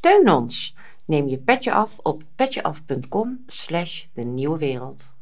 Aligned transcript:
Steun 0.00 0.30
ons. 0.30 0.74
Neem 1.04 1.28
je 1.28 1.38
petje 1.38 1.72
af 1.72 1.98
op 2.02 2.22
petjeaf.com 2.36 3.44
slash 3.46 4.04
de 4.14 4.22
nieuwe 4.22 4.58
wereld. 4.58 5.12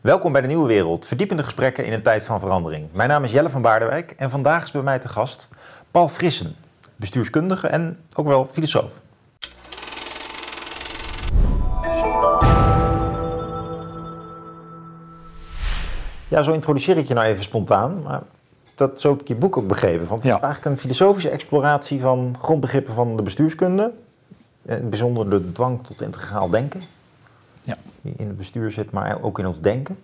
Welkom 0.00 0.32
bij 0.32 0.40
de 0.40 0.46
Nieuwe 0.46 0.66
Wereld, 0.66 1.06
verdiepende 1.06 1.42
gesprekken 1.42 1.84
in 1.84 1.92
een 1.92 2.02
tijd 2.02 2.24
van 2.24 2.40
verandering. 2.40 2.92
Mijn 2.92 3.08
naam 3.08 3.24
is 3.24 3.32
Jelle 3.32 3.50
van 3.50 3.62
Baardewijk 3.62 4.10
en 4.10 4.30
vandaag 4.30 4.64
is 4.64 4.70
bij 4.70 4.82
mij 4.82 4.98
te 4.98 5.08
gast 5.08 5.48
Paul 5.90 6.08
Frissen, 6.08 6.56
bestuurskundige 6.96 7.66
en 7.66 7.98
ook 8.14 8.26
wel 8.26 8.46
filosoof. 8.46 9.02
Ja, 16.28 16.42
zo 16.42 16.52
introduceer 16.52 16.96
ik 16.96 17.08
je 17.08 17.14
nou 17.14 17.26
even 17.26 17.44
spontaan, 17.44 18.02
maar 18.02 18.22
dat, 18.78 19.00
zo 19.00 19.10
heb 19.10 19.20
ik 19.20 19.28
je 19.28 19.34
boek 19.34 19.56
ook 19.56 19.68
begrepen. 19.68 20.06
Want 20.06 20.22
het 20.22 20.34
is 20.34 20.40
eigenlijk 20.40 20.64
een 20.64 20.78
filosofische 20.78 21.28
exploratie 21.28 22.00
van 22.00 22.36
grondbegrippen 22.38 22.94
van 22.94 23.16
de 23.16 23.22
bestuurskunde. 23.22 23.92
In 24.62 24.88
bijzonder 24.88 25.30
de 25.30 25.52
dwang 25.52 25.82
tot 25.86 26.00
integraal 26.00 26.50
denken. 26.50 26.80
Ja. 27.62 27.76
Die 28.00 28.14
in 28.16 28.26
het 28.26 28.36
bestuur 28.36 28.70
zit, 28.70 28.90
maar 28.90 29.22
ook 29.22 29.38
in 29.38 29.46
ons 29.46 29.60
denken. 29.60 29.98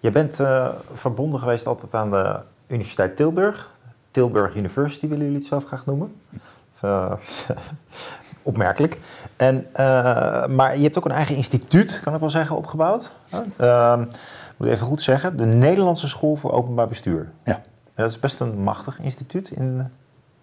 Je 0.00 0.10
bent 0.10 0.40
uh, 0.40 0.68
verbonden 0.92 1.40
geweest 1.40 1.66
altijd 1.66 1.94
aan 1.94 2.10
de 2.10 2.36
Universiteit 2.66 3.16
Tilburg. 3.16 3.70
Tilburg 4.10 4.56
University 4.56 5.08
willen 5.08 5.24
jullie 5.24 5.38
het 5.38 5.46
zelf 5.46 5.64
graag 5.64 5.86
noemen. 5.86 6.14
Uh, 6.84 7.12
opmerkelijk. 8.42 8.98
En, 9.36 9.66
uh, 9.72 10.46
maar 10.46 10.76
je 10.76 10.82
hebt 10.82 10.98
ook 10.98 11.04
een 11.04 11.10
eigen 11.10 11.36
instituut, 11.36 12.00
kan 12.04 12.14
ik 12.14 12.20
wel 12.20 12.30
zeggen, 12.30 12.56
opgebouwd. 12.56 13.12
Moet 14.60 14.68
even 14.68 14.86
goed 14.86 15.02
zeggen, 15.02 15.36
de 15.36 15.44
Nederlandse 15.44 16.08
School 16.08 16.36
voor 16.36 16.52
Openbaar 16.52 16.88
Bestuur. 16.88 17.30
Ja. 17.44 17.52
En 17.54 18.02
dat 18.02 18.10
is 18.10 18.18
best 18.18 18.40
een 18.40 18.62
machtig 18.62 19.00
instituut 19.00 19.50
in 19.50 19.90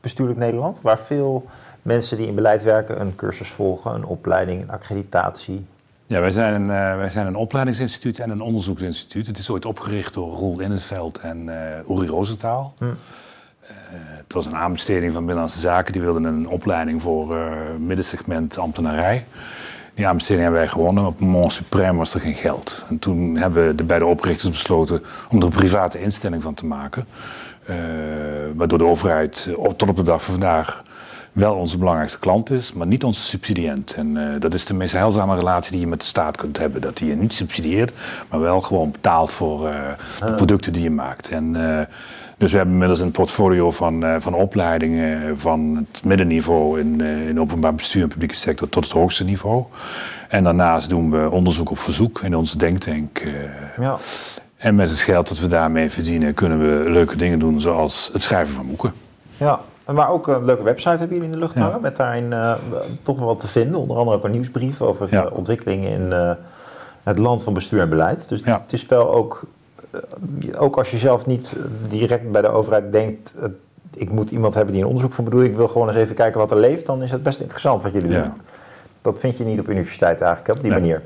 bestuurlijk 0.01 0.39
Nederland, 0.39 0.81
waar 0.81 0.99
veel 0.99 1.45
mensen 1.81 2.17
die 2.17 2.27
in 2.27 2.35
beleid 2.35 2.63
werken 2.63 3.01
een 3.01 3.15
cursus 3.15 3.49
volgen, 3.49 3.93
een 3.93 4.05
opleiding, 4.05 4.61
een 4.61 4.69
accreditatie. 4.69 5.65
Ja, 6.05 6.19
wij 6.19 6.31
zijn 6.31 6.53
een, 6.53 6.61
uh, 6.61 6.97
wij 6.97 7.09
zijn 7.09 7.27
een 7.27 7.35
opleidingsinstituut 7.35 8.19
en 8.19 8.29
een 8.29 8.41
onderzoeksinstituut. 8.41 9.27
Het 9.27 9.37
is 9.37 9.49
ooit 9.49 9.65
opgericht 9.65 10.13
door 10.13 10.33
Roel 10.33 10.59
Innenveld 10.59 11.19
en 11.19 11.45
uh, 11.45 11.97
Uri 11.97 12.07
Roosentaal. 12.07 12.73
Hm. 12.77 12.83
Uh, 12.83 12.89
het 13.97 14.33
was 14.33 14.45
een 14.45 14.55
aanbesteding 14.55 15.13
van 15.13 15.21
Binnenlandse 15.21 15.59
Zaken. 15.59 15.93
Die 15.93 16.01
wilden 16.01 16.23
een 16.23 16.47
opleiding 16.47 17.01
voor 17.01 17.37
middensegment 17.79 18.57
ambtenarij. 18.57 19.25
Die 19.97 20.07
aanbesteding 20.07 20.43
hebben 20.43 20.61
wij 20.61 20.71
gewonnen. 20.71 21.05
Op 21.05 21.19
Mont 21.19 21.53
Supreme 21.53 21.97
was 21.97 22.13
er 22.13 22.19
geen 22.19 22.33
geld. 22.33 22.85
En 22.89 22.99
toen 22.99 23.37
hebben 23.37 23.75
de 23.75 23.83
beide 23.83 24.05
oprichters 24.05 24.49
besloten 24.49 25.03
om 25.29 25.37
er 25.37 25.43
een 25.43 25.49
private 25.49 26.01
instelling 26.01 26.41
van 26.41 26.53
te 26.53 26.65
maken. 26.65 27.05
Uh, 27.69 27.75
waardoor 28.55 28.77
de 28.77 28.85
overheid 28.85 29.47
uh, 29.49 29.65
tot 29.65 29.89
op 29.89 29.95
de 29.95 30.03
dag 30.03 30.23
van 30.23 30.33
vandaag 30.33 30.83
wel 31.37 31.55
onze 31.55 31.77
belangrijkste 31.77 32.19
klant 32.19 32.49
is, 32.49 32.73
maar 32.73 32.87
niet 32.87 33.03
onze 33.03 33.21
subsidiënt. 33.21 33.93
En 33.93 34.15
uh, 34.15 34.23
dat 34.39 34.53
is 34.53 34.65
de 34.65 34.73
meest 34.73 34.93
heilzame 34.93 35.35
relatie 35.35 35.71
die 35.71 35.79
je 35.79 35.87
met 35.87 35.99
de 35.99 36.05
staat 36.05 36.37
kunt 36.37 36.57
hebben. 36.57 36.81
Dat 36.81 36.97
die 36.97 37.07
je 37.07 37.15
niet 37.15 37.33
subsidieert, 37.33 37.93
maar 38.29 38.39
wel 38.39 38.61
gewoon 38.61 38.91
betaalt 38.91 39.33
voor 39.33 39.71
de 40.19 40.33
producten 40.35 40.73
die 40.73 40.83
je 40.83 40.89
maakt. 40.89 41.29
En 41.29 41.53
dus 42.37 42.51
we 42.51 42.57
hebben 42.57 42.73
inmiddels 42.73 42.99
een 42.99 43.11
portfolio 43.11 43.71
van, 43.71 44.05
van 44.19 44.33
opleidingen 44.33 45.37
van 45.39 45.87
het 45.91 46.03
middenniveau 46.03 46.79
in, 46.79 47.01
in 47.01 47.39
openbaar 47.39 47.75
bestuur 47.75 48.01
en 48.01 48.09
publieke 48.09 48.35
sector 48.35 48.69
tot 48.69 48.83
het 48.83 48.93
hoogste 48.93 49.23
niveau. 49.23 49.63
En 50.29 50.43
daarnaast 50.43 50.89
doen 50.89 51.11
we 51.11 51.29
onderzoek 51.31 51.69
op 51.69 51.79
verzoek 51.79 52.21
in 52.21 52.35
onze 52.35 52.57
denktank. 52.57 53.23
Ja. 53.79 53.97
En 54.57 54.75
met 54.75 54.89
het 54.89 54.99
geld 54.99 55.27
dat 55.27 55.39
we 55.39 55.47
daarmee 55.47 55.89
verdienen 55.89 56.33
kunnen 56.33 56.59
we 56.59 56.89
leuke 56.89 57.15
dingen 57.15 57.39
doen 57.39 57.61
zoals 57.61 58.09
het 58.13 58.21
schrijven 58.21 58.55
van 58.55 58.67
boeken. 58.67 58.93
Ja, 59.37 59.61
maar 59.93 60.09
ook 60.09 60.27
een 60.27 60.45
leuke 60.45 60.63
website 60.63 60.89
hebben 60.89 61.07
jullie 61.07 61.25
in 61.25 61.31
de 61.31 61.37
lucht 61.37 61.55
hangen. 61.55 61.71
Ja. 61.71 61.79
Met 61.79 61.95
daarin 61.95 62.33
toch 63.01 63.17
wel 63.17 63.27
wat 63.27 63.39
te 63.39 63.47
vinden. 63.47 63.79
Onder 63.79 63.97
andere 63.97 64.17
ook 64.17 64.23
een 64.23 64.31
nieuwsbrief 64.31 64.81
over 64.81 65.07
ja. 65.11 65.27
ontwikkelingen 65.27 65.89
in 65.89 66.37
het 67.03 67.19
land 67.19 67.43
van 67.43 67.53
bestuur 67.53 67.81
en 67.81 67.89
beleid. 67.89 68.29
Dus 68.29 68.41
het 68.43 68.73
is 68.73 68.85
wel 68.85 69.13
ook 69.13 69.47
eh, 69.91 70.61
ook 70.61 70.77
als 70.77 70.91
je 70.91 70.97
zelf 70.97 71.25
niet 71.25 71.55
direct 71.87 72.31
bij 72.31 72.41
de 72.41 72.47
overheid 72.47 72.91
denkt, 72.91 73.35
ik 73.93 74.11
moet 74.11 74.31
iemand 74.31 74.53
hebben 74.53 74.73
die 74.73 74.81
een 74.81 74.87
onderzoek 74.87 75.13
van 75.13 75.23
bedoelt, 75.23 75.43
ik 75.43 75.55
wil 75.55 75.67
gewoon 75.67 75.87
eens 75.87 75.97
even 75.97 76.15
kijken 76.15 76.39
wat 76.39 76.51
er 76.51 76.57
leeft, 76.57 76.85
dan 76.85 77.03
is 77.03 77.11
het 77.11 77.23
best 77.23 77.39
interessant 77.39 77.81
wat 77.83 77.93
jullie 77.93 78.09
doen. 78.09 78.33
Dat 79.01 79.15
vind 79.19 79.37
je 79.37 79.43
niet 79.43 79.59
op 79.59 79.69
universiteit 79.69 80.21
eigenlijk, 80.21 80.57
op 80.57 80.63
die 80.63 80.71
manier. 80.71 81.01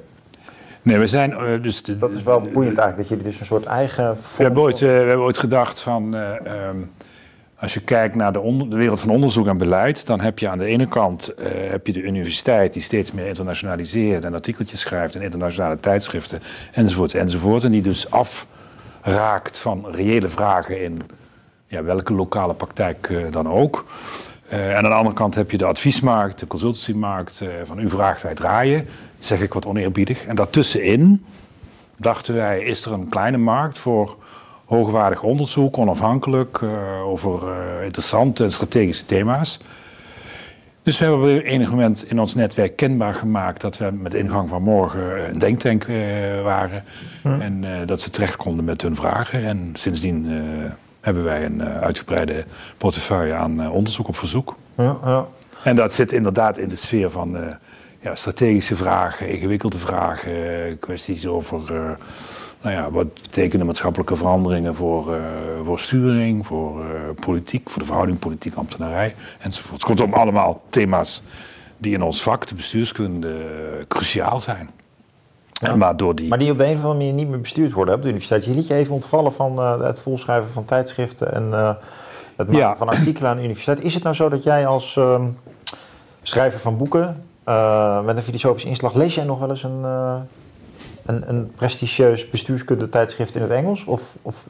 Nee, 0.82 0.98
we 0.98 1.08
zijn 1.08 1.62
dus... 1.62 1.84
De, 1.84 1.98
dat 1.98 2.12
is 2.12 2.24
wel 2.24 2.42
boeiend 2.42 2.78
eigenlijk, 2.78 2.98
dat 2.98 3.08
jullie 3.08 3.24
dus 3.24 3.40
een 3.40 3.46
soort 3.46 3.66
eigen... 3.66 4.14
We 4.14 4.44
hebben, 4.44 4.64
ooit, 4.64 4.80
we 4.80 4.86
hebben 4.86 5.26
ooit 5.26 5.38
gedacht 5.38 5.80
van... 5.80 6.14
Um, 6.14 6.92
als 7.62 7.74
je 7.74 7.80
kijkt 7.80 8.16
naar 8.16 8.34
de, 8.34 8.66
de, 8.70 8.76
wereld 8.76 9.00
van 9.00 9.10
onderzoek 9.10 9.48
en 9.48 9.58
beleid, 9.58 10.06
dan 10.06 10.20
heb 10.20 10.40
je 10.40 10.50
aan 10.50 10.58
de 10.58 10.66
ene 10.66 10.88
kant 10.88 11.34
heb 11.70 11.88
je 11.88 11.94
de 11.94 12.02
universiteit 12.02 12.74
die 12.74 12.82
steeds 12.82 13.12
meer 13.12 13.28
internationaliseert 13.28 14.26
en 14.26 14.34
artikeltjes 14.34 14.80
schrijft 14.80 15.16
in 15.16 15.22
internationale 15.22 15.80
tijdschriften 15.80 16.40
enzovoort 16.72 17.14
enzovoort. 17.14 17.64
En 17.64 17.72
die 17.72 17.82
dus 17.82 18.12
af 18.12 18.48
raakt 19.02 19.58
van 19.58 19.86
reële 19.92 20.28
vragen 20.28 20.84
in 20.84 21.02
ja, 21.68 21.84
welke 21.84 22.14
lokale 22.14 22.54
praktijk 22.54 23.10
uh, 23.10 23.26
dan 23.32 23.50
ook. 23.50 23.86
Uh, 24.54 24.70
en 24.70 24.76
aan 24.76 24.84
de 24.84 24.90
andere 24.90 25.16
kant 25.16 25.36
heb 25.36 25.52
je 25.52 25.58
de 25.58 25.66
adviesmarkt, 25.66 26.40
de 26.40 26.48
consultancymarkt 26.48 27.44
van 27.64 27.80
u 27.80 27.90
vraagt 27.90 28.22
wij 28.22 28.36
draaien, 28.36 28.88
zeg 29.20 29.42
ik 29.42 29.54
wat 29.54 29.66
oneerbiedig. 29.66 30.26
En 30.26 30.36
daartussenin 30.36 31.26
dachten 31.98 32.34
wij, 32.34 32.62
is 32.62 32.86
er 32.86 32.92
een 32.92 33.10
kleine 33.10 33.38
markt 33.38 33.80
voor 33.80 34.18
hoogwaardig 34.72 35.24
onderzoek, 35.24 35.78
onafhankelijk, 35.78 36.62
over 37.06 37.42
interessante 37.84 38.44
en 38.44 38.52
strategische 38.52 39.06
thema's. 39.06 39.60
Dus 40.84 40.98
we 40.98 41.06
hebben 41.06 41.38
op 41.38 41.44
enig 41.44 41.70
moment 41.70 42.04
in 42.10 42.20
ons 42.20 42.36
netwerk 42.36 42.76
kenbaar 42.76 43.14
gemaakt 43.14 43.62
dat 43.62 43.78
we 43.78 43.90
met 43.92 44.14
ingang 44.14 44.50
van 44.50 44.62
morgen 44.62 45.30
een 45.30 45.40
denktank 45.40 45.88
uh, 45.88 45.96
waren. 46.44 46.84
En 47.24 47.64
uh, 47.64 47.70
dat 47.86 48.02
ze 48.02 48.10
terecht 48.10 48.36
konden 48.36 48.66
met 48.66 48.82
hun 48.82 48.96
vragen. 48.96 49.44
En 49.44 49.72
sindsdien 49.74 50.26
uh, 50.26 50.72
hebben 51.02 51.24
wij 51.24 51.46
een 51.46 51.64
uitgebreide 51.64 52.46
portefeuille 52.78 53.34
aan 53.34 53.70
onderzoek 53.70 54.08
op 54.08 54.16
verzoek. 54.16 54.56
Ja, 54.78 54.98
ja. 55.04 55.28
En 55.64 55.76
dat 55.76 55.94
zit 55.94 56.12
inderdaad 56.12 56.58
in 56.58 56.70
de 56.70 56.76
sfeer 56.76 57.10
van 57.10 57.38
ja, 58.00 58.16
strategische 58.16 58.76
vragen, 58.76 59.30
ingewikkelde 59.30 59.78
vragen, 59.78 60.80
kwesties 60.80 61.28
over 61.28 61.98
nou 62.62 62.76
ja, 62.76 62.92
wat 62.92 63.14
betekenen 63.14 63.66
maatschappelijke 63.66 64.16
veranderingen 64.16 64.76
voor, 64.76 65.16
uh, 65.16 65.22
voor 65.64 65.80
sturing, 65.80 66.46
voor 66.46 66.80
uh, 66.80 66.86
politiek, 67.20 67.70
voor 67.70 67.80
de 67.80 67.86
verhouding 67.86 68.20
politiek-ambtenarij 68.20 69.16
enzovoort. 69.40 69.84
Kortom, 69.84 70.14
allemaal 70.14 70.62
thema's 70.70 71.24
die 71.78 71.94
in 71.94 72.02
ons 72.02 72.24
vak, 72.24 72.48
de 72.48 72.56
bestuurskunde, 72.56 73.36
cruciaal 73.88 74.40
zijn. 74.40 74.70
Ja. 75.52 75.76
Maar, 75.76 75.98
door 75.98 76.16
die... 76.16 76.28
maar 76.28 76.40
die 76.40 76.52
op 76.52 76.58
de 76.58 76.66
een 76.66 76.76
of 76.76 76.84
andere 76.84 76.94
manier 76.94 77.14
niet 77.14 77.28
meer 77.28 77.42
bestuurd 77.42 77.72
worden 77.72 77.94
op 77.94 78.02
de 78.02 78.08
universiteit. 78.08 78.46
Je 78.46 78.52
liet 78.52 78.68
je 78.68 78.74
even 78.74 78.94
ontvallen 78.94 79.34
van 79.34 79.60
uh, 79.60 79.82
het 79.82 80.00
volschrijven 80.00 80.52
van 80.52 80.66
tijdschriften 80.66 81.34
en 81.34 81.52
het 82.36 82.48
maken 82.48 82.56
ja. 82.56 82.78
van 82.78 82.90
artikelen 82.90 83.30
aan 83.30 83.36
de 83.36 83.44
universiteit. 83.44 83.82
Is 83.82 83.94
het 83.94 84.04
nou 84.04 84.16
zo 84.16 84.30
dat 84.30 84.44
jij 84.44 84.68
als 84.68 84.98
ehm, 84.98 85.26
schrijver 86.22 86.60
van 86.60 86.78
boeken 86.78 87.26
met 88.06 88.18
een 88.18 88.24
filosofische 88.24 88.68
inslag, 88.68 88.94
lees 88.94 89.16
jij 89.16 89.24
nog 89.24 89.40
wel 89.40 89.50
eens 89.50 89.64
een 89.64 89.86
een, 91.12 91.30
een 91.30 91.52
prestigieus 91.56 92.30
bestuurskundetijdschrift 92.30 93.36
in 93.36 93.42
het 93.42 93.52
Engels? 93.52 93.86
Of, 93.86 94.16
of 94.22 94.48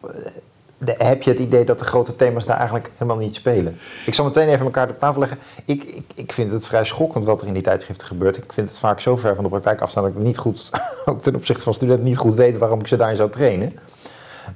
de, 0.78 0.96
heb 0.98 1.24
je 1.24 1.30
het 1.30 1.40
idee 1.40 1.66
dat 1.66 1.80
de 1.80 1.86
grote 1.86 2.16
thema's 2.16 2.46
daar 2.46 2.58
eigenlijk 2.58 2.92
helemaal 2.94 3.22
niet 3.22 3.36
spelen? 3.36 3.78
Ik 4.06 4.14
zal 4.14 4.26
meteen 4.26 4.48
even 4.48 4.66
elkaar 4.66 4.90
op 4.90 5.00
tafel 5.00 5.20
leggen. 5.20 5.38
Ik, 5.66 5.84
ik, 5.84 6.04
ik 6.16 6.34
vind 6.34 6.52
het 6.52 6.68
vrij 6.68 6.86
schokkend 6.86 7.26
wat 7.26 7.42
er 7.42 7.48
in 7.48 7.54
die 7.54 7.62
tijdschriften 7.62 8.08
gebeurt. 8.08 8.38
Ik 8.38 8.54
vind 8.54 8.70
het 8.70 8.80
vaak 8.80 9.00
zo 9.00 9.16
ver 9.16 9.36
van 9.36 9.44
de 9.44 9.50
praktijk 9.50 9.82
afstaan 9.82 10.04
dat 10.04 10.12
ik 10.12 10.18
niet 10.18 10.38
goed, 10.38 10.70
ook 11.06 11.22
ten 11.22 11.36
opzichte 11.36 11.64
van 11.64 11.74
studenten, 11.74 12.06
niet 12.06 12.18
goed 12.18 12.34
weet 12.34 12.58
waarom 12.58 12.80
ik 12.80 12.88
ze 12.88 12.96
daarin 12.96 13.18
zou 13.18 13.30
trainen. 13.30 13.74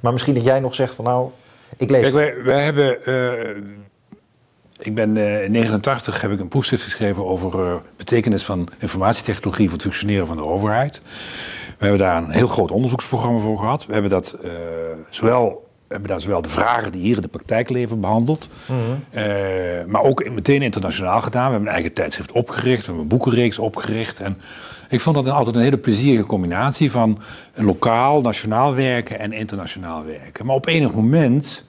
Maar 0.00 0.12
misschien 0.12 0.34
dat 0.34 0.44
jij 0.44 0.60
nog 0.60 0.74
zegt 0.74 0.94
van 0.94 1.04
nou, 1.04 1.30
ik 1.76 1.90
lees. 1.90 2.10
Kijk, 2.10 2.42
wij, 2.44 2.64
hebben. 2.64 2.98
Uh, 3.04 3.74
ik 4.78 4.94
ben 4.94 5.16
uh, 5.16 5.44
in 5.44 5.50
89 5.50 6.20
heb 6.20 6.30
ik 6.30 6.40
een 6.40 6.48
proefschrift 6.48 6.82
geschreven 6.82 7.26
over 7.26 7.60
uh, 7.60 7.74
betekenis 7.96 8.44
van 8.44 8.68
informatietechnologie 8.78 9.64
voor 9.64 9.74
het 9.74 9.82
functioneren 9.82 10.26
van 10.26 10.36
de 10.36 10.44
overheid. 10.44 11.00
We 11.78 11.86
hebben 11.86 11.98
daar 11.98 12.16
een 12.16 12.30
heel 12.30 12.46
groot 12.46 12.70
onderzoeksprogramma 12.70 13.40
voor 13.40 13.58
gehad. 13.58 13.86
We 13.86 13.92
hebben, 13.92 14.10
dat, 14.10 14.36
uh, 14.44 14.50
zowel, 15.10 15.68
we 15.86 15.92
hebben 15.92 16.10
daar 16.10 16.20
zowel 16.20 16.42
de 16.42 16.48
vragen 16.48 16.92
die 16.92 17.00
hier 17.00 17.16
in 17.16 17.22
de 17.22 17.28
praktijk 17.28 17.70
leven 17.70 18.00
behandeld, 18.00 18.48
mm 18.66 18.76
-hmm. 18.76 19.20
uh, 19.20 19.84
maar 19.86 20.02
ook 20.02 20.30
meteen 20.30 20.62
internationaal 20.62 21.20
gedaan. 21.20 21.44
We 21.44 21.50
hebben 21.50 21.68
een 21.68 21.74
eigen 21.74 21.92
tijdschrift 21.92 22.32
opgericht, 22.32 22.80
we 22.80 22.84
hebben 22.84 23.02
een 23.02 23.08
boekenreeks 23.08 23.58
opgericht. 23.58 24.20
En 24.20 24.38
ik 24.88 25.00
vond 25.00 25.16
dat 25.16 25.28
altijd 25.28 25.56
een 25.56 25.62
hele 25.62 25.78
plezierige 25.78 26.26
combinatie 26.26 26.90
van 26.90 27.18
lokaal, 27.54 28.20
nationaal 28.20 28.74
werken 28.74 29.18
en 29.18 29.32
internationaal 29.32 30.04
werken. 30.04 30.46
Maar 30.46 30.56
op 30.56 30.66
enig 30.66 30.92
moment 30.92 31.64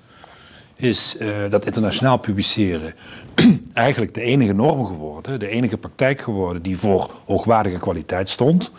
is 0.76 1.18
uh, 1.20 1.28
dat 1.50 1.66
internationaal 1.66 2.18
publiceren 2.18 2.94
eigenlijk 3.74 4.14
de 4.14 4.22
enige 4.22 4.54
norm 4.54 4.86
geworden, 4.86 5.40
de 5.40 5.48
enige 5.48 5.78
praktijk 5.78 6.22
geworden 6.22 6.62
die 6.62 6.78
voor 6.78 7.12
hoogwaardige 7.26 7.80
kwaliteit 7.80 8.30
stond. 8.30 8.72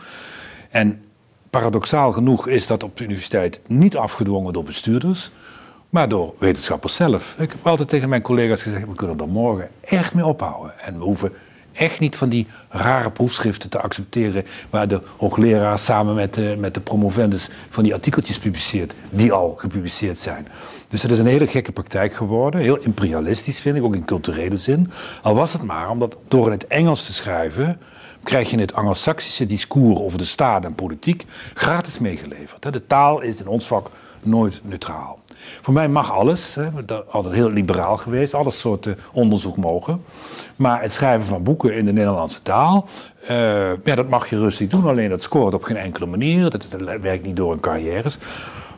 En 0.71 1.03
paradoxaal 1.51 2.13
genoeg 2.13 2.49
is 2.49 2.67
dat 2.67 2.83
op 2.83 2.97
de 2.97 3.05
universiteit 3.05 3.61
niet 3.67 3.97
afgedwongen 3.97 4.53
door 4.53 4.65
bestuurders, 4.65 5.31
maar 5.91 6.09
door 6.09 6.35
wetenschappers 6.39 6.95
zelf. 6.95 7.35
Ik 7.39 7.51
heb 7.51 7.67
altijd 7.67 7.89
tegen 7.89 8.09
mijn 8.09 8.23
collega's 8.23 8.63
gezegd: 8.63 8.87
we 8.87 8.95
kunnen 8.95 9.19
er 9.19 9.29
morgen 9.29 9.69
echt 9.81 10.15
mee 10.15 10.27
ophouden. 10.27 10.79
En 10.81 10.99
we 10.99 11.05
hoeven 11.05 11.33
echt 11.73 12.01
niet 12.01 12.17
van 12.17 12.29
die 12.29 12.47
rare 12.69 13.11
proefschriften 13.11 13.71
te 13.71 13.81
accepteren. 13.81 14.45
waar 14.71 14.89
de 14.89 15.03
hoogleraar 15.17 15.79
samen 15.79 16.15
met 16.15 16.35
de, 16.35 16.57
met 16.59 16.75
de 16.75 16.81
promovendus 16.81 17.51
van 17.71 17.85
die 17.85 17.95
artikeltjes 17.95 18.39
publiceert. 18.39 18.95
die 19.11 19.33
al 19.33 19.55
gepubliceerd 19.59 20.19
zijn. 20.19 20.49
Dus 20.89 21.03
het 21.03 21.11
is 21.11 21.19
een 21.19 21.27
hele 21.27 21.47
gekke 21.47 21.73
praktijk 21.73 22.15
geworden. 22.15 22.61
Heel 22.61 22.79
imperialistisch 22.79 23.61
vind 23.61 23.77
ik, 23.77 23.83
ook 23.83 23.95
in 23.95 24.05
culturele 24.05 24.57
zin. 24.57 24.91
Al 25.23 25.35
was 25.35 25.53
het 25.53 25.63
maar 25.63 25.91
omdat 25.91 26.17
door 26.29 26.47
in 26.47 26.53
het 26.53 26.67
Engels 26.67 27.07
te 27.07 27.13
schrijven. 27.13 27.81
Krijg 28.29 28.51
je 28.51 28.59
het 28.59 28.75
Anglo-Saxische 28.75 29.47
discours 29.47 29.99
over 29.99 30.19
de 30.19 30.25
staat 30.25 30.65
en 30.65 30.75
politiek 30.75 31.25
gratis 31.55 31.99
meegeleverd. 31.99 32.73
De 32.73 32.87
taal 32.87 33.21
is 33.21 33.41
in 33.41 33.49
ons 33.49 33.67
vak 33.67 33.91
nooit 34.23 34.61
neutraal. 34.65 35.19
Voor 35.63 35.75
mij 35.75 35.89
mag 35.89 36.13
alles, 36.13 36.55
hè, 36.55 36.69
altijd 37.11 37.35
heel 37.35 37.51
liberaal 37.51 37.97
geweest, 37.97 38.35
alle 38.35 38.51
soorten 38.51 38.99
onderzoek 39.13 39.57
mogen. 39.57 40.05
Maar 40.57 40.83
het 40.83 40.93
schrijven 40.93 41.27
van 41.27 41.43
boeken 41.43 41.75
in 41.75 41.85
de 41.85 41.93
Nederlandse 41.93 42.43
taal, 42.43 42.89
uh, 43.23 43.85
ja, 43.85 43.95
dat 43.95 44.09
mag 44.09 44.31
je 44.31 44.39
rustig 44.39 44.69
doen. 44.69 44.87
Alleen 44.87 45.09
dat 45.09 45.23
scoort 45.23 45.55
op 45.55 45.63
geen 45.63 45.77
enkele 45.77 46.07
manier. 46.07 46.51
Dat, 46.51 46.69
werkt 47.01 47.27
niet 47.27 47.37
door 47.37 47.53
in 47.53 47.61
carrières. 47.61 48.19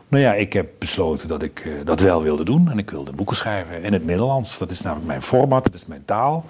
Nou 0.07 0.23
ja, 0.23 0.33
ik 0.33 0.53
heb 0.53 0.69
besloten 0.77 1.27
dat 1.27 1.41
ik 1.41 1.65
uh, 1.65 1.73
dat 1.85 1.99
wel 1.99 2.23
wilde 2.23 2.43
doen. 2.43 2.69
En 2.69 2.77
ik 2.77 2.89
wilde 2.89 3.11
boeken 3.11 3.35
schrijven 3.35 3.83
in 3.83 3.93
het 3.93 4.05
Nederlands. 4.05 4.57
Dat 4.57 4.69
is 4.69 4.81
namelijk 4.81 5.07
mijn 5.07 5.21
format, 5.21 5.63
dat 5.63 5.73
is 5.73 5.85
mijn 5.85 6.05
taal. 6.05 6.45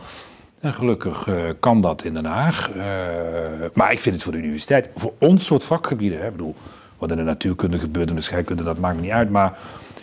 En 0.62 0.74
gelukkig 0.74 1.28
uh, 1.28 1.36
kan 1.60 1.82
dat 1.82 2.04
in 2.04 2.14
Den 2.14 2.26
Haag. 2.26 2.72
maar 3.74 3.92
ik 3.92 4.00
vind 4.00 4.16
het 4.16 4.24
voor 4.24 4.32
de 4.32 4.38
universiteit, 4.38 4.90
voor 4.96 5.14
ons 5.18 5.46
soort 5.46 5.64
vakgebieden, 5.64 6.20
hè, 6.20 6.26
ik 6.26 6.32
bedoel, 6.32 6.56
wat 6.98 7.12
in 7.12 7.18
de 7.18 7.24
natuurkunde 7.24 7.80
gebeurt 7.80 8.10
en 8.10 8.16
de 8.16 8.22
scheikunde, 8.22 8.64
dat 8.64 8.80
maakt 8.80 8.96
me 8.96 9.02
niet 9.02 9.12
uit. 9.12 9.30
Maar 9.30 9.58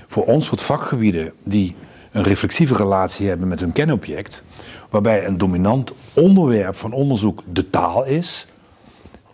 voor 0.06 0.24
ons 0.24 0.46
soort 0.46 0.62
vakgebieden 0.62 1.32
die 1.42 1.76
een 2.12 2.22
reflexieve 2.22 2.74
relatie 2.74 3.28
hebben 3.28 3.48
met 3.48 3.60
hun 3.60 3.72
kenobject, 3.72 4.42
waarbij 4.90 5.26
een 5.26 5.38
dominant 5.38 5.92
onderwerp 6.14 6.76
van 6.76 6.92
onderzoek 6.92 7.42
de 7.52 7.70
taal 7.70 8.04
is, 8.04 8.46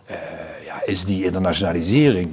uh, 0.09 0.15
ja, 0.65 0.85
is 0.85 1.05
die 1.05 1.23
internationalisering 1.23 2.29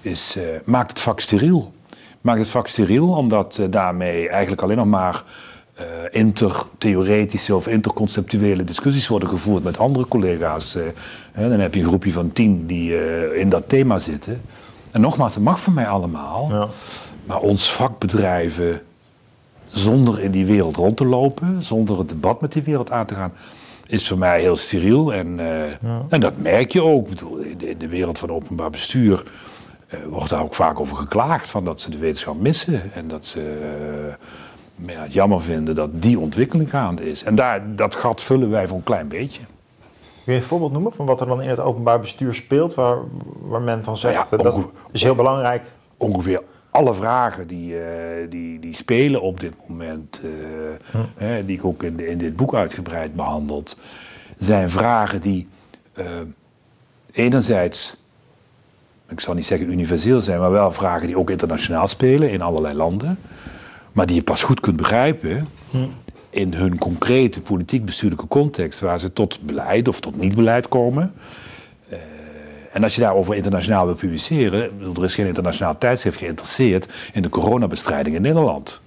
is, 0.00 0.38
maakt 0.64 0.90
het 0.90 1.00
vak 1.00 1.20
steriel. 1.20 1.74
Maakt 2.20 2.38
het 2.38 2.48
vak 2.48 2.66
steriel 2.66 3.08
omdat 3.08 3.60
daarmee 3.70 4.28
eigenlijk 4.28 4.62
alleen 4.62 4.76
nog 4.76 4.86
maar 4.86 5.24
intertheoretische 6.10 7.54
of 7.54 7.68
interconceptuele 7.68 8.64
discussies 8.64 9.08
worden 9.08 9.28
gevoerd 9.28 9.64
met 9.64 9.78
andere 9.78 10.08
collega's. 10.08 10.78
dan 11.34 11.50
heb 11.50 11.74
je 11.74 11.80
een 11.80 11.86
groepje 11.86 12.12
van 12.12 12.32
tien 12.32 12.66
die 12.66 12.94
in 13.34 13.48
dat 13.48 13.68
thema 13.68 13.98
zitten. 13.98 14.40
En 14.92 15.00
nogmaals, 15.00 15.34
het 15.34 15.44
mag 15.44 15.60
van 15.60 15.74
mij 15.74 15.88
allemaal. 15.88 16.48
Ja. 16.50 16.68
Maar 17.24 17.40
ons 17.40 17.72
vak 17.72 17.98
bedrijven 17.98 18.82
zonder 19.70 20.20
in 20.20 20.30
die 20.30 20.46
wereld 20.46 20.76
rond 20.76 20.96
te 20.96 21.04
lopen, 21.04 21.62
zonder 21.62 21.98
het 21.98 22.08
debat 22.08 22.40
met 22.40 22.52
die 22.52 22.62
wereld 22.62 22.90
aan 22.90 23.06
te 23.06 23.14
gaan, 23.14 23.32
is 23.86 24.08
voor 24.08 24.18
mij 24.18 24.40
heel 24.40 24.56
steriel. 24.56 25.12
En, 25.12 25.38
uh, 25.38 25.62
en 26.08 26.20
dat 26.20 26.36
merk 26.36 26.72
je 26.72 26.82
ook. 26.82 27.04
Ik 27.04 27.14
bedoel, 27.14 27.36
in, 27.36 27.78
de, 27.78 27.88
wereld 27.88 28.18
van 28.18 28.30
openbaar 28.30 28.70
bestuur 28.70 29.22
uh, 29.94 30.00
wordt 30.08 30.30
daar 30.30 30.42
ook 30.42 30.54
vaak 30.54 30.80
over 30.80 30.96
geklaagd: 30.96 31.48
van 31.48 31.64
dat 31.64 31.80
ze 31.80 31.90
de 31.90 31.98
wetenschap 31.98 32.40
missen. 32.40 32.94
En 32.94 33.08
dat 33.08 33.24
ze 33.24 33.40
uh, 34.08 34.14
ja, 34.86 35.02
het 35.02 35.12
jammer 35.12 35.42
vinden 35.42 35.74
dat 35.74 36.02
die 36.02 36.18
ontwikkeling 36.18 36.70
gaande 36.70 37.10
is. 37.10 37.22
En 37.22 37.34
daar, 37.34 37.76
dat 37.76 37.94
gat 37.94 38.22
vullen 38.22 38.50
wij 38.50 38.66
voor 38.66 38.76
een 38.76 38.82
klein 38.82 39.08
beetje. 39.08 39.40
Kun 40.24 40.34
je 40.34 40.40
een 40.40 40.46
voorbeeld 40.46 40.72
noemen 40.72 40.92
van 40.92 41.06
wat 41.06 41.20
er 41.20 41.26
dan 41.26 41.42
in 41.42 41.48
het 41.48 41.60
openbaar 41.60 42.00
bestuur 42.00 42.34
speelt, 42.34 42.74
waar, 42.74 42.98
waar 43.40 43.60
men 43.60 43.84
van 43.84 43.96
zegt 43.96 44.30
nou 44.30 44.42
ja, 44.42 44.50
dat 44.50 44.64
is 44.92 45.02
heel 45.02 45.14
belangrijk? 45.14 45.62
Ongeveer 45.96 46.42
alle 46.70 46.94
vragen 46.94 47.46
die, 47.46 47.72
uh, 47.72 47.80
die, 48.28 48.58
die 48.58 48.74
spelen 48.74 49.20
op 49.20 49.40
dit 49.40 49.52
moment, 49.66 50.22
uh, 50.24 51.00
hè, 51.16 51.44
die 51.44 51.56
ik 51.56 51.64
ook 51.64 51.82
in, 51.82 52.08
in, 52.08 52.18
dit 52.18 52.36
boek 52.36 52.54
uitgebreid 52.54 53.14
behandeld, 53.14 53.76
zijn 54.38 54.70
vragen 54.70 55.20
die 55.20 55.48
uh, 55.94 56.04
enerzijds, 57.12 57.96
ik 59.08 59.20
zal 59.20 59.34
niet 59.34 59.46
zeggen 59.46 59.70
universeel 59.70 60.20
zijn, 60.20 60.40
maar 60.40 60.50
wel 60.50 60.72
vragen 60.72 61.06
die 61.06 61.18
ook 61.18 61.30
internationaal 61.30 61.88
spelen 61.88 62.30
in 62.30 62.42
allerlei 62.42 62.74
landen, 62.74 63.18
maar 63.96 64.06
die 64.06 64.16
je 64.16 64.22
pas 64.22 64.42
goed 64.42 64.60
kunt 64.60 64.76
begrijpen 64.76 65.48
hm. 65.70 65.78
in 66.30 66.54
hun 66.54 66.78
concrete 66.78 67.40
politiek-bestuurlijke 67.40 68.28
context, 68.28 68.80
waar 68.80 69.00
ze 69.00 69.12
tot 69.12 69.40
beleid 69.40 69.88
of 69.88 70.00
tot 70.00 70.16
niet-beleid 70.16 70.68
komen. 70.68 71.14
En 72.72 72.82
als 72.82 72.94
je 72.94 73.00
daarover 73.00 73.34
internationaal 73.34 73.86
wil 73.86 73.94
publiceren, 73.94 74.70
er 74.96 75.04
is 75.04 75.14
geen 75.14 75.26
internationaal 75.26 75.78
tijdschrift 75.78 76.18
geïnteresseerd 76.18 76.88
in 77.12 77.22
de 77.22 77.28
coronabestrijding 77.28 78.16
in 78.16 78.22
Nederland. 78.22 78.80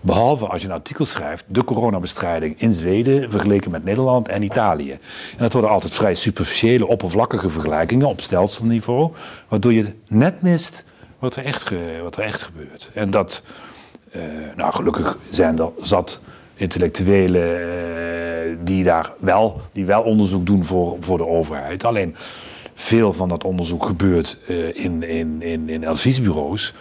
Behalve 0.00 0.46
als 0.46 0.62
je 0.62 0.68
een 0.68 0.74
artikel 0.74 1.04
schrijft, 1.04 1.44
de 1.46 1.64
coronabestrijding 1.64 2.60
in 2.60 2.72
Zweden 2.72 3.30
vergeleken 3.30 3.70
met 3.70 3.84
Nederland 3.84 4.28
en 4.28 4.42
Italië. 4.42 4.90
En 4.90 5.38
dat 5.38 5.52
worden 5.52 5.70
altijd 5.70 5.94
vrij 5.94 6.14
superficiële, 6.14 6.86
oppervlakkige 6.86 7.48
vergelijkingen 7.48 8.06
op 8.06 8.20
stelselniveau, 8.20 9.12
waardoor 9.48 9.72
je 9.72 9.92
net 10.06 10.42
mist 10.42 10.84
wat 11.18 11.36
er 11.36 11.44
echt, 11.44 11.72
wat 12.02 12.16
er 12.16 12.22
echt 12.22 12.42
gebeurt. 12.42 12.90
En 12.94 13.10
dat, 13.10 13.42
nou 14.54 14.72
gelukkig 14.72 15.18
zijn 15.28 15.58
er 15.58 15.70
zat 15.80 16.20
intellectuelen 16.54 17.60
uh, 17.60 18.56
die 18.64 18.84
daar 18.84 19.12
wel, 19.18 19.60
die 19.72 19.84
wel 19.84 20.02
onderzoek 20.02 20.46
doen 20.46 20.64
voor, 20.64 20.96
voor 21.00 21.18
de 21.18 21.26
overheid. 21.26 21.84
Alleen 21.84 22.16
veel 22.74 23.12
van 23.12 23.28
dat 23.28 23.44
onderzoek 23.44 23.86
gebeurt 23.86 24.38
uh, 24.48 24.84
in, 24.84 25.02
in, 25.02 25.42
in, 25.42 25.68
in 25.68 25.86
adviesbureaus. 25.86 26.74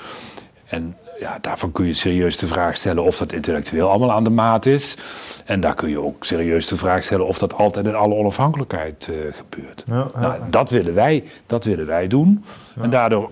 En 0.66 0.96
ja, 1.20 1.38
daarvan 1.42 1.72
kun 1.72 1.86
je 1.86 1.94
serieus 1.94 2.38
de 2.38 2.48
vraag 2.48 2.78
stellen 2.78 3.04
of 3.04 3.18
dat 3.18 3.34
intellectueel 3.34 3.90
allemaal 3.90 4.12
aan 4.12 4.24
de 4.24 4.30
maat 4.30 4.66
is. 4.66 4.98
En 5.46 5.60
daar 5.60 5.76
kun 5.76 5.90
je 5.90 6.02
ook 6.02 6.24
serieus 6.24 6.68
de 6.68 6.78
vraag 6.78 7.04
stellen 7.04 7.28
of 7.28 7.38
dat 7.38 7.54
altijd 7.54 7.86
in 7.86 7.96
alle 7.96 8.14
onafhankelijkheid 8.14 9.08
uh, 9.12 9.16
gebeurt. 9.34 9.84
Ja, 9.86 10.08
ja, 10.14 10.20
nou, 10.20 10.42
dat, 10.50 10.70
willen 10.70 10.94
wij, 10.94 11.24
dat 11.46 11.66
willen 11.66 11.86
wij 11.86 12.08
doen. 12.08 12.46
En 12.82 12.90
daardoor 12.90 13.32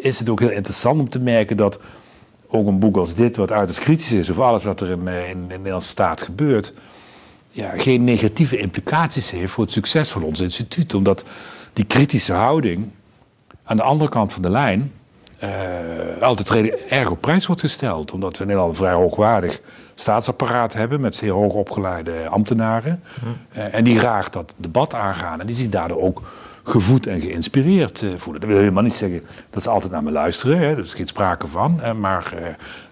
is 0.00 0.18
het 0.18 0.28
ook 0.28 0.40
heel 0.40 0.50
interessant 0.50 1.00
om 1.00 1.08
te 1.08 1.20
merken 1.20 1.56
dat 1.56 1.78
ook 2.48 2.66
een 2.66 2.78
boek 2.78 2.96
als 2.96 3.14
dit, 3.14 3.36
wat 3.36 3.52
uiterst 3.52 3.80
kritisch 3.80 4.12
is, 4.12 4.30
of 4.30 4.38
alles 4.38 4.64
wat 4.64 4.80
er 4.80 4.90
in, 4.90 5.08
in, 5.08 5.26
in 5.28 5.48
de 5.48 5.54
Nederlandse 5.56 5.88
staat 5.88 6.22
gebeurt, 6.22 6.72
ja, 7.50 7.72
geen 7.76 8.04
negatieve 8.04 8.58
implicaties 8.58 9.30
heeft 9.30 9.52
voor 9.52 9.64
het 9.64 9.72
succes 9.72 10.10
van 10.10 10.22
ons 10.22 10.40
instituut. 10.40 10.94
Omdat 10.94 11.24
die 11.72 11.84
kritische 11.84 12.32
houding 12.32 12.90
aan 13.64 13.76
de 13.76 13.82
andere 13.82 14.10
kant 14.10 14.32
van 14.32 14.42
de 14.42 14.50
lijn 14.50 14.92
uh, 15.42 16.22
altijd 16.22 16.50
erg 16.88 17.10
op 17.10 17.20
prijs 17.20 17.46
wordt 17.46 17.60
gesteld. 17.60 18.12
Omdat 18.12 18.32
we 18.32 18.40
in 18.40 18.46
Nederland 18.46 18.72
een 18.72 18.78
vrij 18.78 18.92
hoogwaardig 18.92 19.60
staatsapparaat 19.94 20.72
hebben 20.72 21.00
met 21.00 21.14
zeer 21.14 21.30
hoog 21.30 21.52
opgeleide 21.52 22.28
ambtenaren. 22.28 23.02
Uh, 23.56 23.74
en 23.74 23.84
die 23.84 23.98
graag 23.98 24.30
dat 24.30 24.54
debat 24.56 24.94
aangaan 24.94 25.40
en 25.40 25.46
die 25.46 25.56
zich 25.56 25.68
daardoor 25.68 26.00
ook 26.00 26.22
gevoed 26.62 27.06
en 27.06 27.20
geïnspireerd 27.20 28.02
uh, 28.02 28.10
voelen. 28.16 28.40
Dat 28.40 28.50
wil 28.50 28.58
helemaal 28.58 28.82
niet 28.82 28.96
zeggen 28.96 29.22
dat 29.50 29.62
ze 29.62 29.68
altijd 29.68 29.92
naar 29.92 30.02
me 30.02 30.10
luisteren, 30.10 30.58
hè, 30.58 30.64
er 30.64 30.78
is 30.78 30.94
geen 30.94 31.06
sprake 31.06 31.46
van. 31.46 31.80
maar 32.00 32.34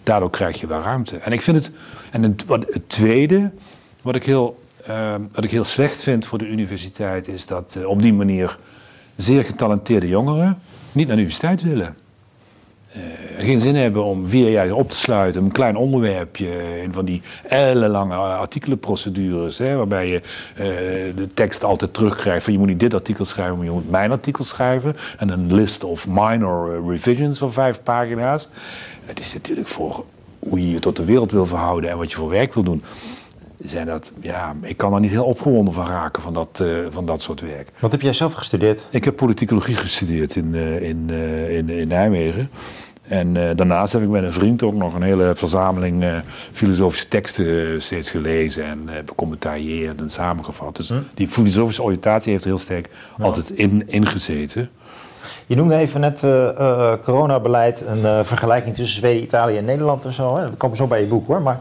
daardoor 0.02 0.30
krijg 0.30 0.60
je 0.60 0.66
wel 0.66 0.80
ruimte. 0.80 1.16
En 1.16 1.32
ik 1.32 1.42
vind 1.42 1.56
het. 1.56 1.70
En 2.10 2.22
het, 2.22 2.44
wat, 2.44 2.66
het 2.70 2.88
tweede 2.88 3.50
wat 4.02 4.14
ik 4.14 4.24
heel, 4.24 4.62
uh, 4.88 5.14
wat 5.32 5.44
ik 5.44 5.50
heel 5.50 5.64
slecht 5.64 6.02
vind 6.02 6.26
voor 6.26 6.38
de 6.38 6.48
universiteit 6.48 7.28
is 7.28 7.46
dat 7.46 7.78
op 7.84 8.02
die 8.02 8.14
manier 8.14 8.58
zeer 9.16 9.44
getalenteerde 9.44 10.08
jongeren 10.08 10.58
niet 10.92 11.06
naar 11.06 11.16
de 11.16 11.22
universiteit 11.22 11.62
willen. 11.62 11.94
Uh, 12.96 13.44
geen 13.44 13.60
zin 13.60 13.76
hebben 13.76 14.04
om 14.04 14.28
vier 14.28 14.50
jaar 14.50 14.72
op 14.72 14.90
te 14.90 14.96
sluiten, 14.96 15.44
een 15.44 15.52
klein 15.52 15.76
onderwerpje 15.76 16.48
in 16.82 16.92
van 16.92 17.04
die 17.04 17.22
ellenlange 17.48 18.14
artikelenprocedures, 18.14 19.58
hè, 19.58 19.76
waarbij 19.76 20.08
je 20.08 20.20
de 21.16 21.28
tekst 21.34 21.64
altijd 21.64 21.94
terugkrijgt 21.94 22.44
van 22.44 22.52
je 22.52 22.58
moet 22.58 22.68
niet 22.68 22.80
dit 22.80 22.94
artikel 22.94 23.24
schrijven, 23.24 23.56
maar 23.56 23.66
je 23.66 23.72
moet 23.72 23.90
mijn 23.90 24.10
artikel 24.10 24.44
schrijven 24.44 24.96
en 25.18 25.28
een 25.28 25.54
list 25.54 25.84
of 25.84 26.08
minor 26.08 26.88
revisions 26.90 27.38
van 27.38 27.52
vijf 27.52 27.82
pagina's. 27.82 28.48
Het 29.04 29.20
is 29.20 29.34
natuurlijk 29.34 29.68
voor 29.68 30.04
hoe 30.38 30.60
je 30.60 30.70
je 30.70 30.78
tot 30.78 30.96
de 30.96 31.04
wereld 31.04 31.32
wil 31.32 31.46
verhouden 31.46 31.90
en 31.90 31.96
wat 31.98 32.10
je 32.10 32.16
voor 32.16 32.28
werk 32.28 32.54
wil 32.54 32.62
doen 32.62 32.82
zijn 33.58 33.86
dat, 33.86 34.12
ja, 34.20 34.54
ik 34.62 34.76
kan 34.76 34.94
er 34.94 35.00
niet 35.00 35.10
heel 35.10 35.24
opgewonden 35.24 35.74
van 35.74 35.86
raken 35.86 36.22
van 36.22 36.32
dat, 36.32 36.60
uh, 36.62 36.86
van 36.90 37.06
dat 37.06 37.20
soort 37.20 37.40
werk. 37.40 37.70
Wat 37.78 37.92
heb 37.92 38.00
jij 38.00 38.12
zelf 38.12 38.32
gestudeerd? 38.32 38.86
Ik 38.90 39.04
heb 39.04 39.16
politicologie 39.16 39.76
gestudeerd 39.76 40.36
in, 40.36 40.54
uh, 40.54 40.82
in, 40.82 41.10
in, 41.48 41.68
in 41.68 41.88
Nijmegen. 41.88 42.50
En 43.08 43.56
daarnaast 43.56 43.92
heb 43.92 44.02
ik 44.02 44.08
met 44.08 44.22
een 44.22 44.32
vriend 44.32 44.62
ook 44.62 44.74
nog 44.74 44.94
een 44.94 45.02
hele 45.02 45.32
verzameling 45.34 46.04
filosofische 46.52 47.08
teksten 47.08 47.82
steeds 47.82 48.10
gelezen 48.10 48.64
en 48.64 48.88
becommentarieerd 49.04 50.00
en 50.00 50.10
samengevat. 50.10 50.76
Dus 50.76 50.88
hm? 50.88 50.94
die 51.14 51.28
filosofische 51.28 51.82
oriëntatie 51.82 52.32
heeft 52.32 52.44
er 52.44 52.50
heel 52.50 52.58
sterk 52.58 52.88
altijd 53.18 53.50
in, 53.50 53.82
ingezeten. 53.86 54.70
Je 55.46 55.56
noemde 55.56 55.76
even 55.76 56.00
net 56.00 56.20
coronabeleid, 57.02 57.84
een 57.86 58.24
vergelijking 58.24 58.74
tussen 58.74 58.96
Zweden, 58.96 59.22
Italië 59.22 59.56
en 59.56 59.64
Nederland 59.64 60.04
en 60.04 60.12
zo. 60.12 60.36
Hè? 60.36 60.50
We 60.50 60.56
komen 60.56 60.76
zo 60.76 60.86
bij 60.86 61.00
je 61.00 61.06
boek 61.06 61.26
hoor. 61.26 61.42
Maar 61.42 61.60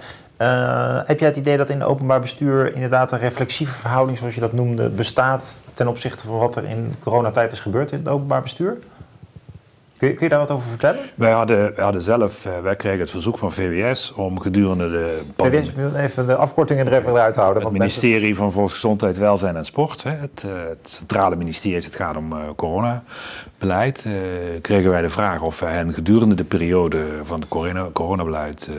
heb 1.05 1.19
jij 1.19 1.27
het 1.27 1.37
idee 1.37 1.57
dat 1.57 1.69
in 1.69 1.79
het 1.79 1.87
openbaar 1.87 2.21
bestuur 2.21 2.73
inderdaad 2.73 3.11
een 3.11 3.19
reflexieve 3.19 3.73
verhouding, 3.73 4.17
zoals 4.17 4.35
je 4.35 4.41
dat 4.41 4.53
noemde, 4.53 4.89
bestaat 4.89 5.59
ten 5.73 5.87
opzichte 5.87 6.27
van 6.27 6.37
wat 6.37 6.55
er 6.55 6.63
in 6.63 6.95
coronatijd 6.99 7.51
is 7.51 7.59
gebeurd 7.59 7.91
in 7.91 7.97
het 7.97 8.07
openbaar 8.07 8.41
bestuur? 8.41 8.77
Kun 9.97 10.07
je, 10.07 10.13
kun 10.13 10.23
je 10.23 10.29
daar 10.29 10.39
wat 10.39 10.51
over 10.51 10.69
vertellen? 10.69 10.99
Wij 11.15 11.31
hadden, 11.31 11.75
wij 11.75 11.83
hadden 11.83 12.01
zelf, 12.01 12.45
uh, 12.45 12.59
wij 12.59 12.75
kregen 12.75 12.99
het 12.99 13.09
verzoek 13.09 13.37
van 13.37 13.51
VWS 13.51 14.13
om 14.13 14.39
gedurende 14.39 14.89
de... 14.89 15.21
VWS, 15.37 15.71
even 15.95 16.27
de 16.27 16.35
afkortingen 16.35 16.87
er 16.87 16.93
even 16.93 17.11
eruit 17.11 17.35
houden. 17.35 17.63
Het 17.63 17.71
ministerie 17.71 18.35
van 18.35 18.51
Volksgezondheid, 18.51 19.17
Welzijn 19.17 19.55
en 19.55 19.65
Sport, 19.65 20.03
hè, 20.03 20.11
het, 20.11 20.43
uh, 20.45 20.51
het, 20.69 20.89
centrale 20.89 21.35
ministerie 21.35 21.75
als 21.75 21.85
het 21.85 21.95
gaat 21.95 22.17
om 22.17 22.33
uh, 22.33 22.39
coronabeleid, 22.55 24.05
kregen 24.61 24.89
wij 24.89 25.01
de 25.01 25.09
vraag 25.09 25.41
of 25.41 25.59
wij 25.59 25.73
hen 25.73 25.93
gedurende 25.93 26.35
de 26.35 26.43
periode 26.43 27.05
van 27.23 27.39
het 27.39 27.49
corona, 27.49 27.87
coronabeleid 27.93 28.69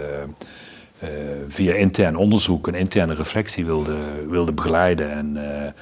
via 1.48 1.74
intern 1.74 2.16
onderzoek 2.16 2.68
en 2.68 2.74
interne 2.74 3.14
reflectie 3.14 3.66
wilden 3.66 4.28
wilde 4.28 4.52
begeleiden 4.52 5.10
en 5.10 5.38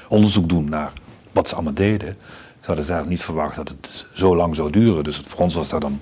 onderzoek 0.09 0.49
doen 0.49 0.69
naar 0.69 0.93
wat 1.33 1.49
ze 1.49 1.55
allemaal 1.55 1.75
deden. 1.75 2.17
Ze 2.65 2.71
hadden 2.71 2.85
zelf 2.85 3.07
niet 3.07 3.23
verwacht 3.23 3.57
dat 3.57 3.69
het 3.69 4.07
zo 4.13 4.37
lang 4.37 4.55
zou 4.55 4.71
duren. 4.71 5.05
Dus 5.05 5.21
voor 5.27 5.41
ons 5.41 5.55
was 5.55 5.69
dat 5.69 5.81
dan 5.81 6.01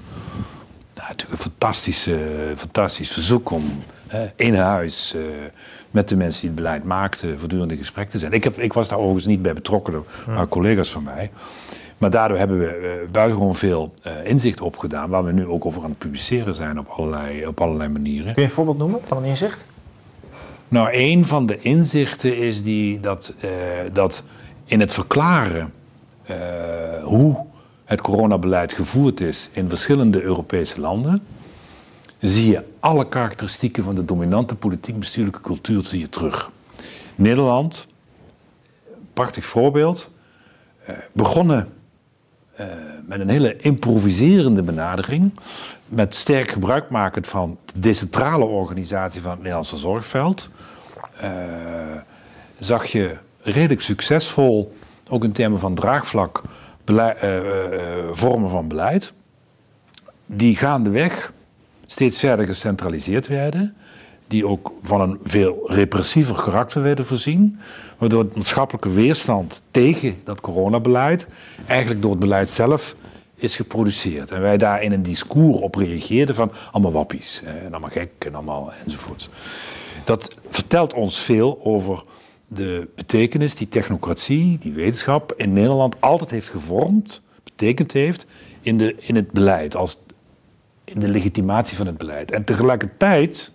nou, 0.95 1.09
natuurlijk 1.09 1.33
een 1.33 1.51
fantastisch, 1.51 2.09
fantastisch 2.57 3.13
verzoek 3.13 3.51
om 3.51 3.83
hè, 4.07 4.31
in 4.37 4.55
huis 4.55 5.15
uh, 5.17 5.23
met 5.91 6.09
de 6.09 6.17
mensen 6.17 6.41
die 6.41 6.51
het 6.51 6.59
beleid 6.59 6.85
maakten 6.85 7.39
voortdurend 7.39 7.71
in 7.71 7.77
gesprek 7.77 8.11
te 8.11 8.19
zijn. 8.19 8.33
Ik, 8.33 8.45
heb, 8.45 8.59
ik 8.59 8.73
was 8.73 8.89
daar 8.89 8.99
overigens 8.99 9.27
niet 9.27 9.43
bij 9.43 9.53
betrokken, 9.53 10.05
maar 10.27 10.49
collega's 10.49 10.91
van 10.91 11.03
mij. 11.03 11.31
Maar 11.99 12.11
daardoor 12.11 12.39
hebben 12.39 12.59
we 12.59 12.81
uh, 12.83 13.11
buitengewoon 13.11 13.55
veel 13.55 13.95
uh, 14.07 14.13
inzicht 14.25 14.61
opgedaan, 14.61 15.11
waar 15.11 15.25
we 15.25 15.33
nu 15.33 15.47
ook 15.47 15.67
over 15.67 15.83
aan 15.83 15.91
het 15.91 15.99
publiceren 15.99 16.55
zijn 16.55 16.79
op 16.79 16.89
allerlei, 16.89 17.47
op 17.47 17.61
allerlei 17.61 17.89
manieren. 17.89 18.35
Kun 18.35 18.43
je 18.43 18.49
een 18.49 18.55
voorbeeld 18.55 18.79
noemen 18.79 19.01
van 19.03 19.17
een 19.17 19.25
inzicht? 19.25 19.67
Nou, 20.69 20.89
een 20.93 21.27
van 21.27 21.47
de 21.47 21.61
inzichten 21.61 22.37
is 22.37 22.63
die 22.63 23.01
dat, 23.01 23.35
dat 23.93 24.25
in 24.65 24.81
het 24.81 24.93
verklaren 24.93 25.73
uh, 26.31 26.37
hoe 27.05 27.37
het 27.85 28.01
coronabeleid 28.01 28.73
gevoerd 28.73 29.21
is 29.21 29.49
in 29.53 29.69
verschillende 29.69 30.23
Europese 30.23 30.81
landen, 30.81 31.23
zie 32.19 32.51
je 32.51 32.65
alle 32.81 33.09
karakteristieken 33.09 33.85
van 33.85 33.95
de 33.95 34.05
dominante 34.05 34.55
politiek-bestuurlijke 34.55 35.41
cultuur 35.41 36.09
terug. 36.09 36.51
Nederland, 37.15 37.87
prachtig 39.13 39.45
voorbeeld, 39.45 40.11
uh, 40.89 40.97
begonnen 41.13 41.73
uh, 42.61 42.67
met 43.07 43.21
een 43.21 43.29
hele 43.29 43.57
improviserende 43.57 44.63
benadering, 44.63 45.33
met 45.87 46.15
sterk 46.15 46.51
gebruikmakend 46.51 47.27
van 47.27 47.59
de 47.73 47.79
decentrale 47.81 48.45
organisatie 48.45 49.21
van 49.21 49.31
het 49.31 49.41
Nederlandse 49.41 49.77
zorgveld, 49.77 50.51
zag 52.59 52.87
je 52.87 53.17
redelijk 53.41 53.81
succesvol 53.81 54.77
ook 55.13 55.25
in 55.25 55.33
termen 55.33 55.59
van 55.59 55.75
draagvlak, 55.75 56.43
beleid, 56.85 57.23
uh, 57.23 57.37
uh, 57.37 57.43
vormen 58.13 58.51
van 58.51 58.69
beleid, 58.69 59.13
die 60.27 60.57
gaandeweg 60.57 61.33
steeds 61.87 62.19
verder 62.19 62.47
gecentraliseerd 62.47 63.27
werden, 63.27 63.77
die 64.27 64.47
ook 64.47 64.73
van 64.83 65.01
een 65.01 65.19
veel 65.25 65.63
repressiever 65.67 66.35
karakter 66.35 66.83
werden 66.83 67.07
voorzien, 67.07 67.59
waardoor 67.99 68.29
de 68.29 68.33
maatschappelijke 68.35 68.91
weerstand 68.91 69.63
tegen 69.71 70.17
dat 70.25 70.41
coronabeleid 70.41 71.29
eigenlijk 71.67 72.03
door 72.03 72.11
het 72.11 72.21
beleid 72.21 72.51
zelf 72.51 72.95
is 73.35 73.57
geproduceerd. 73.57 74.31
En 74.31 74.41
wij 74.41 74.57
daar 74.57 74.83
in 74.83 74.93
een 74.93 75.03
discours 75.03 75.59
op 75.59 75.75
reageerden 75.75 76.35
van 76.35 76.53
allemaal 76.71 76.93
wappies, 76.93 77.43
en 77.45 77.71
allemaal 77.71 77.91
gek 77.91 78.11
en 78.19 78.35
allemaal 78.35 78.73
enzovoorts. 78.85 79.29
Dat 80.05 80.37
vertelt 80.51 80.95
ons 80.95 81.19
veel 81.19 81.59
over 81.63 82.03
de 82.55 82.89
betekenis 82.95 83.55
die 83.55 83.69
technocratie, 83.69 84.59
die 84.59 84.73
wetenschap 84.73 85.33
in 85.37 85.53
Nederland 85.53 86.01
altijd 86.01 86.31
heeft 86.31 86.49
gevormd, 86.49 87.23
betekend 87.45 87.93
heeft 87.93 88.27
in, 88.61 88.79
de, 88.79 88.97
in 88.99 89.15
het 89.15 89.31
beleid, 89.31 89.77
als 89.77 89.99
in 90.85 91.01
de 91.01 91.09
legitimatie 91.09 91.77
van 91.77 91.87
het 91.87 91.99
beleid. 91.99 92.31
En 92.31 92.45
tegelijkertijd 92.45 93.53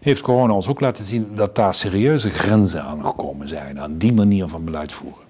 heeft 0.00 0.20
corona 0.20 0.52
ons 0.52 0.68
ook 0.68 0.80
laten 0.80 1.04
zien 1.04 1.28
dat 1.34 1.54
daar 1.54 1.74
serieuze 1.74 2.30
grenzen 2.30 2.82
aan 2.82 3.04
gekomen 3.04 3.48
zijn, 3.48 3.80
aan 3.80 3.98
die 3.98 4.12
manier 4.12 4.48
van 4.48 4.64
beleid 4.64 4.92
voeren. 4.92 5.26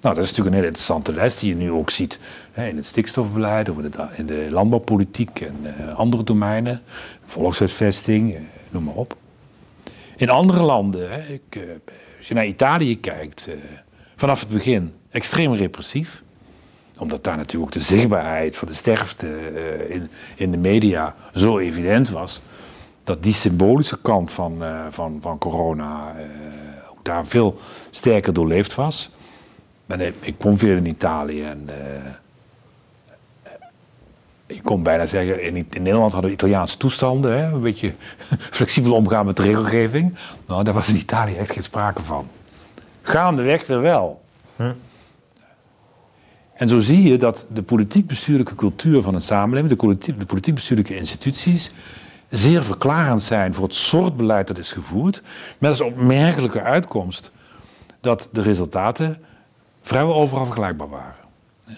Nou, 0.00 0.14
dat 0.14 0.24
is 0.24 0.30
natuurlijk 0.30 0.48
een 0.48 0.62
hele 0.62 0.66
interessante 0.66 1.12
les 1.12 1.38
die 1.38 1.48
je 1.48 1.54
nu 1.54 1.70
ook 1.70 1.90
ziet 1.90 2.20
hè, 2.52 2.68
in 2.68 2.76
het 2.76 2.86
stikstofbeleid, 2.86 3.68
of 3.68 3.76
in 4.16 4.26
de 4.26 4.46
landbouwpolitiek 4.50 5.40
en 5.40 5.56
uh, 5.62 5.98
andere 5.98 6.24
domeinen, 6.24 6.82
volkshuisvesting, 7.26 8.34
uh, 8.34 8.40
noem 8.70 8.84
maar 8.84 8.94
op. 8.94 9.16
In 10.18 10.30
andere 10.30 10.62
landen, 10.62 11.10
hè, 11.10 11.32
ik, 11.32 11.56
uh, 11.56 11.62
als 12.18 12.28
je 12.28 12.34
naar 12.34 12.46
Italië 12.46 13.00
kijkt, 13.00 13.48
uh, 13.48 13.54
vanaf 14.16 14.40
het 14.40 14.48
begin 14.48 14.92
extreem 15.10 15.54
repressief. 15.54 16.22
Omdat 16.98 17.24
daar 17.24 17.36
natuurlijk 17.36 17.64
ook 17.64 17.80
de 17.82 17.86
zichtbaarheid 17.86 18.56
van 18.56 18.68
de 18.68 18.74
sterfte 18.74 19.26
uh, 19.26 19.94
in, 19.94 20.08
in 20.34 20.50
de 20.50 20.56
media 20.56 21.14
zo 21.34 21.58
evident 21.58 22.08
was. 22.08 22.40
Dat 23.04 23.22
die 23.22 23.32
symbolische 23.32 23.98
kant 24.00 24.32
van, 24.32 24.62
van, 24.90 25.18
van 25.20 25.38
corona 25.38 26.14
ook 26.90 27.04
daar 27.04 27.26
veel 27.26 27.58
sterker 27.90 28.32
doorleefd 28.32 28.74
was. 28.74 29.10
En 29.86 30.14
ik 30.20 30.34
kom 30.38 30.58
veel 30.58 30.76
in 30.76 30.86
Italië 30.86 31.44
en 31.44 31.68
je 34.48 34.62
kon 34.62 34.82
bijna 34.82 35.06
zeggen, 35.06 35.42
in, 35.42 35.56
in, 35.56 35.82
Nederland 35.82 36.12
hadden 36.12 36.30
we 36.30 36.36
Italiaanse 36.36 36.76
toestanden, 36.76 37.38
hè? 37.38 37.52
een 37.52 37.60
beetje 37.60 37.94
flexibel 38.56 38.92
omgaan 38.92 39.26
met 39.26 39.36
de 39.36 39.42
regelgeving. 39.42 40.14
Nou, 40.46 40.64
daar 40.64 40.74
was 40.74 40.88
in 40.88 40.96
Italië 40.96 41.36
echt 41.36 41.52
geen 41.52 41.62
sprake 41.62 42.02
van. 42.02 42.28
Gaandeweg 43.02 43.66
weer 43.66 43.80
wel. 43.80 44.22
Hm. 44.56 44.72
En 46.54 46.68
zo 46.68 46.80
zie 46.80 47.02
je 47.02 47.16
dat 47.16 47.46
de 47.52 47.62
politiek-bestuurlijke 47.62 48.54
cultuur 48.54 49.02
van 49.02 49.14
een 49.14 49.20
samenleving, 49.20 49.70
de, 49.70 49.76
politiek, 49.76 50.18
de 50.18 50.26
politiek-bestuurlijke 50.26 50.96
instituties, 50.96 51.70
zeer 52.30 52.64
verklarend 52.64 53.22
zijn 53.22 53.54
voor 53.54 53.64
het 53.64 53.74
soort 53.74 54.16
beleid 54.16 54.46
dat 54.46 54.58
is 54.58 54.72
gevoerd. 54.72 55.22
Met 55.58 55.70
als 55.70 55.80
opmerkelijke 55.80 56.62
uitkomst 56.62 57.32
dat 58.00 58.28
de 58.32 58.42
resultaten 58.42 59.18
vrijwel 59.82 60.14
overal 60.14 60.44
vergelijkbaar 60.44 60.88
waren. 60.88 61.27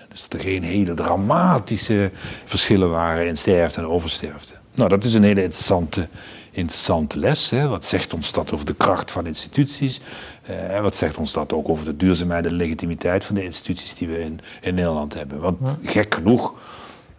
Dus 0.08 0.22
dat 0.22 0.32
er 0.32 0.40
geen 0.40 0.62
hele 0.62 0.94
dramatische 0.94 2.10
verschillen 2.44 2.90
waren 2.90 3.26
in 3.26 3.36
sterfte 3.36 3.80
en 3.80 3.86
oversterfte. 3.86 4.54
Nou, 4.74 4.88
dat 4.88 5.04
is 5.04 5.14
een 5.14 5.22
hele 5.22 5.42
interessante, 5.42 6.08
interessante 6.50 7.18
les. 7.18 7.50
Hè. 7.50 7.68
Wat 7.68 7.84
zegt 7.84 8.14
ons 8.14 8.32
dat 8.32 8.52
over 8.52 8.66
de 8.66 8.74
kracht 8.74 9.10
van 9.10 9.26
instituties? 9.26 10.00
En 10.42 10.82
wat 10.82 10.96
zegt 10.96 11.16
ons 11.16 11.32
dat 11.32 11.52
ook 11.52 11.68
over 11.68 11.84
de 11.84 11.96
duurzaamheid 11.96 12.46
en 12.46 12.52
legitimiteit 12.52 13.24
van 13.24 13.34
de 13.34 13.44
instituties 13.44 13.94
die 13.94 14.08
we 14.08 14.20
in, 14.20 14.40
in 14.60 14.74
Nederland 14.74 15.14
hebben? 15.14 15.40
Want 15.40 15.58
gek 15.82 16.14
genoeg 16.14 16.54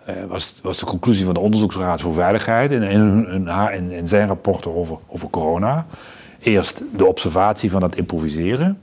uh, 0.09 0.15
was, 0.27 0.59
was 0.61 0.77
de 0.77 0.85
conclusie 0.85 1.25
van 1.25 1.33
de 1.33 1.39
Onderzoeksraad 1.39 2.01
voor 2.01 2.13
Veiligheid 2.13 2.71
in, 2.71 2.81
in, 2.81 3.47
in, 3.73 3.91
in 3.91 4.07
zijn 4.07 4.27
rapporten 4.27 4.75
over, 4.75 4.97
over 5.07 5.29
corona. 5.29 5.85
Eerst 6.39 6.81
de 6.95 7.05
observatie 7.05 7.71
van 7.71 7.83
het 7.83 7.95
improviseren. 7.95 8.79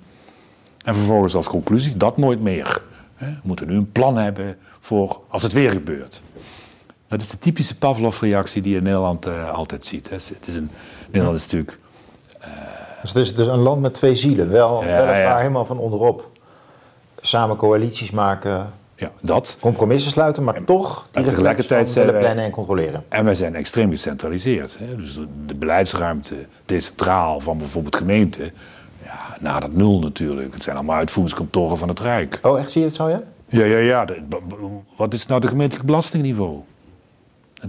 En 0.84 0.94
vervolgens 0.94 1.34
als 1.34 1.46
conclusie 1.46 1.96
dat 1.96 2.16
nooit 2.16 2.40
meer. 2.40 2.82
We 3.18 3.26
moeten 3.42 3.68
nu 3.68 3.76
een 3.76 3.92
plan 3.92 4.16
hebben 4.16 4.56
voor 4.80 5.20
als 5.28 5.42
het 5.42 5.52
weer 5.52 5.70
gebeurt. 5.70 6.22
Dat 7.08 7.20
is 7.20 7.28
de 7.28 7.38
typische 7.38 7.78
Pavlov-reactie 7.78 8.62
die 8.62 8.72
je 8.72 8.78
in 8.78 8.84
Nederland 8.84 9.26
uh, 9.26 9.48
altijd 9.50 9.84
ziet. 9.84 10.08
Hè. 10.08 10.14
Het 10.14 10.46
is 10.46 10.54
een, 10.54 10.70
Nederland 11.06 11.36
is 11.36 11.42
natuurlijk... 11.42 11.78
Uh, 12.40 12.46
dus 13.00 13.10
het 13.10 13.22
is 13.22 13.34
dus 13.34 13.46
een 13.46 13.58
land 13.58 13.80
met 13.80 13.94
twee 13.94 14.14
zielen. 14.14 14.50
Wel, 14.50 14.80
ja, 14.80 14.86
weliswaar 14.86 15.18
ja. 15.18 15.36
helemaal 15.36 15.64
van 15.64 15.78
onderop. 15.78 16.30
Samen 17.20 17.56
coalities 17.56 18.10
maken. 18.10 18.72
Ja, 18.94 19.10
dat. 19.20 19.56
Compromissen 19.60 20.10
sluiten, 20.10 20.44
maar 20.44 20.54
en, 20.54 20.64
toch 20.64 21.08
die 21.10 21.24
tegelijkertijd 21.24 21.92
willen 21.92 22.18
plannen 22.18 22.44
en 22.44 22.50
controleren. 22.50 23.04
En 23.08 23.24
wij 23.24 23.34
zijn 23.34 23.54
extreem 23.54 23.90
gecentraliseerd. 23.90 24.78
Hè. 24.78 24.96
Dus 24.96 25.20
de 25.46 25.54
beleidsruimte, 25.54 26.34
decentraal 26.66 27.40
van 27.40 27.58
bijvoorbeeld 27.58 27.96
gemeenten 27.96 28.52
ja, 29.08 29.36
na 29.40 29.60
dat 29.60 29.72
nul 29.72 29.98
natuurlijk. 29.98 30.54
Het 30.54 30.62
zijn 30.62 30.76
allemaal 30.76 30.96
uitvoeringskantoren 30.96 31.78
van 31.78 31.88
het 31.88 32.00
Rijk. 32.00 32.38
Oh, 32.42 32.58
echt? 32.58 32.70
Zie 32.70 32.80
je 32.80 32.86
het 32.86 32.96
zo, 32.96 33.08
ja? 33.08 33.22
Ja, 33.46 33.64
ja, 33.64 33.78
ja. 33.78 34.06
wat 34.96 35.12
is 35.12 35.26
nou 35.26 35.40
de 35.40 35.48
gemeentelijk 35.48 35.86
belastingniveau? 35.86 36.60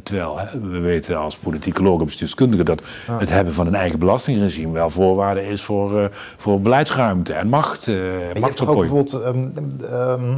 terwijl 0.03 0.37
hè, 0.37 0.59
we 0.59 0.79
weten 0.79 1.17
als 1.17 1.37
politicoloog 1.37 1.99
en 1.99 2.05
bestuurskundige 2.05 2.63
dat 2.63 2.81
ah. 3.07 3.19
het 3.19 3.29
hebben 3.29 3.53
van 3.53 3.67
een 3.67 3.75
eigen 3.75 3.99
belastingregime 3.99 4.73
wel 4.73 4.89
voorwaarde 4.89 5.47
is 5.47 5.61
voor, 5.61 6.01
uh, 6.01 6.05
voor 6.37 6.61
beleidsruimte 6.61 7.33
en 7.33 7.47
macht. 7.47 7.87
Uh, 7.87 7.95
je 8.33 8.39
hebt 8.39 8.67
ook 8.67 8.79
bijvoorbeeld. 8.79 9.13
Um, 9.13 9.53
um, 9.93 10.37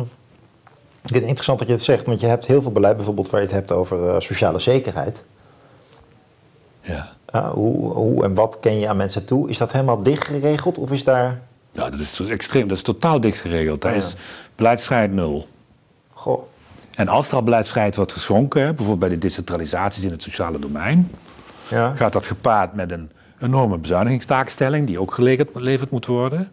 ik 1.02 1.08
vind 1.08 1.20
het 1.20 1.24
interessant 1.24 1.60
dat 1.60 1.68
je 1.68 1.74
het 1.74 1.84
zegt, 1.84 2.06
want 2.06 2.20
je 2.20 2.28
hebt 2.28 2.46
heel 2.46 2.62
veel 2.62 2.72
beleid 2.72 2.96
bijvoorbeeld 2.96 3.30
waar 3.30 3.42
je 3.42 3.46
het 3.46 3.56
hebt 3.56 3.72
over 3.72 4.08
uh, 4.08 4.20
sociale 4.20 4.60
zekerheid. 4.60 5.24
Ja. 6.82 7.08
Uh, 7.36 7.50
hoe, 7.50 7.92
hoe 7.94 8.24
en 8.24 8.34
wat 8.34 8.58
ken 8.62 8.80
je 8.80 8.90
aan 8.90 8.98
mensen 8.98 9.26
toe? 9.26 9.50
Is 9.50 9.58
dat 9.58 9.72
helemaal 9.72 10.04
dicht 10.04 10.26
geregeld 10.26 10.78
of 10.78 10.92
is 10.92 11.04
daar... 11.04 11.40
Ja, 11.72 11.90
dat 11.90 12.00
is 12.00 12.20
extreem, 12.20 12.68
dat 12.68 12.78
is 12.78 12.84
totaal 12.84 13.20
dicht 13.20 13.40
geregeld. 13.40 13.82
Daar 13.82 13.92
ja. 13.92 13.98
is 13.98 14.16
beleidsvrijheid 14.56 15.14
nul. 15.14 15.48
Goh. 16.14 16.44
En 16.96 17.08
als 17.08 17.30
er 17.30 17.36
al 17.36 17.44
beleidsvrijheid 17.44 17.96
wordt 17.96 18.12
geschonken, 18.12 18.66
bijvoorbeeld 18.66 19.00
bij 19.00 19.10
de 19.10 19.18
decentralisaties 19.18 20.04
in 20.04 20.12
het 20.12 20.22
sociale 20.22 20.60
domein, 20.60 21.12
ja. 21.68 21.96
gaat 21.96 22.14
dat 22.14 22.28
gepaard 22.28 22.74
met 22.74 22.92
een 22.92 23.10
enorme 23.40 23.78
bezuinigingstaakstelling 23.78 24.88
die 24.88 25.00
ook 25.00 25.14
geleverd 25.14 25.90
moet 25.90 26.06
worden. 26.06 26.52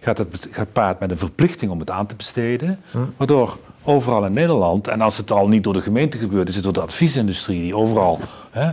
Gaat 0.00 0.18
het 0.18 0.48
gaat 0.50 0.72
paard 0.72 1.00
met 1.00 1.10
een 1.10 1.18
verplichting 1.18 1.70
om 1.70 1.78
het 1.78 1.90
aan 1.90 2.06
te 2.06 2.14
besteden. 2.14 2.80
Hm. 2.90 2.98
Waardoor 3.16 3.58
overal 3.82 4.24
in 4.24 4.32
Nederland, 4.32 4.88
en 4.88 5.00
als 5.00 5.16
het 5.16 5.30
al 5.30 5.48
niet 5.48 5.64
door 5.64 5.72
de 5.72 5.80
gemeente 5.80 6.18
gebeurt, 6.18 6.48
is 6.48 6.54
het 6.54 6.64
door 6.64 6.72
de 6.72 6.80
adviesindustrie 6.80 7.60
die 7.60 7.76
overal. 7.76 8.20
Hè, 8.50 8.70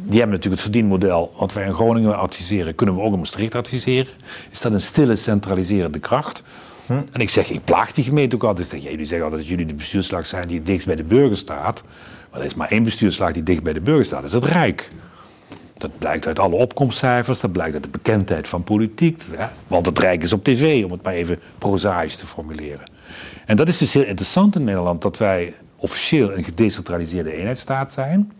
die 0.00 0.18
hebben 0.18 0.36
natuurlijk 0.36 0.62
het 0.62 0.72
verdienmodel. 0.72 1.32
Wat 1.36 1.52
wij 1.52 1.66
in 1.66 1.72
Groningen 1.72 2.18
adviseren, 2.18 2.74
kunnen 2.74 2.94
we 2.94 3.00
ook 3.00 3.12
in 3.12 3.18
Maastricht 3.18 3.54
adviseren. 3.54 4.12
Is 4.50 4.60
dat 4.60 4.72
een 4.72 4.80
stille 4.80 5.16
centraliserende 5.16 5.98
kracht? 5.98 6.42
Hm. 6.86 6.92
En 7.12 7.20
ik 7.20 7.30
zeg, 7.30 7.50
ik 7.50 7.64
plaag 7.64 7.92
die 7.92 8.04
gemeente 8.04 8.36
ook 8.36 8.44
altijd. 8.44 8.68
Zeg, 8.68 8.82
jullie 8.82 9.04
zeggen 9.04 9.24
altijd 9.24 9.40
dat 9.40 9.50
jullie 9.50 9.66
de 9.66 9.74
bestuurslag 9.74 10.26
zijn 10.26 10.48
die 10.48 10.56
het 10.56 10.66
dichtst 10.66 10.86
bij 10.86 10.96
de 10.96 11.02
burger 11.02 11.36
staat. 11.36 11.82
Maar 12.30 12.40
er 12.40 12.46
is 12.46 12.54
maar 12.54 12.68
één 12.68 12.82
bestuurslag 12.82 13.32
die 13.32 13.42
dicht 13.42 13.62
bij 13.62 13.72
de 13.72 13.80
burger 13.80 14.04
staat. 14.04 14.22
Dat 14.22 14.30
is 14.30 14.40
het 14.40 14.52
Rijk. 14.52 14.90
Dat 15.78 15.98
blijkt 15.98 16.26
uit 16.26 16.38
alle 16.38 16.54
opkomstcijfers, 16.54 17.40
dat 17.40 17.52
blijkt 17.52 17.74
uit 17.74 17.82
de 17.82 17.88
bekendheid 17.88 18.48
van 18.48 18.64
politiek. 18.64 19.22
Want 19.66 19.86
het 19.86 19.98
Rijk 19.98 20.22
is 20.22 20.32
op 20.32 20.44
tv, 20.44 20.84
om 20.84 20.90
het 20.90 21.02
maar 21.02 21.12
even 21.12 21.38
prozaïs 21.58 22.16
te 22.16 22.26
formuleren. 22.26 22.90
En 23.46 23.56
dat 23.56 23.68
is 23.68 23.78
dus 23.78 23.92
heel 23.92 24.04
interessant 24.04 24.56
in 24.56 24.64
Nederland, 24.64 25.02
dat 25.02 25.18
wij 25.18 25.54
officieel 25.76 26.32
een 26.36 26.44
gedecentraliseerde 26.44 27.32
eenheidsstaat 27.32 27.92
zijn. 27.92 28.32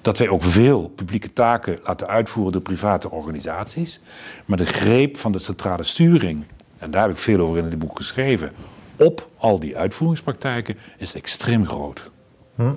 Dat 0.00 0.18
wij 0.18 0.28
ook 0.28 0.42
veel 0.42 0.92
publieke 0.94 1.32
taken 1.32 1.78
laten 1.84 2.08
uitvoeren 2.08 2.52
door 2.52 2.62
private 2.62 3.10
organisaties. 3.10 4.00
Maar 4.44 4.56
de 4.56 4.66
greep 4.66 5.16
van 5.16 5.32
de 5.32 5.38
centrale 5.38 5.82
sturing, 5.82 6.44
en 6.78 6.90
daar 6.90 7.02
heb 7.02 7.10
ik 7.10 7.18
veel 7.18 7.40
over 7.40 7.58
in 7.58 7.64
het 7.64 7.78
boek 7.78 7.96
geschreven, 7.96 8.52
op 8.96 9.28
al 9.36 9.58
die 9.58 9.76
uitvoeringspraktijken 9.76 10.76
is 10.98 11.14
extreem 11.14 11.66
groot. 11.66 12.10
Hm. 12.54 12.72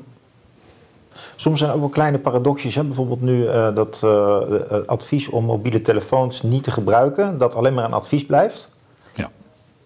Soms 1.35 1.57
zijn 1.57 1.69
er 1.69 1.75
ook 1.75 1.81
wel 1.81 1.91
kleine 1.91 2.19
paradoxjes. 2.19 2.75
Hè? 2.75 2.83
Bijvoorbeeld 2.83 3.21
nu 3.21 3.43
uh, 3.43 3.75
dat 3.75 4.01
uh, 4.05 4.41
advies 4.85 5.29
om 5.29 5.45
mobiele 5.45 5.81
telefoons 5.81 6.41
niet 6.41 6.63
te 6.63 6.71
gebruiken, 6.71 7.37
dat 7.37 7.55
alleen 7.55 7.73
maar 7.73 7.85
een 7.85 7.93
advies 7.93 8.25
blijft. 8.25 8.69
Ja. 9.13 9.31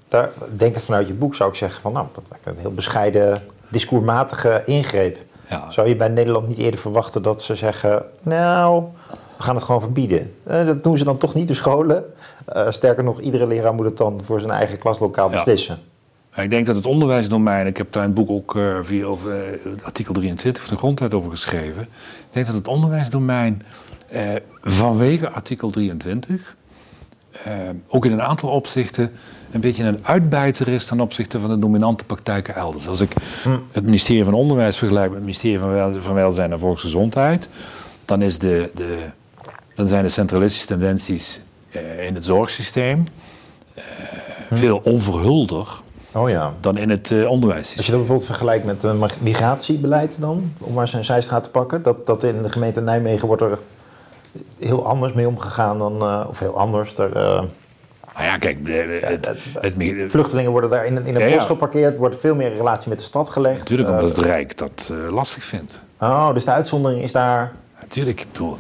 Daar, 0.08 0.32
denkend 0.58 0.84
vanuit 0.84 1.08
je 1.08 1.14
boek 1.14 1.36
zou 1.36 1.50
ik 1.50 1.56
zeggen 1.56 1.82
van 1.82 1.92
nou, 1.92 2.08
dat 2.14 2.24
is 2.40 2.46
een 2.46 2.58
heel 2.58 2.74
bescheiden, 2.74 3.44
discourmatige 3.68 4.62
ingreep. 4.66 5.18
Ja. 5.50 5.72
Zou 5.72 5.88
je 5.88 5.96
bij 5.96 6.08
Nederland 6.08 6.48
niet 6.48 6.58
eerder 6.58 6.80
verwachten 6.80 7.22
dat 7.22 7.44
ze 7.44 7.56
zeggen, 7.56 8.06
nou, 8.22 8.84
we 9.38 9.44
gaan 9.44 9.56
het 9.56 9.64
gewoon 9.64 9.82
verbieden. 9.82 10.34
dat 10.44 10.84
doen 10.84 10.98
ze 10.98 11.04
dan 11.04 11.18
toch 11.18 11.34
niet 11.34 11.48
de 11.48 11.54
scholen. 11.54 12.04
sterker 12.70 13.04
nog, 13.04 13.20
iedere 13.20 13.48
leraar 13.48 13.74
moet 13.74 13.86
het 13.86 13.98
dan 13.98 14.22
voor 14.24 14.40
zijn 14.40 14.52
eigen 14.52 14.78
klaslokaal 14.78 15.30
beslissen. 15.30 15.80
Ik 16.36 16.50
denk 16.50 16.66
dat 16.66 16.76
het 16.76 16.86
onderwijsdomein, 16.86 17.68
ik 17.68 17.78
heb 17.78 17.92
daar 17.92 18.04
in 18.04 18.10
het 18.10 18.18
boek 18.18 18.30
ook 18.30 18.56
uh, 18.56 18.78
via 18.82 19.06
over, 19.06 19.32
uh, 19.38 19.72
artikel 19.84 20.14
23 20.14 20.64
van 20.64 20.74
de 20.74 20.80
grondwet 20.80 21.14
over 21.14 21.32
geschreven. 21.32 21.82
Ik 21.82 22.32
denk 22.32 22.46
dat 22.46 22.56
het 22.56 22.68
onderwijsdomein 22.68 23.62
vanwege 24.62 25.30
artikel 25.30 25.70
23 25.70 26.56
ook 27.88 28.06
in 28.06 28.12
een 28.12 28.22
aantal 28.22 28.50
opzichten 28.50 29.12
een 29.52 29.62
beetje 29.62 29.84
een 29.84 30.00
uitbijter 30.02 30.68
is 30.68 30.86
ten 30.86 31.00
opzichte 31.00 31.40
van 31.40 31.50
de 31.50 31.60
dominante 31.60 32.04
praktijken 32.04 32.56
elders. 32.56 32.88
Als 32.88 33.02
ik 33.02 33.12
het 33.72 33.84
ministerie 33.84 34.24
van 34.24 34.34
Onderwijs 34.34 34.78
vergelijk 34.78 35.06
met 35.06 35.16
het 35.16 35.24
ministerie 35.24 35.60
van, 35.60 35.72
Wel 35.72 36.02
van 36.02 36.14
Welzijn 36.14 36.52
en 36.52 36.60
Volksgezondheid, 36.60 37.50
dan, 38.06 38.22
is 38.22 38.40
de, 38.40 38.72
de, 38.76 38.98
dan 39.76 39.88
zijn 39.88 40.04
de 40.04 40.10
centralistische 40.10 40.68
tendenties 40.68 41.42
in 42.02 42.16
het 42.16 42.26
zorgsysteem 42.26 43.04
hm. 44.50 44.56
veel 44.56 44.82
onverhulder 44.84 45.68
Oh 46.12 46.30
ja. 46.30 46.54
dan 46.60 46.78
in 46.78 46.90
het 46.90 47.10
uh, 47.10 47.30
onderwijs. 47.30 47.78
Als 47.78 47.86
je 47.86 47.92
dat 47.92 48.00
bijvoorbeeld 48.00 48.28
vergelijkt 48.28 48.66
met 48.66 48.86
migratiebeleid 49.22 50.22
dan, 50.22 50.54
om 50.60 50.74
maar 50.74 50.88
zijn 50.88 51.06
zijstraat 51.06 51.44
te 51.44 51.50
pakken, 51.50 51.84
dat, 51.84 52.06
dat 52.06 52.24
in 52.24 52.42
de 52.42 52.50
gemeente 52.50 52.82
Nijmegen 52.82 53.28
wordt 53.28 53.42
er 53.42 53.60
heel 54.60 54.86
anders 54.86 55.14
mee 55.14 55.28
omgegaan 55.28 55.78
dan, 55.78 56.28
of 56.28 56.40
heel 56.40 56.58
anders. 56.58 56.98
Er, 56.98 57.16
uh, 57.18 57.42
nou 58.20 58.32
ja, 58.32 58.38
kijk, 58.38 58.58
het, 59.02 59.26
het, 59.54 60.12
vluchtelingen 60.12 60.52
worden 60.52 60.70
daar 60.70 60.86
in, 60.86 61.06
in 61.06 61.16
een 61.16 61.32
bos 61.32 61.46
geparkeerd, 61.46 61.98
wordt 61.98 62.20
veel 62.20 62.36
meer 62.36 62.52
in 62.52 62.58
relatie 62.58 62.90
met 62.90 62.98
de 62.98 63.04
stad 63.04 63.30
gelegd. 63.30 63.60
Natuurlijk, 63.60 63.90
omdat 63.90 64.16
het 64.16 64.26
Rijk 64.26 64.58
dat 64.58 64.92
lastig 65.10 65.44
vindt. 65.44 65.82
Oh, 66.00 66.34
dus 66.34 66.46
de 66.46 66.52
uitzondering 66.52 67.04
is 67.04 67.12
daar 67.12 67.52
Natuurlijk, 67.90 68.22
ik 68.22 68.28
bedoel, 68.32 68.58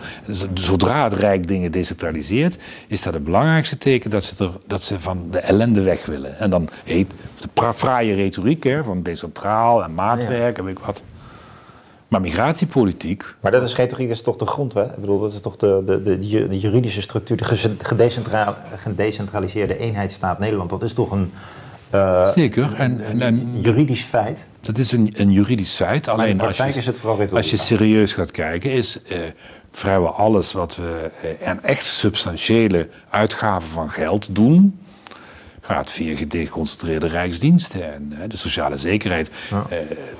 zodra 0.53 1.03
het 1.03 1.13
Rijk 1.13 1.47
dingen 1.47 1.71
decentraliseert, 1.71 2.57
is 2.87 3.01
dat 3.01 3.13
het 3.13 3.23
belangrijkste 3.23 3.77
teken 3.77 4.09
dat 4.09 4.23
ze, 4.23 4.43
er, 4.43 4.51
dat 4.67 4.83
ze 4.83 4.99
van 4.99 5.27
de 5.31 5.39
ellende 5.39 5.81
weg 5.81 6.05
willen. 6.05 6.37
En 6.37 6.49
dan 6.49 6.69
heet 6.83 7.11
de 7.39 7.73
fraaie 7.73 8.13
retoriek 8.13 8.63
hè, 8.63 8.83
van 8.83 9.03
decentraal 9.03 9.83
en 9.83 9.93
maatwerk 9.93 10.57
en 10.57 10.63
weet 10.63 10.77
ik 10.77 10.83
wat. 10.85 11.01
Maar 12.09 12.21
migratiepolitiek. 12.21 13.23
Maar 13.39 13.51
dat 13.51 13.63
is 13.63 13.75
retoriek, 13.75 14.07
dat 14.07 14.17
is 14.17 14.23
toch 14.23 14.35
de 14.35 14.45
grondwet? 14.45 14.89
Ik 14.89 14.99
bedoel, 14.99 15.19
dat 15.19 15.33
is 15.33 15.39
toch 15.39 15.55
de, 15.55 15.81
de, 15.85 16.01
de, 16.01 16.47
de 16.47 16.59
juridische 16.59 17.01
structuur, 17.01 17.37
de 17.37 17.45
gedecentraliseerde 18.67 19.77
eenheidsstaat 19.77 20.39
Nederland. 20.39 20.69
Dat 20.69 20.83
is 20.83 20.93
toch 20.93 21.11
een. 21.11 21.31
Uh, 21.95 22.27
Zeker. 22.27 22.73
En, 22.73 23.01
en, 23.05 23.21
en, 23.21 23.61
juridisch 23.61 24.03
feit. 24.03 24.45
Dat 24.61 24.77
is 24.77 24.91
een, 24.91 25.13
een 25.17 25.31
juridisch 25.31 25.75
feit. 25.75 26.07
Alleen 26.07 26.41
als 26.41 26.57
je, 26.57 26.63
is 26.63 26.85
het 26.85 26.97
vooral 26.97 27.27
als 27.33 27.49
je 27.49 27.57
serieus 27.57 28.13
gaat 28.13 28.31
kijken, 28.31 28.71
is 28.71 28.99
uh, 29.07 29.17
vrijwel 29.71 30.13
alles 30.13 30.51
wat 30.51 30.75
we 30.75 31.11
uh, 31.23 31.47
en 31.47 31.63
echt 31.63 31.85
substantiële 31.85 32.87
uitgaven 33.09 33.69
van 33.69 33.89
geld 33.89 34.35
doen, 34.35 34.79
gaat 35.73 35.91
via 35.91 36.15
gedeconcentreerde 36.15 37.07
rijksdiensten 37.07 37.93
en 37.93 38.29
de 38.29 38.37
sociale 38.37 38.77
zekerheid. 38.77 39.31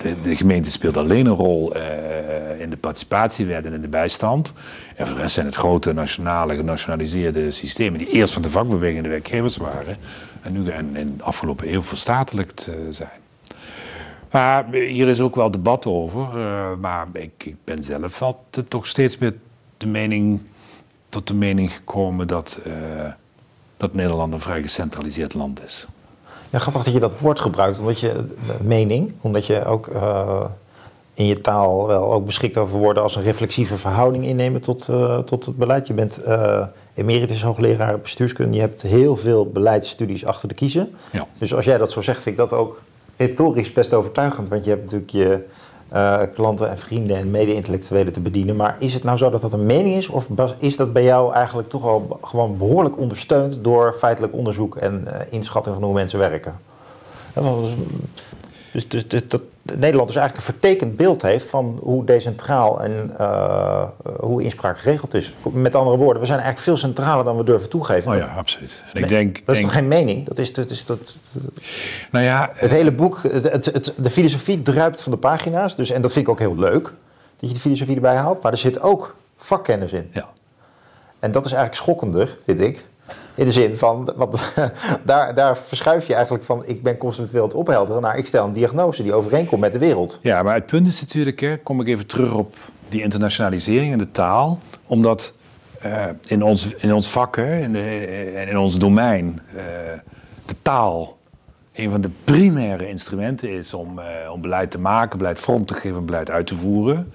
De, 0.01 0.15
de, 0.23 0.35
gemeente 0.35 0.71
speelt 0.71 0.97
alleen 0.97 1.25
een 1.25 1.35
rol 1.35 1.75
in 2.59 2.69
de 2.69 2.77
participatiewet 2.79 3.65
en 3.65 3.73
in 3.73 3.81
de 3.81 3.87
bijstand. 3.87 4.53
En 4.95 5.05
voor 5.05 5.15
de 5.15 5.21
rest 5.21 5.33
zijn 5.33 5.45
het 5.45 5.55
grote 5.55 5.93
nationale, 5.93 6.55
genationaliseerde 6.55 7.51
systemen 7.51 7.99
die 7.99 8.09
eerst 8.09 8.33
van 8.33 8.41
de 8.41 8.49
vakbeweging 8.49 9.03
de 9.03 9.09
werkgevers 9.09 9.57
waren 9.57 9.97
en 10.41 10.51
nu 10.51 10.71
in, 10.71 10.95
in 10.95 11.17
de 11.17 11.23
afgelopen 11.23 11.73
eeuw 11.73 11.83
verstatelijkt 11.83 12.69
zijn. 12.89 13.19
Maar 14.31 14.65
hier 14.71 15.07
is 15.07 15.21
ook 15.21 15.35
wel 15.35 15.51
debat 15.51 15.85
over. 15.85 16.37
Maar 16.79 17.07
ik, 17.13 17.31
ik, 17.37 17.55
ben 17.63 17.83
zelf 17.83 18.21
altijd 18.21 18.69
toch 18.69 18.87
steeds 18.87 19.17
meer 19.17 19.33
de 19.77 19.87
mening, 19.87 20.41
tot 21.09 21.27
de 21.27 21.33
mening 21.33 21.73
gekomen 21.73 22.27
dat, 22.27 22.59
uh, 22.67 22.73
dat 23.79 23.93
Nederland 23.93 24.33
een 24.33 24.39
vrij 24.39 24.61
gecentraliseerd 24.61 25.33
land 25.33 25.63
is. 25.65 25.87
Ja, 26.49 26.59
grappig 26.59 26.83
dat 26.83 26.93
je 26.93 26.99
dat 26.99 27.19
woord 27.19 27.39
gebruikt, 27.39 27.79
omdat 27.79 27.99
je 27.99 28.25
mening, 28.61 29.13
omdat 29.21 29.45
je 29.45 29.65
ook 29.65 29.87
uh, 29.87 30.45
in 31.13 31.25
je 31.25 31.41
taal 31.41 31.87
wel 31.87 32.13
ook 32.13 32.25
beschikt 32.25 32.57
over 32.57 32.79
woorden 32.79 33.03
als 33.03 33.15
een 33.15 33.23
reflexieve 33.23 33.77
verhouding 33.77 34.25
innemen 34.25 34.61
tot, 34.61 34.89
tot 35.25 35.45
het 35.45 35.57
beleid. 35.57 35.87
Je 35.87 35.93
bent 35.93 36.21
emeritus 36.93 37.43
hoogleraar 37.43 37.99
bestuurskunde, 37.99 38.55
je 38.55 38.61
hebt 38.61 38.81
heel 38.81 39.17
veel 39.17 39.45
beleidsstudies 39.45 40.25
achter 40.25 40.47
de 40.47 40.53
kiezen. 40.53 40.91
Ja. 41.11 41.27
Dus 41.37 41.53
als 41.53 41.65
jij 41.65 41.77
dat 41.77 41.91
zo 41.91 42.01
zegt, 42.01 42.23
vind 42.23 42.39
ik 42.39 42.49
dat 42.49 42.59
ook 42.59 42.81
retorisch 43.17 43.73
best 43.73 43.93
overtuigend. 43.93 44.49
Want 44.49 44.63
je 44.63 44.69
hebt 44.69 44.83
natuurlijk 44.83 45.11
je 45.11 45.45
uh, 45.93 46.21
klanten 46.33 46.69
en 46.69 46.77
vrienden 46.77 47.17
en 47.17 47.31
mede-intellectuelen 47.31 48.13
te 48.13 48.19
bedienen. 48.19 48.55
Maar 48.55 48.75
is 48.79 48.93
het 48.93 49.03
nou 49.03 49.17
zo 49.17 49.29
dat 49.29 49.41
dat 49.41 49.53
een 49.53 49.65
mening 49.65 49.95
is? 49.95 50.09
Of 50.09 50.27
is 50.57 50.75
dat 50.75 50.93
bij 50.93 51.03
jou 51.03 51.33
eigenlijk 51.33 51.69
toch 51.69 51.83
al 51.83 52.19
gewoon 52.21 52.57
behoorlijk 52.57 52.97
ondersteund 52.97 53.63
door 53.63 53.93
feitelijk 53.93 54.33
onderzoek 54.33 54.75
en 54.75 55.03
uh, 55.07 55.13
inschatting 55.29 55.75
van 55.75 55.83
hoe 55.83 55.93
mensen 55.93 56.19
werken? 56.19 56.59
Dus, 58.71 58.87
dus, 58.87 59.07
dus 59.07 59.27
dat, 59.27 59.41
Nederland 59.77 60.07
dus 60.07 60.17
eigenlijk 60.17 60.35
een 60.35 60.53
vertekend 60.53 60.97
beeld 60.97 61.21
heeft 61.21 61.45
van 61.49 61.79
hoe 61.81 62.05
decentraal 62.05 62.81
en 62.81 63.13
uh, 63.19 63.83
hoe 64.19 64.43
inspraak 64.43 64.79
geregeld 64.79 65.13
is. 65.13 65.33
Met 65.51 65.75
andere 65.75 65.97
woorden, 65.97 66.19
we 66.19 66.27
zijn 66.27 66.39
eigenlijk 66.39 66.67
veel 66.67 66.77
centraler 66.77 67.25
dan 67.25 67.37
we 67.37 67.43
durven 67.43 67.69
toegeven. 67.69 68.11
Oh 68.11 68.17
ja, 68.17 68.25
absoluut. 68.25 68.83
En 68.93 69.03
ik 69.03 69.09
denk, 69.09 69.45
dat 69.45 69.55
is 69.55 69.61
toch 69.61 69.73
geen 69.73 69.87
mening? 69.87 70.25
Dat 70.27 70.39
is, 70.39 70.53
dat 70.53 70.69
is 70.69 70.85
dat. 70.85 71.17
Nou 72.11 72.25
ja, 72.25 72.49
het 72.53 72.71
hele 72.71 72.91
boek, 72.91 73.23
het, 73.23 73.65
het, 73.65 73.93
de 73.97 74.09
filosofie 74.09 74.61
druipt 74.61 75.01
van 75.01 75.11
de 75.11 75.17
pagina's. 75.17 75.75
Dus, 75.75 75.89
en 75.89 76.01
dat 76.01 76.11
vind 76.11 76.25
ik 76.25 76.31
ook 76.31 76.39
heel 76.39 76.55
leuk 76.55 76.83
dat 77.39 77.49
je 77.49 77.53
de 77.53 77.61
filosofie 77.61 77.95
erbij 77.95 78.15
haalt. 78.15 78.43
Maar 78.43 78.51
er 78.51 78.57
zit 78.57 78.81
ook 78.81 79.15
vakkennis 79.37 79.91
in. 79.91 80.09
Ja. 80.11 80.29
En 81.19 81.31
dat 81.31 81.45
is 81.45 81.51
eigenlijk 81.51 81.81
schokkender, 81.81 82.37
vind 82.45 82.59
ik. 82.59 82.85
In 83.35 83.45
de 83.45 83.51
zin 83.51 83.77
van, 83.77 84.13
daar, 85.03 85.35
daar 85.35 85.57
verschuif 85.57 86.07
je 86.07 86.13
eigenlijk 86.13 86.43
van 86.43 86.63
ik 86.65 86.83
ben 86.83 86.97
conceptueel 86.97 87.43
het 87.43 87.53
ophelderen 87.53 88.01
naar 88.01 88.17
ik 88.17 88.27
stel 88.27 88.45
een 88.45 88.53
diagnose 88.53 89.03
die 89.03 89.13
overeenkomt 89.13 89.61
met 89.61 89.73
de 89.73 89.79
wereld. 89.79 90.19
Ja, 90.21 90.43
maar 90.43 90.53
het 90.53 90.65
punt 90.65 90.87
is 90.87 91.01
natuurlijk, 91.01 91.39
hè, 91.39 91.57
kom 91.57 91.81
ik 91.81 91.87
even 91.87 92.05
terug 92.05 92.33
op 92.33 92.55
die 92.89 93.01
internationalisering 93.01 93.91
en 93.91 93.97
de 93.97 94.11
taal. 94.11 94.59
Omdat 94.87 95.33
uh, 95.85 96.03
in, 96.27 96.43
ons, 96.43 96.73
in 96.75 96.93
ons 96.93 97.09
vak, 97.09 97.35
hè, 97.35 97.59
in, 97.59 97.73
de, 97.73 98.45
in 98.49 98.57
ons 98.57 98.79
domein, 98.79 99.41
uh, 99.55 99.61
de 100.45 100.55
taal 100.61 101.17
een 101.73 101.89
van 101.89 102.01
de 102.01 102.09
primaire 102.23 102.87
instrumenten 102.87 103.49
is 103.49 103.73
om, 103.73 103.99
beleid 104.41 104.71
te 104.71 104.79
maken, 104.79 105.17
beleid 105.17 105.39
vorm 105.39 105.65
te 105.65 105.73
geven 105.73 105.97
en 105.97 106.05
beleid 106.05 106.29
uit 106.29 106.47
te 106.47 106.55
voeren. 106.55 107.11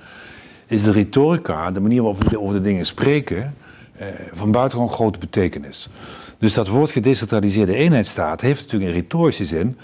Is 0.67 0.83
de 0.83 0.93
retorica, 0.93 1.71
de 1.71 1.81
manier 1.81 2.03
waarop 2.03 2.25
we 2.25 2.41
over 2.41 2.55
de 2.55 2.61
dingen 2.61 2.87
spreken, 2.87 3.55
van 4.33 4.51
buitengewoon 4.51 4.93
grote 4.93 5.19
betekenis. 5.19 5.89
Dus 6.39 6.55
dat 6.55 6.69
woord 6.69 6.91
gedecentraliseerde 6.91 7.75
eenheidsstaat 7.75 8.41
heeft 8.41 8.63
natuurlijk 8.63 8.91
een 8.91 8.97
retorische 9.01 9.45
zin. 9.47 9.79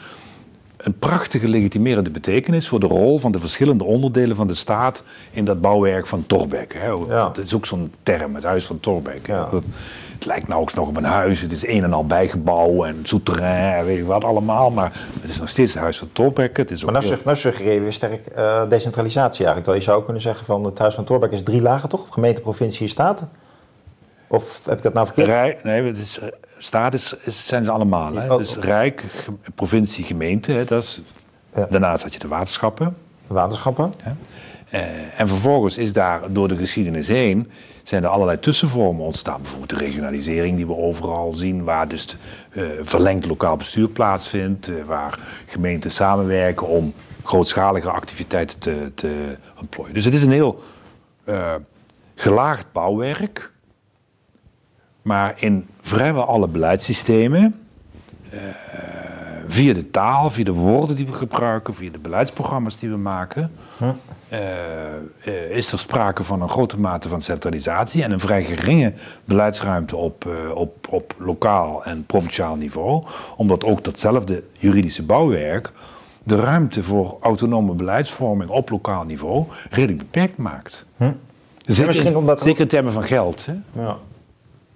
een 0.77 0.99
prachtige 0.99 1.49
legitimerende 1.49 2.11
betekenis 2.11 2.69
voor 2.69 2.81
de 2.81 2.87
rol 2.87 3.19
van 3.19 3.33
de 3.33 3.41
verschillende 3.41 3.85
onderdelen 3.85 4.37
van 4.37 4.47
de 4.47 4.55
staat 4.55 5.03
in 5.31 5.45
dat 5.45 5.61
bouwwerk 5.61 6.07
van 6.07 6.27
Torbeck. 6.27 6.73
Hè. 6.75 6.87
Ja. 6.87 7.05
Dat 7.09 7.39
is 7.39 7.55
ook 7.55 7.67
zo'n 7.67 7.93
term, 8.03 8.35
het 8.35 8.45
huis 8.45 8.67
van 8.67 8.81
Torbeck. 8.81 9.27
Ja. 9.27 9.49
Dat, 9.51 9.65
het 10.15 10.25
lijkt 10.27 10.47
nauwelijks 10.49 10.79
nog 10.79 10.89
op 10.89 10.97
een 10.97 11.05
huis, 11.05 11.41
het 11.41 11.53
is 11.53 11.67
een 11.67 11.85
en 11.85 11.93
al 11.93 12.07
bijgebouw 12.07 12.85
en 12.85 12.97
souterrain 13.03 13.75
en 13.79 13.85
weet 13.85 13.99
ik 13.99 14.07
wat 14.07 14.25
allemaal, 14.25 14.71
maar 14.71 14.93
het 15.21 15.31
is 15.31 15.39
nog 15.39 15.49
steeds 15.49 15.73
het 15.73 15.83
huis 15.83 15.99
van 15.99 16.09
Torbeck. 16.13 16.57
Het 16.57 16.71
is 16.71 16.85
ook 16.85 16.91
Maar 16.91 17.01
nou, 17.03 17.15
heel- 17.15 17.23
nou 17.25 17.37
suggereer 17.37 17.75
je 17.75 17.81
weer 17.81 17.93
sterk 17.93 18.27
eh, 18.27 18.69
decentralisatie 18.69 19.45
eigenlijk. 19.45 19.65
Terwijl 19.65 19.85
je 19.85 19.91
zou 19.91 20.05
kunnen 20.05 20.23
zeggen 20.23 20.45
van 20.47 20.65
het 20.65 20.79
Huis 20.79 20.95
van 20.95 21.05
Torbeck 21.05 21.31
is 21.33 21.43
drie 21.43 21.61
lagen 21.63 21.89
toch? 21.89 22.07
Gemeente, 22.11 22.41
provincie, 22.41 22.89
staat? 22.89 23.23
Of 24.33 24.65
heb 24.65 24.77
ik 24.77 24.83
dat 24.83 24.93
nou 24.95 25.07
verkeerd? 25.07 25.27
Rijk, 25.29 25.65
nee, 25.65 25.83
het 25.83 25.97
is, 25.99 26.19
eh, 26.19 26.29
staat 26.59 26.95
is, 26.95 27.15
is- 27.25 27.47
zijn 27.47 27.65
ze 27.65 27.71
allemaal. 27.71 28.15
Hè? 28.15 28.33
Oh. 28.33 28.39
Dus 28.39 28.57
Rijk, 28.57 29.05
provincie, 29.55 30.05
gemeente. 30.05 30.53
Hè? 30.53 30.65
Dat 30.65 30.83
is, 30.83 31.03
Ja. 31.55 31.67
Daarnaast 31.71 32.03
had 32.03 32.13
je 32.13 32.19
de 32.19 32.29
waterschappen. 32.29 32.97
Waterschappen? 33.27 33.93
Eh, 34.71 34.81
en 35.17 35.29
vervolgens 35.29 35.79
is 35.79 35.93
daar 35.93 36.33
door 36.33 36.49
de 36.49 36.57
geschiedenis 36.57 37.07
heen 37.07 37.51
zijn 37.83 38.03
er 38.05 38.09
allerlei 38.09 38.39
tussenvormen 38.41 39.05
ontstaan. 39.05 39.41
Bijvoorbeeld 39.41 39.71
de 39.71 39.85
regionalisering 39.85 40.57
die 40.57 40.67
we 40.67 40.77
overal 40.77 41.33
zien, 41.35 41.65
waar 41.65 41.89
dus 41.89 42.17
eh, 42.51 42.65
verlengd 42.81 43.27
lokaal 43.27 43.57
bestuur 43.57 43.89
plaatsvindt, 43.89 44.71
waar 44.87 45.19
gemeenten 45.47 45.91
samenwerken 45.91 46.67
om 46.67 46.93
grootschalige 47.25 47.91
activiteiten 47.91 48.59
te, 48.59 48.93
te 48.95 49.37
ontplooien. 49.61 49.95
Dus 49.95 50.05
het 50.05 50.15
is 50.15 50.23
een 50.23 50.33
heel 50.33 50.63
gelaagd 52.15 52.67
bouwwerk, 52.73 53.51
maar 55.03 55.35
in 55.37 55.67
vrijwel 55.81 56.25
alle 56.25 56.49
beleidssystemen 56.49 57.61
eh, 58.31 58.39
via 59.47 59.75
de 59.75 59.91
taal, 59.91 60.31
via 60.31 60.45
de 60.45 60.53
woorden 60.53 60.97
die 60.97 61.07
we 61.07 61.13
gebruiken, 61.13 61.75
via 61.75 61.91
de 61.91 61.99
beleidsprogramma's 61.99 62.79
die 62.79 62.91
we 62.91 62.97
maken, 62.97 63.53
eh, 64.29 64.39
eh, 65.25 65.51
is 65.51 65.73
er 65.73 65.79
sprake 65.79 66.25
van 66.25 66.43
een 66.43 66.49
grote 66.51 66.79
mate 66.81 67.09
van 67.09 67.23
centralisatie 67.23 68.03
en 68.03 68.11
een 68.13 68.21
vrij 68.21 68.45
geringe 68.45 68.93
beleidsruimte 69.25 69.97
op, 69.97 70.27
op, 70.55 70.87
op 70.91 71.15
lokaal 71.19 71.85
en 71.85 72.05
provinciaal 72.07 72.55
niveau, 72.57 73.05
omdat 73.37 73.65
ook 73.65 73.85
datzelfde 73.85 74.43
juridische 74.59 75.03
bouwwerk 75.03 75.73
de 76.23 76.37
ruimte 76.37 76.83
voor 76.83 77.17
autonome 77.21 77.73
beleidsvorming 77.73 78.51
op 78.51 78.71
lokaal 78.71 79.05
niveau 79.05 79.45
redelijk 79.71 79.99
beperkt 79.99 80.37
maakt. 80.37 80.87
Zeker, 81.67 81.87
misschien 81.87 82.17
omdat- 82.17 82.41
zeker 82.41 82.61
in 82.61 82.69
termen 82.69 82.93
van 82.93 83.03
geld. 83.05 83.47
Hè? 83.47 83.55
Ja. 83.83 83.97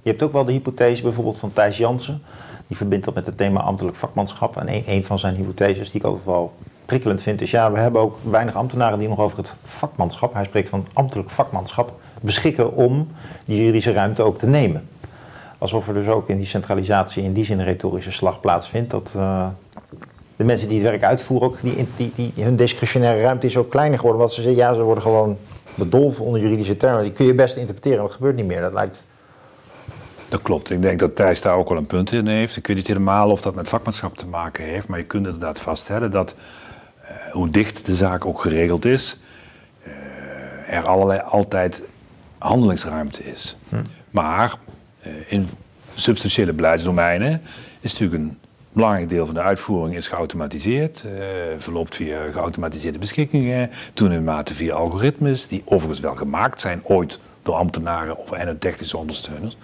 Je 0.05 0.11
hebt 0.11 0.23
ook 0.23 0.33
wel 0.33 0.45
de 0.45 0.53
hypothese 0.53 1.03
bijvoorbeeld 1.03 1.39
van 1.39 1.53
Thijs 1.53 1.77
Jansen. 1.77 2.23
Die 2.67 2.77
verbindt 2.77 3.05
dat 3.05 3.15
met 3.15 3.27
het 3.27 3.37
thema 3.37 3.61
ambtelijk 3.61 3.97
vakmanschap. 3.97 4.57
En 4.57 4.83
een, 4.87 5.05
van 5.05 5.19
zijn 5.19 5.35
hypotheses 5.35 5.91
die 5.91 6.01
ik 6.01 6.07
altijd 6.07 6.25
wel 6.25 6.53
prikkelend 6.85 7.23
vind 7.23 7.41
is... 7.41 7.51
ja, 7.51 7.73
we 7.73 7.79
hebben 7.79 8.01
ook 8.01 8.19
weinig 8.23 8.55
ambtenaren 8.55 8.99
die 8.99 9.09
nog 9.09 9.19
over 9.19 9.39
het 9.39 9.55
vakmanschap... 9.63 10.35
hij 10.35 10.45
spreekt 10.45 10.69
van 10.69 10.87
ambtelijk 10.93 11.31
vakmanschap... 11.31 11.93
beschikken 12.21 12.75
om 12.75 13.09
die 13.45 13.59
juridische 13.59 13.93
ruimte 13.93 14.23
ook 14.23 14.39
te 14.39 14.47
nemen. 14.47 14.89
Alsof 15.59 15.89
er 15.89 15.95
dus 15.95 16.07
ook 16.07 16.29
in 16.29 16.37
die 16.37 16.47
centralisatie 16.47 17.23
in 17.23 17.33
die 17.33 17.45
zin 17.45 17.59
een 17.59 17.65
retorische 17.65 18.13
slag 18.13 18.41
plaatsvindt... 18.41 18.91
dat 18.91 19.13
eh, 19.17 19.47
de 20.37 20.45
mensen 20.45 20.69
die 20.69 20.81
het 20.81 20.89
werk 20.91 21.03
uitvoeren 21.03 21.49
ook... 21.49 21.59
Die, 21.63 22.13
die, 22.15 22.33
hun 22.45 22.57
discretionaire 22.57 23.23
ruimte 23.23 23.47
is 23.47 23.57
ook 23.57 23.71
kleiner 23.71 23.99
geworden. 23.99 24.21
Want 24.21 24.33
ze 24.33 24.43
zeggen, 24.43 24.61
ja, 24.61 24.75
ze 24.75 24.83
worden 24.83 25.03
gewoon 25.03 25.37
bedolven 25.75 26.25
onder 26.25 26.41
juridische 26.41 26.77
termen. 26.77 27.03
Die 27.03 27.13
kun 27.13 27.27
je 27.27 27.35
best 27.35 27.57
interpreteren, 27.57 27.99
maar 27.99 28.07
dat 28.07 28.17
gebeurt 28.17 28.37
niet 28.37 28.47
meer. 28.47 28.61
Dat 28.61 28.73
lijkt... 28.73 29.07
Dat 30.35 30.43
klopt. 30.43 30.71
Ik 30.71 30.83
denk 30.83 30.99
dat 30.99 31.17
Thijs 31.17 31.43
daar 31.43 31.57
ook 31.57 31.69
wel 31.69 31.79
een 31.79 31.87
punt 31.87 32.13
in 32.13 32.27
heeft. 32.27 32.57
Ik 32.57 32.67
weet 32.67 32.77
niet 32.77 32.87
helemaal 32.87 33.31
of 33.31 33.41
dat 33.41 33.55
met 33.55 33.69
vakmanschap 33.69 34.17
te 34.17 34.27
maken 34.27 34.65
heeft, 34.65 34.89
maar 34.89 34.99
je 34.99 35.05
kunt 35.05 35.25
inderdaad 35.25 35.61
vaststellen 35.61 36.11
dat 36.11 36.35
eh, 37.01 37.09
hoe 37.33 37.51
dicht 37.51 37.87
de 37.87 37.95
zaak 37.95 38.25
ook 38.25 38.41
geregeld 38.41 38.85
is, 38.85 39.19
eh, 39.83 40.77
er 40.77 40.87
allerlei, 40.87 41.21
altijd 41.21 41.83
handelingsruimte 42.39 43.25
is. 43.25 43.57
Maar 44.11 44.55
eh, 45.01 45.13
in 45.29 45.49
substantiële 45.95 46.53
beleidsdomeinen 46.53 47.43
is 47.81 47.93
natuurlijk 47.93 48.23
een 48.23 48.39
belangrijk 48.73 49.09
deel 49.09 49.27
van 49.27 49.35
de 49.35 49.43
uitvoering 49.43 49.97
is 49.97 50.09
geautomatiseerd, 50.09 51.05
verloopt 51.57 51.95
via 51.95 52.31
geautomatiseerde 52.31 52.99
beschikkingen, 52.99 53.71
toenemende 53.93 54.31
mate 54.31 54.55
via 54.55 54.75
algoritmes, 54.75 55.47
die 55.47 55.63
overigens 55.65 56.01
wel 56.01 56.15
gemaakt 56.15 56.61
zijn 56.61 56.81
ooit 56.83 57.19
door 57.43 57.55
ambtenaren 57.55 58.17
of 58.17 58.33
en 58.33 58.47
hun 58.47 58.59
technische 58.59 58.97
ondersteuners. 58.97 59.57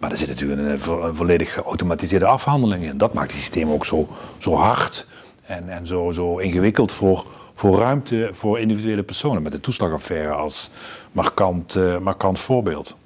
Maar 0.00 0.10
er 0.10 0.16
zit 0.16 0.28
natuurlijk 0.28 0.60
een, 0.60 0.78
vo- 0.78 1.02
een 1.02 1.16
volledig 1.16 1.52
geautomatiseerde 1.52 2.26
afhandeling 2.26 2.84
in. 2.84 2.98
Dat 2.98 3.14
maakt 3.14 3.30
het 3.30 3.40
systeem 3.40 3.70
ook 3.70 3.86
zo, 3.86 4.08
zo 4.38 4.54
hard 4.54 5.06
en, 5.42 5.68
en 5.68 5.86
zo, 5.86 6.12
zo 6.12 6.38
ingewikkeld 6.38 6.92
voor, 6.92 7.26
voor 7.54 7.78
ruimte 7.78 8.30
voor 8.32 8.58
individuele 8.58 9.02
personen. 9.02 9.42
Met 9.42 9.52
de 9.52 9.60
toeslagaffaire 9.60 10.32
als 10.32 10.70
markant, 11.12 11.74
eh, 11.74 11.98
markant 11.98 12.38
voorbeeld. 12.38 12.96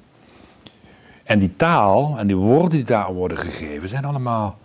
En 1.24 1.38
die 1.38 1.56
taal 1.56 2.14
en 2.18 2.26
die 2.26 2.36
woorden 2.36 2.70
die 2.70 2.82
daar 2.84 3.12
worden 3.12 3.38
gegeven 3.38 3.88
zijn 3.88 4.04
allemaal. 4.04 4.58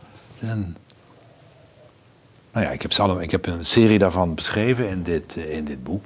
nou 2.52 2.66
ja, 2.66 2.72
ik 2.72 2.82
heb, 2.82 2.92
ze 2.94 3.02
alle, 3.02 3.22
ik 3.24 3.32
heb 3.32 3.46
een 3.46 3.64
serie 3.66 4.00
daarvan 4.00 4.36
beschreven 4.36 4.90
in 4.90 5.04
dit, 5.04 5.38
eh, 5.38 5.58
in 5.58 5.66
dit 5.66 5.84
boek. 5.84 6.06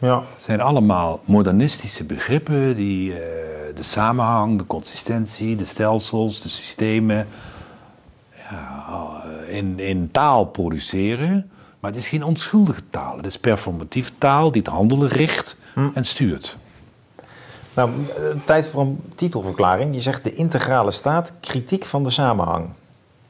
Ja. 0.00 0.24
Het 0.34 0.42
zijn 0.42 0.60
allemaal 0.60 1.20
modernistische 1.24 2.04
begrippen 2.04 2.74
die 2.76 3.12
eh, 3.12 3.57
de 3.78 3.84
samenhang, 3.84 4.58
de 4.58 4.66
consistentie, 4.66 5.56
de 5.56 5.64
stelsels, 5.64 6.40
de 6.40 6.48
systemen 6.48 7.28
ja, 8.50 8.84
eh, 9.46 9.56
in, 9.56 9.78
in 9.78 10.08
taal 10.10 10.44
produceren. 10.44 11.50
Maar 11.80 11.90
het 11.90 12.00
is 12.00 12.08
geen 12.08 12.22
onschuldige 12.22 12.82
taal. 12.90 13.16
Het 13.16 13.26
is 13.26 13.38
performatieve 13.38 14.12
taal 14.18 14.52
die 14.52 14.62
het 14.62 14.70
handelen 14.70 15.08
richt 15.08 15.56
en 15.94 16.04
stuurt. 16.04 16.56
Nou, 17.74 17.90
eh, 17.90 18.24
tijd 18.44 18.66
voor 18.66 18.80
een 18.80 19.00
titelverklaring. 19.14 19.94
Je 19.94 20.00
zegt 20.00 20.24
de 20.24 20.30
integrale 20.30 20.90
staat, 20.90 21.32
kritiek 21.40 21.84
van 21.84 22.04
de 22.04 22.10
samenhang. 22.10 22.70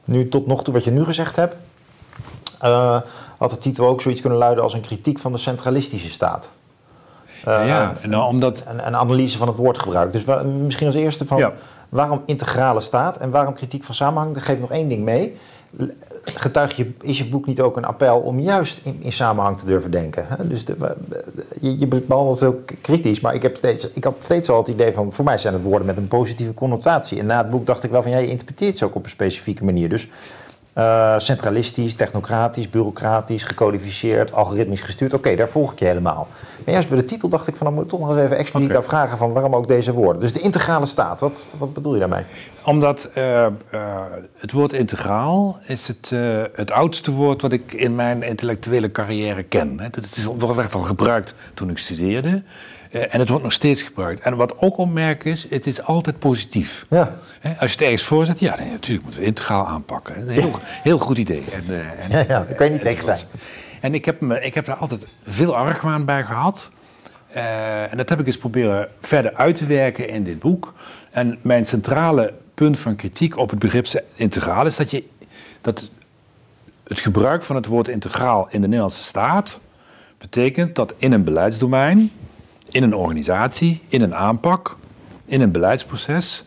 Nu 0.05 0.29
tot 0.29 0.47
nog 0.47 0.63
toe 0.63 0.73
wat 0.73 0.83
je 0.83 0.91
nu 0.91 1.03
gezegd 1.03 1.35
hebt, 1.35 1.55
eh, 2.59 3.01
had 3.37 3.49
de 3.49 3.57
titel 3.57 3.87
ook 3.87 4.01
zoiets 4.01 4.21
kunnen 4.21 4.39
luiden 4.39 4.63
als 4.63 4.73
een 4.73 4.81
kritiek 4.81 5.19
van 5.19 5.31
de 5.31 5.37
centralistische 5.37 6.09
staat. 6.09 6.49
Eh, 7.45 7.67
ja, 7.67 7.93
en 8.01 8.09
nou, 8.09 8.27
omdat 8.33 8.63
Een, 8.67 8.87
een 8.87 8.95
analyse 8.95 9.37
van 9.37 9.47
het 9.47 9.57
woordgebruik. 9.57 10.11
Dus 10.11 10.23
misschien 10.63 10.87
als 10.87 10.95
eerste 10.95 11.25
van 11.25 11.37
Ja. 11.37 11.53
waarom 11.89 12.21
integrale 12.25 12.79
staat 12.79 13.17
en 13.17 13.29
waarom 13.29 13.53
kritiek 13.53 13.83
van 13.83 13.95
samenhang. 13.95 14.33
Dan 14.33 14.41
geef 14.41 14.55
ik 14.55 14.61
nog 14.61 14.71
één 14.71 14.89
ding 14.89 15.03
mee. 15.03 15.37
Getuig 16.23 16.75
je, 16.75 16.91
is 17.01 17.17
je 17.17 17.25
boek 17.29 17.45
niet 17.45 17.61
ook 17.61 17.77
een 17.77 17.85
appel 17.85 18.19
om 18.19 18.39
juist 18.39 18.79
in, 18.83 18.97
in 19.01 19.13
samenhang 19.13 19.57
te 19.57 19.65
durven 19.65 19.91
denken? 19.91 20.25
Hè? 20.27 20.47
Dus 20.47 20.65
de, 20.65 20.75
je, 21.61 21.79
je 21.79 21.87
behandelt 21.87 22.39
het 22.39 22.49
heel 22.49 22.61
k- 22.65 22.73
kritisch, 22.81 23.19
maar 23.19 23.33
ik 23.33 23.41
heb 23.41 23.55
steeds, 23.55 23.89
ik 23.91 24.03
had 24.03 24.15
steeds 24.21 24.49
al 24.49 24.57
het 24.57 24.67
idee 24.67 24.93
van, 24.93 25.13
voor 25.13 25.25
mij 25.25 25.37
zijn 25.37 25.53
het 25.53 25.63
woorden 25.63 25.85
met 25.87 25.97
een 25.97 26.07
positieve 26.07 26.53
connotatie. 26.53 27.19
En 27.19 27.25
na 27.25 27.37
het 27.37 27.49
boek 27.49 27.65
dacht 27.65 27.83
ik 27.83 27.91
wel 27.91 28.01
van, 28.01 28.11
ja, 28.11 28.17
je 28.17 28.27
interpreteert 28.29 28.77
ze 28.77 28.85
ook 28.85 28.95
op 28.95 29.03
een 29.03 29.09
specifieke 29.09 29.63
manier. 29.63 29.89
Dus 29.89 30.07
eh, 30.79 31.15
centralistisch, 31.17 31.93
technocratisch, 31.93 32.69
bureaucratisch, 32.69 33.43
gecodificeerd, 33.43 34.33
algoritmisch 34.33 34.81
gestuurd. 34.81 35.13
Oké, 35.13 35.35
daar 35.35 35.49
volg 35.49 35.71
ik 35.71 35.79
je 35.79 35.85
helemaal. 35.85 36.27
Maar 36.65 36.73
juist 36.73 36.89
bij 36.89 36.97
de 36.97 37.05
titel 37.05 37.29
dacht 37.29 37.47
ik 37.47 37.55
van, 37.55 37.65
dan 37.65 37.75
moet 37.75 37.83
ik 37.83 37.89
toch 37.89 37.99
nog 37.99 38.09
eens 38.09 38.19
even 38.19 38.37
expliciet 38.37 38.69
Oké. 38.69 38.79
aan 38.79 38.83
vragen 38.83 39.17
van 39.17 39.33
waarom 39.33 39.55
ook 39.55 39.67
deze 39.67 39.93
woorden. 39.93 40.21
Dus 40.21 40.33
de 40.33 40.39
integrale 40.39 40.85
staat, 40.85 41.19
wat, 41.19 41.55
wat 41.57 41.73
bedoel 41.73 41.93
je 41.93 41.99
daarmee? 41.99 42.23
Omdat 42.63 43.09
eh, 43.13 43.45
eh, 43.45 43.51
het 44.37 44.51
woord 44.51 44.73
integraal 44.73 45.59
is 45.65 45.87
het, 45.87 46.13
het 46.53 46.71
oudste 46.71 47.11
woord 47.11 47.41
wat 47.41 47.51
ik 47.51 47.73
in 47.73 47.95
mijn 47.95 48.23
intellectuele 48.23 48.91
carrière 48.91 49.43
ken. 49.43 49.79
Hè. 49.79 49.89
Dat 49.89 50.03
is, 50.03 50.27
werd 50.55 50.73
al 50.73 50.81
gebruikt 50.81 51.33
toen 51.53 51.69
ik 51.69 51.77
studeerde. 51.77 52.43
Eh, 52.89 53.13
en 53.13 53.19
het 53.19 53.29
wordt 53.29 53.43
nog 53.43 53.53
steeds 53.53 53.81
gebruikt. 53.81 54.21
En 54.21 54.35
wat 54.35 54.57
ook 54.57 54.77
opmerk 54.77 55.23
is, 55.23 55.47
het 55.49 55.67
is 55.67 55.83
altijd 55.83 56.19
positief. 56.19 56.85
Ja. 56.89 57.17
Als 57.43 57.71
je 57.71 57.77
het 57.77 57.81
ergens 57.81 58.03
voorzet, 58.03 58.39
ja, 58.39 58.55
nee, 58.57 58.69
natuurlijk 58.71 59.03
moeten 59.03 59.21
we 59.21 59.27
integraal 59.27 59.67
aanpakken. 59.67 60.21
Een 60.21 60.29
heel, 60.29 60.51
heel 60.89 60.97
goed 60.97 61.17
idee. 61.17 61.43
En, 61.53 61.63
eh, 61.67 62.03
en- 62.03 62.09
Ja, 62.09 62.19
ja, 62.19 62.25
daar 62.27 62.55
kan 62.55 62.65
je 62.65 62.71
niet 62.71 62.81
tegen 62.81 63.03
zijn. 63.03 63.17
En 63.81 63.93
ik 63.93 64.05
heb, 64.05 64.21
me, 64.21 64.41
ik 64.41 64.53
heb 64.53 64.65
daar 64.65 64.75
altijd 64.75 65.05
veel 65.27 65.55
argwaan 65.55 66.05
bij 66.05 66.23
gehad. 66.23 66.71
Eh, 67.27 67.91
en 67.91 67.97
dat 67.97 68.09
heb 68.09 68.19
ik 68.19 68.25
eens 68.25 68.37
proberen 68.37 68.87
verder 69.01 69.33
uit 69.33 69.55
te 69.55 69.65
werken 69.65 70.09
in 70.09 70.23
dit 70.23 70.39
boek. 70.39 70.73
En 71.11 71.37
mijn 71.41 71.65
centrale 71.65 72.33
punt 72.53 72.79
van 72.79 72.95
kritiek 72.95 73.37
op 73.37 73.49
het 73.49 73.59
begrip 73.59 73.87
integraal 74.15 74.65
is 74.65 74.75
dat, 74.75 74.91
je, 74.91 75.03
dat 75.61 75.89
het 76.87 76.99
gebruik 76.99 77.43
van 77.43 77.55
het 77.55 77.65
woord 77.65 77.87
integraal 77.87 78.47
in 78.49 78.61
de 78.61 78.67
Nederlandse 78.67 79.03
staat 79.03 79.59
betekent 80.17 80.75
dat 80.75 80.93
in 80.97 81.11
een 81.11 81.23
beleidsdomein, 81.23 82.11
in 82.71 82.83
een 82.83 82.95
organisatie, 82.95 83.81
in 83.87 84.01
een 84.01 84.15
aanpak, 84.15 84.77
in 85.25 85.41
een 85.41 85.51
beleidsproces 85.51 86.43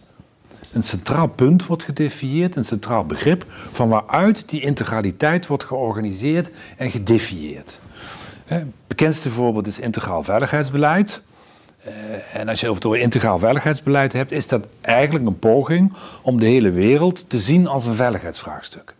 een 0.72 0.82
centraal 0.82 1.26
punt 1.26 1.66
wordt 1.66 1.82
gedefinieerd, 1.82 2.56
een 2.56 2.64
centraal 2.64 3.04
begrip, 3.04 3.44
van 3.70 3.88
waaruit 3.88 4.48
die 4.48 4.60
integraliteit 4.60 5.46
wordt 5.46 5.64
georganiseerd 5.64 6.50
en 6.76 6.90
gedefinieerd. 6.90 7.80
Het 8.44 8.66
bekendste 8.86 9.30
voorbeeld 9.30 9.66
is 9.66 9.78
integraal 9.78 10.22
veiligheidsbeleid. 10.22 11.22
Eh, 11.84 11.92
En 12.40 12.48
als 12.48 12.60
je 12.60 12.72
het 12.72 12.84
over 12.84 12.98
integraal 12.98 13.38
veiligheidsbeleid 13.38 14.12
hebt, 14.12 14.32
is 14.32 14.48
dat 14.48 14.66
eigenlijk 14.80 15.26
een 15.26 15.38
poging 15.38 15.92
om 16.22 16.40
de 16.40 16.46
hele 16.46 16.70
wereld 16.70 17.30
te 17.30 17.40
zien 17.40 17.66
als 17.66 17.86
een 17.86 17.94
veiligheidsvraagstuk. 17.94 18.94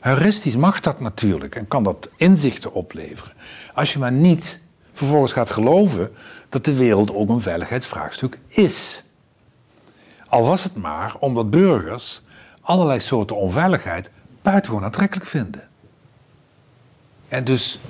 Heuristisch 0.00 0.56
mag 0.56 0.80
dat 0.80 1.00
natuurlijk 1.00 1.56
en 1.56 1.68
kan 1.68 1.82
dat 1.82 2.08
inzichten 2.16 2.72
opleveren. 2.72 3.32
Als 3.74 3.92
je 3.92 3.98
maar 3.98 4.12
niet 4.12 4.60
vervolgens 4.94 5.32
gaat 5.32 5.50
geloven 5.50 6.12
dat 6.48 6.64
de 6.64 6.74
wereld 6.74 7.14
ook 7.14 7.28
een 7.28 7.40
veiligheidsvraagstuk 7.40 8.38
is. 8.48 9.04
Al 10.28 10.44
was 10.44 10.64
het 10.64 10.76
maar 10.76 11.14
omdat 11.18 11.50
burgers 11.50 12.22
allerlei 12.60 13.00
soorten 13.00 13.36
onveiligheid 13.36 14.10
buitengewoon 14.42 14.84
aantrekkelijk 14.84 15.26
vinden. 15.26 15.62
En 17.28 17.44
dus 17.44 17.80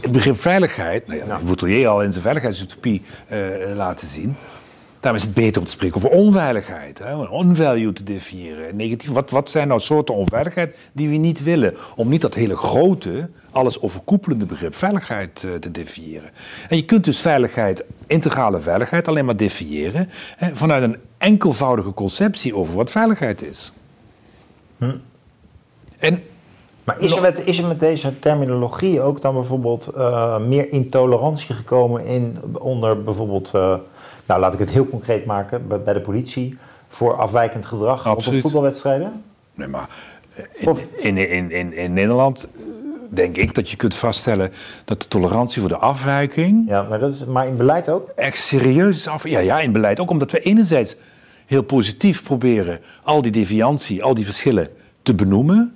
het 0.00 0.12
begrip 0.12 0.40
veiligheid, 0.40 1.06
nou 1.06 1.26
ja. 1.26 1.38
Boutelier 1.44 1.88
al 1.88 2.02
in 2.02 2.10
zijn 2.10 2.24
veiligheidsutopie 2.24 3.02
uh, 3.32 3.74
laten 3.74 4.08
zien. 4.08 4.36
Daarom 5.02 5.20
is 5.20 5.26
het 5.26 5.34
beter 5.34 5.60
om 5.60 5.66
te 5.66 5.72
spreken 5.72 5.96
over 5.96 6.10
onveiligheid. 6.10 6.98
Hè? 6.98 7.14
Onvalue 7.16 7.92
te 7.92 8.02
definiëren. 8.02 8.76
Negatief. 8.76 9.10
Wat, 9.10 9.30
wat 9.30 9.50
zijn 9.50 9.68
nou 9.68 9.80
soorten 9.80 10.14
onveiligheid 10.14 10.76
die 10.92 11.08
we 11.08 11.16
niet 11.16 11.42
willen? 11.42 11.76
Om 11.96 12.08
niet 12.08 12.20
dat 12.20 12.34
hele 12.34 12.56
grote, 12.56 13.28
alles 13.50 13.80
overkoepelende 13.80 14.46
begrip 14.46 14.74
veiligheid 14.74 15.42
uh, 15.42 15.54
te 15.54 15.70
definiëren. 15.70 16.30
En 16.68 16.76
je 16.76 16.84
kunt 16.84 17.04
dus 17.04 17.20
veiligheid, 17.20 17.84
integrale 18.06 18.60
veiligheid, 18.60 19.08
alleen 19.08 19.24
maar 19.24 19.36
definiëren 19.36 20.10
hè, 20.36 20.56
vanuit 20.56 20.82
een 20.82 20.96
enkelvoudige 21.18 21.94
conceptie 21.94 22.56
over 22.56 22.74
wat 22.74 22.90
veiligheid 22.90 23.42
is. 23.42 23.72
Hm. 24.78 24.96
En 25.98 26.22
maar 26.84 27.00
is 27.00 27.12
er, 27.12 27.22
met, 27.22 27.46
is 27.46 27.58
er 27.58 27.66
met 27.66 27.80
deze 27.80 28.18
terminologie 28.18 29.00
ook 29.00 29.20
dan 29.20 29.34
bijvoorbeeld 29.34 29.88
uh, 29.96 30.38
meer 30.38 30.72
intolerantie 30.72 31.54
gekomen 31.54 32.04
in, 32.04 32.38
onder 32.58 33.02
bijvoorbeeld, 33.02 33.52
uh, 33.54 33.74
nou 34.32 34.44
laat 34.44 34.52
ik 34.52 34.66
het 34.66 34.70
heel 34.70 34.88
concreet 34.88 35.24
maken, 35.24 35.66
bij, 35.84 35.92
de 35.92 36.00
politie, 36.00 36.58
voor 36.88 37.16
afwijkend 37.16 37.66
gedrag 37.66 38.06
Absoluut. 38.06 38.38
op 38.38 38.42
voetbalwedstrijden? 38.42 39.22
Nee, 39.54 39.68
maar 39.68 39.88
in, 40.52 40.76
in, 40.98 41.30
in, 41.30 41.50
in, 41.50 41.72
in 41.72 41.92
Nederland 41.92 42.48
denk 43.08 43.36
ik 43.36 43.54
dat 43.54 43.70
je 43.70 43.76
kunt 43.76 43.94
vaststellen 43.94 44.52
dat 44.84 45.02
de 45.02 45.08
tolerantie 45.08 45.60
voor 45.60 45.70
de 45.70 45.76
afwijking. 45.76 46.68
Ja, 46.68 46.82
maar, 46.82 46.98
dat 46.98 47.12
is, 47.12 47.24
maar 47.24 47.46
in 47.46 47.56
beleid 47.56 47.88
ook? 47.88 48.08
Echt 48.16 48.38
serieus 48.38 48.96
is 48.96 49.08
af. 49.08 49.28
Ja, 49.28 49.38
ja, 49.38 49.60
in 49.60 49.72
beleid 49.72 50.00
ook, 50.00 50.10
omdat 50.10 50.30
we 50.30 50.40
enerzijds 50.40 50.96
heel 51.46 51.62
positief 51.62 52.22
proberen 52.22 52.80
al 53.02 53.22
die 53.22 53.32
deviantie, 53.32 54.02
al 54.02 54.14
die 54.14 54.24
verschillen 54.24 54.68
te 55.02 55.14
benoemen 55.14 55.74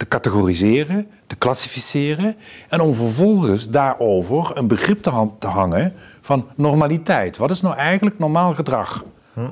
te 0.00 0.08
categoriseren, 0.08 1.06
te 1.26 1.36
klassificeren 1.36 2.36
en 2.68 2.80
om 2.80 2.94
vervolgens 2.94 3.70
daarover 3.70 4.50
een 4.54 4.66
begrip 4.66 5.02
te, 5.02 5.28
te 5.38 5.46
hangen 5.46 5.94
van 6.30 6.48
normaliteit. 6.54 7.36
Wat 7.36 7.50
is 7.50 7.60
nou 7.60 7.76
eigenlijk 7.76 8.18
normaal 8.18 8.54
gedrag? 8.54 9.04
Hm. 9.32 9.48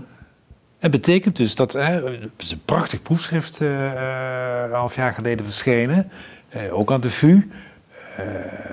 Het 0.78 0.90
betekent 0.90 1.36
dus 1.36 1.54
dat, 1.54 1.72
hè, 1.72 2.10
het 2.20 2.30
is 2.36 2.50
een 2.50 2.64
prachtig 2.64 3.02
proefschrift 3.02 3.60
uh, 3.60 3.68
een 4.64 4.72
half 4.72 4.94
jaar 4.94 5.12
geleden 5.12 5.44
verschenen, 5.44 6.10
uh, 6.56 6.78
ook 6.78 6.92
aan 6.92 7.00
de 7.00 7.10
VU, 7.10 7.34
uh, 7.34 7.44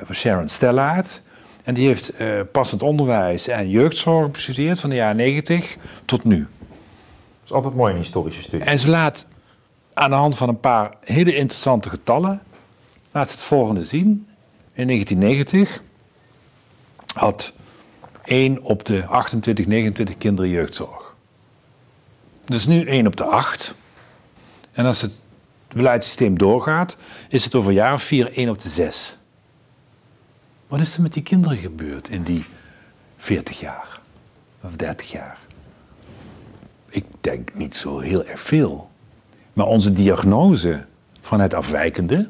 van 0.03 0.15
Sharon 0.15 0.47
Stellaert. 0.47 1.21
En 1.63 1.73
die 1.73 1.87
heeft 1.87 2.13
passend 2.51 2.83
onderwijs 2.83 3.47
en 3.47 3.69
jeugdzorg 3.69 4.31
bestudeerd 4.31 4.79
van 4.79 4.89
de 4.89 4.95
jaren 4.95 5.15
90 5.15 5.77
tot 6.05 6.23
nu. 6.23 6.37
Dat 6.37 7.45
is 7.45 7.51
altijd 7.51 7.75
mooi 7.75 7.93
in 7.93 7.99
historische 7.99 8.41
studies. 8.41 8.67
En 8.67 8.79
ze 8.79 8.89
laat 8.89 9.27
aan 9.93 10.09
de 10.09 10.15
hand 10.15 10.37
van 10.37 10.49
een 10.49 10.59
paar 10.59 10.93
hele 11.03 11.35
interessante 11.35 11.89
getallen 11.89 12.41
laat 13.11 13.29
ze 13.29 13.35
het 13.35 13.43
volgende 13.43 13.83
zien. 13.83 14.27
In 14.73 14.87
1990 14.87 15.81
had 17.15 17.53
1 18.25 18.61
op 18.61 18.85
de 18.85 19.05
28, 19.05 19.65
29 19.65 20.17
kinderen 20.17 20.51
jeugdzorg. 20.51 21.15
Dus 22.45 22.65
nu 22.65 22.85
1 22.85 23.07
op 23.07 23.15
de 23.15 23.23
8. 23.23 23.75
En 24.71 24.85
als 24.85 25.01
het 25.01 25.21
beleidssysteem 25.67 26.37
doorgaat, 26.37 26.97
is 27.29 27.43
het 27.43 27.55
over 27.55 27.71
jaar 27.71 27.93
of 27.93 28.03
4 28.03 28.33
1 28.33 28.49
op 28.49 28.61
de 28.61 28.69
6. 28.69 29.17
Wat 30.67 30.79
is 30.79 30.95
er 30.95 31.01
met 31.01 31.13
die 31.13 31.23
kinderen 31.23 31.57
gebeurd 31.57 32.09
in 32.09 32.23
die 32.23 32.45
40 33.17 33.59
jaar 33.59 33.99
of 34.61 34.75
30 34.75 35.11
jaar? 35.11 35.37
Ik 36.89 37.05
denk 37.21 37.53
niet 37.53 37.75
zo 37.75 37.99
heel 37.99 38.25
erg 38.25 38.41
veel. 38.41 38.89
Maar 39.53 39.65
onze 39.65 39.93
diagnose 39.93 40.85
van 41.21 41.39
het 41.39 41.53
afwijkende, 41.53 42.29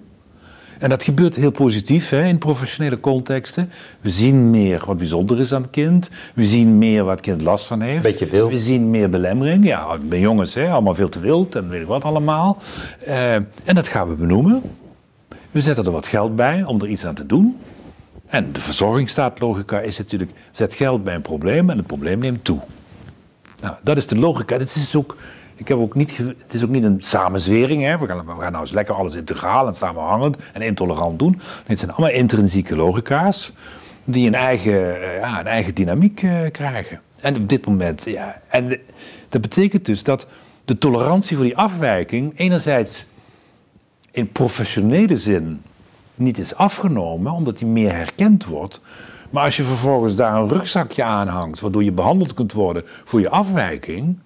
en 0.79 0.89
dat 0.89 1.03
gebeurt 1.03 1.35
heel 1.35 1.51
positief 1.51 2.09
hè, 2.09 2.23
in 2.23 2.37
professionele 2.37 2.99
contexten. 2.99 3.71
We 4.01 4.09
zien 4.09 4.49
meer 4.49 4.83
wat 4.85 4.97
bijzonder 4.97 5.39
is 5.39 5.53
aan 5.53 5.61
het 5.61 5.71
kind. 5.71 6.09
We 6.33 6.47
zien 6.47 6.77
meer 6.77 7.03
waar 7.03 7.15
het 7.15 7.25
kind 7.25 7.41
last 7.41 7.65
van 7.65 7.81
heeft. 7.81 8.03
Beetje 8.03 8.25
wild. 8.25 8.49
We 8.49 8.57
zien 8.57 8.89
meer 8.89 9.09
belemmering. 9.09 9.65
Ja, 9.65 9.97
bij 9.97 10.19
jongens, 10.19 10.53
hè, 10.53 10.69
allemaal 10.69 10.95
veel 10.95 11.09
te 11.09 11.19
wild 11.19 11.55
en 11.55 11.69
weet 11.69 11.81
ik 11.81 11.87
wat 11.87 12.03
allemaal. 12.03 12.57
Uh, 13.07 13.33
en 13.33 13.47
dat 13.73 13.87
gaan 13.87 14.09
we 14.09 14.15
benoemen. 14.15 14.61
We 15.51 15.61
zetten 15.61 15.85
er 15.85 15.91
wat 15.91 16.07
geld 16.07 16.35
bij 16.35 16.63
om 16.63 16.81
er 16.81 16.87
iets 16.87 17.05
aan 17.05 17.15
te 17.15 17.25
doen. 17.25 17.57
En 18.25 18.51
de 18.51 18.59
verzorgingsstaatlogica 18.59 19.79
is 19.79 19.97
natuurlijk: 19.97 20.31
zet 20.51 20.73
geld 20.73 21.03
bij 21.03 21.15
een 21.15 21.21
probleem 21.21 21.69
en 21.69 21.77
het 21.77 21.87
probleem 21.87 22.19
neemt 22.19 22.43
toe. 22.43 22.59
Nou, 23.61 23.75
dat 23.81 23.97
is 23.97 24.07
de 24.07 24.17
logica. 24.17 24.57
Dat 24.57 24.75
is 24.75 24.95
ook 24.95 25.17
ik 25.55 25.67
heb 25.67 25.77
ook 25.77 25.95
niet, 25.95 26.17
het 26.17 26.53
is 26.53 26.63
ook 26.63 26.69
niet 26.69 26.83
een 26.83 27.01
samenzwering. 27.01 27.83
Hè. 27.83 27.97
We, 27.97 28.07
gaan, 28.07 28.25
we 28.25 28.41
gaan 28.41 28.51
nou 28.51 28.63
eens 28.63 28.71
lekker 28.71 28.95
alles 28.95 29.15
integraal 29.15 29.67
en 29.67 29.75
samenhangend 29.75 30.37
en 30.53 30.61
intolerant 30.61 31.19
doen. 31.19 31.39
het 31.65 31.79
zijn 31.79 31.91
allemaal 31.91 32.15
intrinsieke 32.15 32.75
logica's 32.75 33.53
die 34.03 34.27
een 34.27 34.35
eigen, 34.35 35.01
eh, 35.01 35.19
ja, 35.19 35.39
een 35.39 35.47
eigen 35.47 35.75
dynamiek 35.75 36.21
uh, 36.21 36.51
krijgen. 36.51 36.99
En 37.19 37.35
op 37.35 37.49
dit 37.49 37.65
moment, 37.65 38.05
ja. 38.05 38.41
En 38.47 38.79
dat 39.29 39.41
betekent 39.41 39.85
dus 39.85 40.03
dat 40.03 40.27
de 40.65 40.77
tolerantie 40.77 41.35
voor 41.35 41.45
die 41.45 41.57
afwijking 41.57 42.33
enerzijds 42.35 43.05
in 44.11 44.31
professionele 44.31 45.17
zin 45.17 45.61
niet 46.15 46.37
is 46.37 46.55
afgenomen, 46.55 47.31
omdat 47.31 47.57
die 47.57 47.67
meer 47.67 47.91
herkend 47.91 48.45
wordt. 48.45 48.81
Maar 49.29 49.43
als 49.43 49.57
je 49.57 49.63
vervolgens 49.63 50.15
daar 50.15 50.35
een 50.35 50.49
rugzakje 50.49 51.03
aan 51.03 51.27
hangt, 51.27 51.59
waardoor 51.59 51.83
je 51.83 51.91
behandeld 51.91 52.33
kunt 52.33 52.53
worden 52.53 52.83
voor 53.03 53.19
je 53.19 53.29
afwijking, 53.29 54.17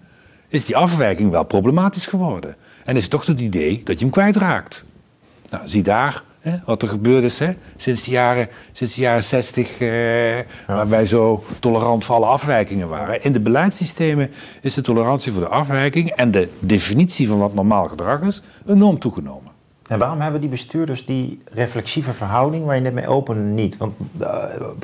is 0.50 0.66
die 0.66 0.78
afwijking 0.78 1.32
wel 1.32 1.44
problematisch 1.44 2.08
geworden. 2.08 2.56
En 2.86 2.96
is 2.96 3.02
het 3.02 3.12
toch 3.12 3.26
het 3.26 3.40
idee 3.40 3.82
dat 3.84 4.00
je 4.00 4.06
hem 4.06 4.14
kwijtraakt. 4.14 4.84
Nou, 5.50 5.68
zie 5.68 5.84
daar 5.84 6.24
hè, 6.40 6.58
wat 6.66 6.82
er 6.82 6.88
gebeurd 6.88 7.24
is 7.24 7.40
hè, 7.40 7.54
sinds, 7.78 8.04
de 8.04 8.12
jaren, 8.12 8.50
sinds 8.72 8.96
de 8.96 9.02
jaren 9.02 9.24
60, 9.24 9.80
eh, 9.80 9.90
waar 10.68 10.90
wij 10.90 11.06
zo 11.06 11.44
tolerant 11.60 12.06
voor 12.06 12.16
alle 12.16 12.26
afwijkingen 12.26 12.90
waren. 12.90 13.24
In 13.24 13.32
de 13.32 13.40
beleidssystemen 13.40 14.32
is 14.62 14.74
de 14.74 14.82
tolerantie 14.82 15.32
voor 15.32 15.42
de 15.42 15.48
afwijking 15.48 16.10
en 16.10 16.32
de 16.32 16.50
definitie 16.60 17.28
van 17.28 17.40
wat 17.40 17.54
normaal 17.54 17.86
gedrag 17.86 18.22
is 18.22 18.42
enorm 18.68 19.00
toegenomen. 19.00 19.52
En 19.88 20.00
waarom 20.00 20.22
hebben 20.22 20.42
die 20.42 20.50
bestuurders 20.50 21.06
die 21.06 21.42
reflexieve 21.52 22.14
verhouding 22.14 22.66
waar 22.66 22.76
je 22.76 22.82
net 22.82 22.94
mee 22.94 23.08
opende 23.08 23.42
niet? 23.42 23.78
Want 23.78 23.94
uh, 24.22 24.44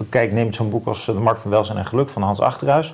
kijk, 0.10 0.32
neem 0.32 0.54
zo'n 0.54 0.69
boek 0.69 0.88
als 0.88 1.06
De 1.06 1.13
Markt 1.13 1.39
van 1.39 1.51
Welzijn 1.51 1.78
en 1.78 1.86
Geluk 1.86 2.10
van 2.10 2.21
Hans 2.21 2.39
Achterhuis 2.39 2.93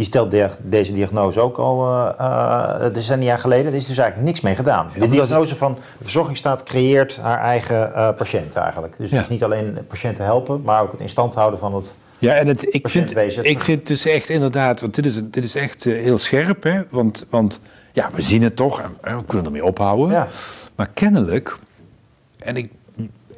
die 0.00 0.08
stelt 0.08 0.34
deze 0.62 0.92
diagnose 0.92 1.40
ook 1.40 1.56
al 1.56 1.88
uh, 2.20 2.74
decennia 2.92 3.36
geleden. 3.36 3.72
Er 3.72 3.78
is 3.78 3.86
dus 3.86 3.98
eigenlijk 3.98 4.28
niks 4.28 4.40
mee 4.40 4.54
gedaan. 4.54 4.90
de 4.98 5.08
diagnose 5.08 5.56
van 5.56 5.74
de 5.74 6.02
verzorgingsstaat 6.02 6.62
creëert 6.62 7.16
haar 7.16 7.38
eigen 7.38 7.88
uh, 7.88 8.08
patiënt 8.16 8.54
eigenlijk. 8.54 8.94
Dus 8.98 9.10
ja. 9.10 9.26
niet 9.28 9.44
alleen 9.44 9.78
patiënten 9.88 10.24
helpen, 10.24 10.62
maar 10.62 10.82
ook 10.82 10.92
het 10.92 11.00
in 11.00 11.08
stand 11.08 11.34
houden 11.34 11.58
van 11.58 11.74
het 11.74 11.94
ja, 12.18 12.34
en 12.34 12.46
het, 12.46 12.74
ik, 12.74 12.88
vind, 12.88 13.16
ik 13.42 13.60
vind 13.60 13.86
dus 13.86 14.06
echt 14.06 14.28
inderdaad, 14.28 14.80
want 14.80 14.94
dit 14.94 15.06
is, 15.06 15.20
dit 15.24 15.44
is 15.44 15.54
echt 15.54 15.84
heel 15.84 16.18
scherp, 16.18 16.62
hè? 16.62 16.80
Want, 16.90 17.26
want 17.30 17.60
ja, 17.92 18.08
we 18.14 18.22
zien 18.22 18.42
het 18.42 18.56
toch 18.56 18.82
en 19.00 19.16
we 19.16 19.24
kunnen 19.24 19.46
ermee 19.46 19.64
ophouden. 19.64 20.10
Ja. 20.10 20.28
Maar 20.74 20.88
kennelijk, 20.94 21.56
en 22.38 22.56
ik, 22.56 22.70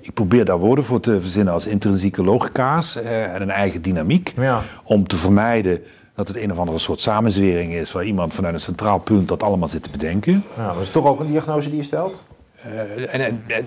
ik 0.01 0.15
probeer 0.15 0.45
daar 0.45 0.59
woorden 0.59 0.85
voor 0.85 1.01
te 1.01 1.21
verzinnen 1.21 1.53
als 1.53 1.67
intrinsieke 1.67 2.25
logica's 2.25 2.97
en 2.97 3.43
een 3.43 3.51
eigen 3.51 3.83
dynamiek, 3.83 4.33
ja. 4.37 4.63
om 4.85 5.07
te 5.07 5.17
vermijden 5.17 5.83
dat 6.15 6.29
het 6.29 6.37
een 6.37 6.53
of 6.53 6.59
andere 6.59 6.79
soort 6.79 7.01
samenzwering 7.01 7.73
is 7.73 7.93
waar 7.93 8.05
iemand 8.05 8.35
vanuit 8.35 8.55
een 8.55 8.61
centraal 8.61 8.99
punt 8.99 9.29
dat 9.29 9.43
allemaal 9.43 9.69
zit 9.69 9.83
te 9.83 9.91
bedenken. 9.91 10.45
Ja, 10.57 10.73
dat 10.73 10.83
is 10.83 10.91
toch 10.91 11.07
ook 11.07 11.21
een 11.21 11.27
diagnose 11.27 11.69
die 11.69 11.79
je 11.79 11.85
stelt? 11.85 12.25
Uh, 12.67 13.15
en, 13.15 13.21
en, 13.47 13.67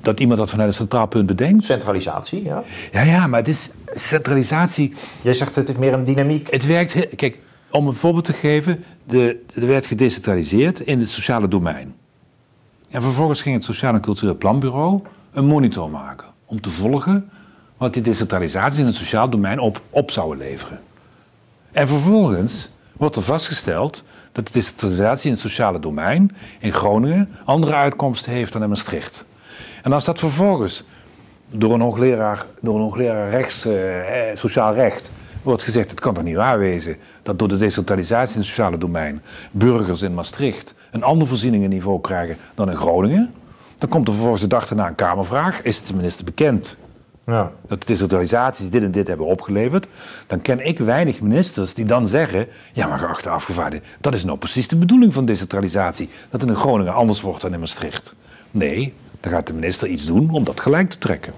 dat 0.00 0.20
iemand 0.20 0.38
dat 0.38 0.50
vanuit 0.50 0.68
een 0.68 0.74
centraal 0.74 1.06
punt 1.06 1.26
bedenkt. 1.26 1.64
Centralisatie, 1.64 2.44
ja. 2.44 2.62
Ja, 2.92 3.02
ja, 3.02 3.26
maar 3.26 3.38
het 3.38 3.48
is 3.48 3.70
centralisatie. 3.94 4.94
Jij 5.22 5.34
zegt 5.34 5.54
het 5.54 5.68
is 5.68 5.76
meer 5.76 5.92
een 5.92 6.04
dynamiek. 6.04 6.50
Het 6.50 6.66
werkt, 6.66 7.16
kijk, 7.16 7.40
om 7.70 7.86
een 7.86 7.94
voorbeeld 7.94 8.24
te 8.24 8.32
geven, 8.32 8.84
de, 9.04 9.42
er 9.54 9.66
werd 9.66 9.86
gedecentraliseerd 9.86 10.80
in 10.80 10.98
het 10.98 11.08
sociale 11.08 11.48
domein. 11.48 11.94
En 12.90 13.02
vervolgens 13.02 13.42
ging 13.42 13.54
het 13.54 13.64
Sociaal 13.64 13.94
en 13.94 14.00
Cultureel 14.00 14.36
Planbureau 14.36 15.00
een 15.32 15.46
monitor 15.46 15.90
maken 15.90 16.26
om 16.44 16.60
te 16.60 16.70
volgen 16.70 17.30
wat 17.76 17.92
die 17.92 18.02
decentralisatie 18.02 18.80
in 18.80 18.86
het 18.86 18.94
sociaal 18.94 19.30
domein 19.30 19.58
op, 19.58 19.80
op 19.90 20.10
zouden 20.10 20.38
leveren. 20.38 20.80
En 21.76 21.88
vervolgens 21.88 22.70
wordt 22.92 23.16
er 23.16 23.22
vastgesteld 23.22 24.02
dat 24.32 24.46
de 24.46 24.52
decentralisatie 24.52 25.26
in 25.26 25.32
het 25.32 25.40
sociale 25.40 25.78
domein 25.78 26.36
in 26.58 26.72
Groningen 26.72 27.28
andere 27.44 27.74
uitkomsten 27.74 28.32
heeft 28.32 28.52
dan 28.52 28.62
in 28.62 28.68
Maastricht. 28.68 29.24
En 29.82 29.92
als 29.92 30.04
dat 30.04 30.18
vervolgens 30.18 30.84
door 31.50 31.74
een 31.74 31.80
hoogleraar, 31.80 32.46
door 32.60 32.74
een 32.74 32.80
hoogleraar 32.80 33.30
rechts, 33.30 33.64
eh, 33.64 34.30
eh 34.30 34.36
sociaal 34.36 34.74
recht 34.74 35.10
wordt 35.42 35.62
gezegd: 35.62 35.90
het 35.90 36.00
kan 36.00 36.14
toch 36.14 36.24
niet 36.24 36.36
waar 36.36 36.58
wezen 36.58 36.96
dat 37.22 37.38
door 37.38 37.48
de 37.48 37.58
decentralisatie 37.58 38.34
in 38.34 38.40
het 38.40 38.48
sociale 38.48 38.78
domein 38.78 39.22
burgers 39.50 40.02
in 40.02 40.14
Maastricht 40.14 40.74
een 40.90 41.02
ander 41.02 41.28
voorzieningenniveau 41.28 42.00
krijgen 42.00 42.36
dan 42.54 42.70
in 42.70 42.76
Groningen. 42.76 43.34
Dan 43.78 43.88
komt 43.88 44.06
er 44.06 44.12
vervolgens 44.12 44.42
de 44.42 44.48
dag 44.48 44.70
erna 44.70 44.86
een 44.86 44.94
Kamervraag. 44.94 45.62
Is 45.62 45.78
het 45.78 45.86
de 45.86 45.94
minister 45.94 46.24
bekend 46.24 46.76
Ja. 47.26 47.52
dat 47.66 47.80
de 47.80 47.86
decentralisaties 47.86 48.70
dit 48.70 48.82
en 48.82 48.90
dit 48.90 49.06
hebben 49.06 49.26
opgeleverd? 49.26 49.86
Dan 50.26 50.42
ken 50.42 50.66
ik 50.66 50.78
weinig 50.78 51.20
ministers 51.20 51.74
die 51.74 51.84
dan 51.84 52.08
zeggen... 52.08 52.46
ja, 52.72 52.86
maar 52.86 52.98
geachte 52.98 53.28
afgevaardigde, 53.28 53.86
dat 54.00 54.14
is 54.14 54.24
nou 54.24 54.38
precies 54.38 54.68
de 54.68 54.76
bedoeling 54.76 55.14
van 55.14 55.24
decentralisatie. 55.24 56.08
Dat 56.30 56.40
het 56.40 56.50
in 56.50 56.56
Groningen 56.56 56.94
anders 56.94 57.20
wordt 57.20 57.40
dan 57.40 57.52
in 57.52 57.60
Maastricht. 57.60 58.14
Nee, 58.50 58.94
dan 59.20 59.32
gaat 59.32 59.46
de 59.46 59.52
minister 59.52 59.88
iets 59.88 60.06
doen 60.06 60.30
om 60.30 60.44
dat 60.44 60.60
gelijk 60.60 60.88
te 60.88 60.98
trekken. 60.98 61.32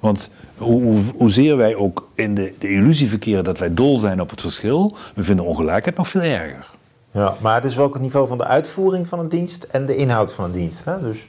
Want 0.00 0.30
hoe, 0.56 0.82
hoe, 0.82 0.98
hoezeer 1.16 1.56
wij 1.56 1.74
ook 1.74 2.08
in 2.14 2.34
de, 2.34 2.54
de 2.58 2.68
illusie 2.68 3.08
verkeren 3.08 3.44
dat 3.44 3.58
wij 3.58 3.74
dol 3.74 3.98
zijn 3.98 4.20
op 4.20 4.30
het 4.30 4.40
verschil... 4.40 4.96
we 5.14 5.24
vinden 5.24 5.44
ongelijkheid 5.44 5.96
nog 5.96 6.08
veel 6.08 6.22
erger. 6.22 6.66
Ja, 7.10 7.36
maar 7.40 7.54
het 7.54 7.64
is 7.64 7.74
wel 7.74 7.92
het 7.92 8.02
niveau 8.02 8.28
van 8.28 8.38
de 8.38 8.44
uitvoering 8.44 9.08
van 9.08 9.18
een 9.18 9.28
dienst 9.28 9.62
en 9.62 9.86
de 9.86 9.96
inhoud 9.96 10.32
van 10.32 10.44
een 10.44 10.52
dienst. 10.52 10.84
Hè? 10.84 11.00
Dus 11.00 11.26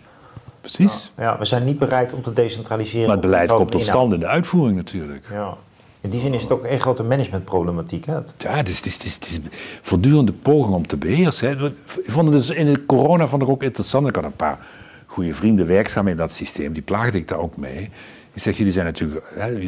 Precies. 0.62 1.12
ja, 1.18 1.38
we 1.38 1.46
zijn 1.46 1.66
niet 1.66 1.80
bereid 1.80 2.14
om 2.14 2.22
te 2.22 2.34
decentraliseren. 2.34 3.06
Maar 3.08 3.16
het 3.18 3.26
beleid 3.26 3.52
komt 3.54 3.72
tot 3.72 3.84
stand 3.84 4.14
in 4.14 4.20
de 4.20 4.28
uitvoering 4.28 4.78
natuurlijk. 4.78 5.26
Ja. 5.32 5.58
In 6.02 6.10
die 6.10 6.20
zin 6.20 6.34
is 6.34 6.42
het 6.42 6.52
ook 6.52 6.66
een 6.66 6.80
grote 6.80 7.04
managementproblematiek. 7.04 8.06
Hè? 8.06 8.14
Ja, 8.38 8.56
het 8.56 8.70
is, 8.70 8.78
het 8.78 8.86
is, 8.86 8.94
het 8.94 9.04
is, 9.06 9.14
het 9.14 9.28
is 9.28 9.40
voortdurende 9.82 10.32
poging 10.34 10.76
om 10.76 10.88
te 10.88 10.98
beheersen. 10.98 11.58
hè. 11.58 11.66
Ik 11.68 11.76
vond 12.06 12.28
het 12.28 12.38
dus 12.38 12.50
in 12.50 12.74
de 12.74 12.86
corona 12.86 13.28
vond 13.28 13.42
ik 13.42 13.50
ook 13.50 13.64
interessant. 13.64 14.08
Ik 14.08 14.16
had 14.16 14.24
een 14.24 14.36
paar 14.36 14.60
goede 15.06 15.34
vrienden 15.34 15.68
werkzaam 15.68 16.08
in 16.08 16.16
dat 16.16 16.32
systeem. 16.32 16.74
Die 16.74 16.82
plaagde 16.82 17.18
ik 17.18 17.28
daar 17.28 17.40
ook 17.40 17.58
mee. 17.58 17.90
Ik 18.34 18.42
zeg, 18.42 18.58
jullie 18.58 18.74
zijn 18.74 18.86
natuurlijk 18.86 19.26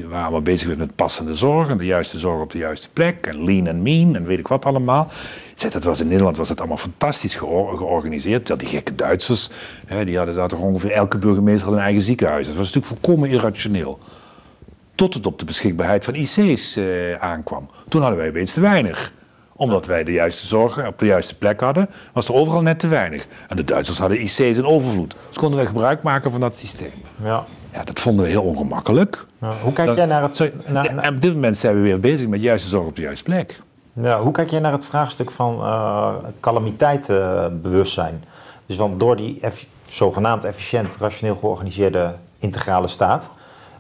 waren 0.08 0.22
allemaal 0.22 0.42
bezig 0.42 0.78
met 0.78 0.96
passende 0.96 1.34
zorg... 1.34 1.70
en 1.70 1.78
de 1.78 1.86
juiste 1.86 2.20
zorg 2.20 2.42
op 2.42 2.52
de 2.52 2.58
juiste 2.58 2.90
plek... 2.90 3.28
en 3.28 3.44
lean 3.44 3.68
en 3.68 3.82
mean 3.82 4.16
en 4.16 4.26
weet 4.26 4.40
ik 4.40 4.48
wat 4.48 4.66
allemaal. 4.66 5.08
Zeg, 5.56 5.72
dat 5.72 5.84
was 5.84 6.02
in 6.02 6.08
Nederland 6.08 6.38
was 6.38 6.50
het 6.50 6.60
allemaal 6.60 6.78
fantastisch 6.78 7.36
geor- 7.36 7.78
georganiseerd. 7.78 8.46
Terwijl 8.46 8.70
die 8.70 8.78
gekke 8.78 8.96
Duitsers, 8.96 9.50
hè, 9.86 10.06
die 10.06 10.18
hadden 10.18 10.36
daar 10.36 10.48
toch 10.48 10.60
ongeveer... 10.60 10.92
elke 10.92 11.18
burgemeester 11.18 11.68
had 11.68 11.78
een 11.78 11.84
eigen 11.84 12.02
ziekenhuis. 12.02 12.48
Dat 12.48 12.56
was 12.56 12.74
natuurlijk 12.74 13.02
volkomen 13.02 13.30
irrationeel. 13.30 14.00
Tot 14.96 15.14
het 15.14 15.26
op 15.26 15.40
de 15.40 15.46
beschikbaarheid 15.46 16.06
van 16.06 16.16
IC's 16.16 16.76
eh, 16.76 17.14
aankwam. 17.20 17.70
Toen 17.88 18.02
hadden 18.02 18.20
wij 18.20 18.30
opeens 18.30 18.54
te 18.54 18.62
weinig. 18.62 19.14
Omdat 19.56 19.86
wij 19.86 20.04
de 20.04 20.12
juiste 20.12 20.48
zorg 20.48 20.88
op 20.88 21.00
de 21.00 21.06
juiste 21.06 21.38
plek 21.38 21.60
hadden, 21.60 21.90
was 22.14 22.28
er 22.28 22.34
overal 22.34 22.62
net 22.62 22.80
te 22.80 22.88
weinig. 22.88 23.28
En 23.48 23.56
de 23.56 23.64
Duitsers 23.64 23.98
hadden 23.98 24.22
IC's 24.22 24.40
in 24.40 24.66
overvloed. 24.66 25.16
Dus 25.28 25.38
konden 25.38 25.58
wij 25.58 25.68
gebruik 25.68 26.02
maken 26.02 26.32
van 26.32 26.40
dat 26.40 26.56
systeem. 26.56 26.92
Ja. 27.24 27.46
Ja, 27.74 27.84
dat 27.84 28.00
vonden 28.00 28.26
we 28.26 28.32
heel 28.32 28.44
ongemakkelijk. 28.44 29.26
Ja. 29.42 29.52
Hoe 29.64 29.74
kijk 29.74 29.88
Dat- 29.88 29.98
jij 29.98 30.06
naar 30.06 30.22
het, 30.22 30.36
Sorry, 30.36 30.54
naar- 30.66 30.94
naar- 30.94 31.04
en 31.04 31.16
op 31.16 31.22
dit 31.22 31.34
moment 31.34 31.58
zijn 31.58 31.76
we 31.76 31.82
weer 31.82 32.00
bezig 32.00 32.28
met 32.28 32.42
juiste 32.42 32.70
zorg 32.70 32.88
op 32.88 32.96
de 32.96 33.02
juiste 33.02 33.24
plek. 33.24 33.62
Ja, 33.94 34.22
hoe 34.22 34.32
kijk 34.32 34.50
jij 34.50 34.60
naar 34.60 34.72
het 34.72 34.86
vraagstuk 34.86 35.32
van 35.32 35.60
eh 35.62 36.14
calamiteitenbewustzijn? 36.40 38.24
Dus 38.66 38.78
want 38.78 39.00
door 39.00 39.16
die 39.16 39.38
eff- 39.42 39.66
zogenaamd 39.86 40.46
efficiënt, 40.46 40.96
rationeel 41.00 41.36
georganiseerde 41.36 42.14
integrale 42.40 42.88
staat, 42.88 43.30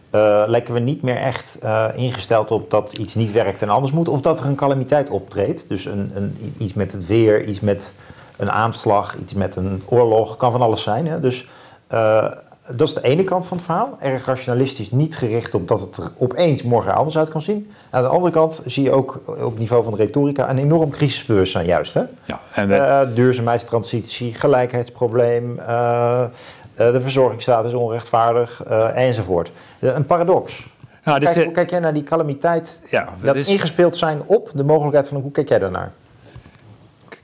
eh, 0.09 0.43
lijken 0.47 0.73
we 0.73 0.79
niet 0.79 1.01
meer 1.01 1.15
echt 1.17 1.57
eh, 1.61 1.85
ingesteld 1.95 2.51
op 2.51 2.71
dat 2.71 2.97
iets 2.97 3.15
niet 3.15 3.31
werkt 3.31 3.61
en 3.61 3.69
anders 3.69 3.91
moet, 3.91 4.07
of 4.07 4.21
dat 4.21 4.39
er 4.39 4.45
een 4.45 4.55
calamiteit 4.55 5.09
optreedt. 5.09 5.65
Dus 5.69 5.85
een, 5.85 6.11
een, 6.15 6.53
iets 6.57 6.73
met 6.73 6.91
het 6.91 7.05
weer, 7.07 7.43
iets 7.43 7.59
met 7.59 7.93
een 8.37 8.51
aanslag, 8.51 9.15
iets 9.17 9.33
met 9.33 9.55
een 9.55 9.83
oorlog, 9.85 10.37
kan 10.37 10.51
van 10.51 10.61
alles 10.61 10.83
zijn. 10.83 11.07
Hè? 11.07 11.19
Dus 11.19 11.47
eh, 11.87 12.25
dat 12.69 12.87
is 12.87 12.93
de 12.93 13.01
ene 13.01 13.23
kant 13.23 13.45
van 13.47 13.57
het 13.57 13.65
verhaal. 13.65 13.95
Erg 13.99 14.25
rationalistisch, 14.25 14.91
niet 14.91 15.17
gericht 15.17 15.53
op 15.53 15.67
dat 15.67 15.79
het 15.81 15.97
er 15.97 16.11
opeens 16.17 16.63
morgen 16.63 16.93
anders 16.93 17.17
uit 17.17 17.29
kan 17.29 17.41
zien. 17.41 17.71
Aan 17.89 18.01
de 18.03 18.07
andere 18.09 18.31
kant 18.31 18.61
zie 18.65 18.83
je 18.83 18.91
ook 18.91 19.21
op 19.43 19.57
niveau 19.57 19.83
van 19.83 19.91
de 19.93 19.97
retorica 20.03 20.49
een 20.49 20.57
enorm 20.57 20.89
crisisbewustzijn 20.89 21.65
juist. 21.65 21.93
Hè? 21.93 22.01
Ja, 22.25 22.39
en 22.53 22.67
we, 22.67 22.75
Eh, 22.75 23.15
duurzaamheidstransitie, 23.15 24.33
gelijkheidsprobleem, 24.33 25.59
eh, 25.59 26.23
eh, 26.23 26.29
de 26.75 27.01
verzorgingsstaat 27.01 27.65
is 27.65 27.73
onrechtvaardig 27.73 28.63
enzovoort. 28.93 29.51
Een 29.79 30.05
paradox. 30.05 30.67
nou, 31.03 31.19
Kijk, 31.19 31.43
hoe 31.43 31.53
kijk 31.53 31.69
jij 31.69 31.79
naar 31.79 31.93
die 31.93 32.03
calamiteit, 32.03 32.81
ja, 32.89 33.07
dat 33.21 33.35
ingespeeld 33.35 33.97
zijn 33.97 34.21
op 34.25 34.49
de 34.53 34.63
mogelijkheid 34.63 35.07
van 35.07 35.21
hoe 35.21 35.31
kijk 35.31 35.49
jij 35.49 35.59
daarnaar? 35.59 35.91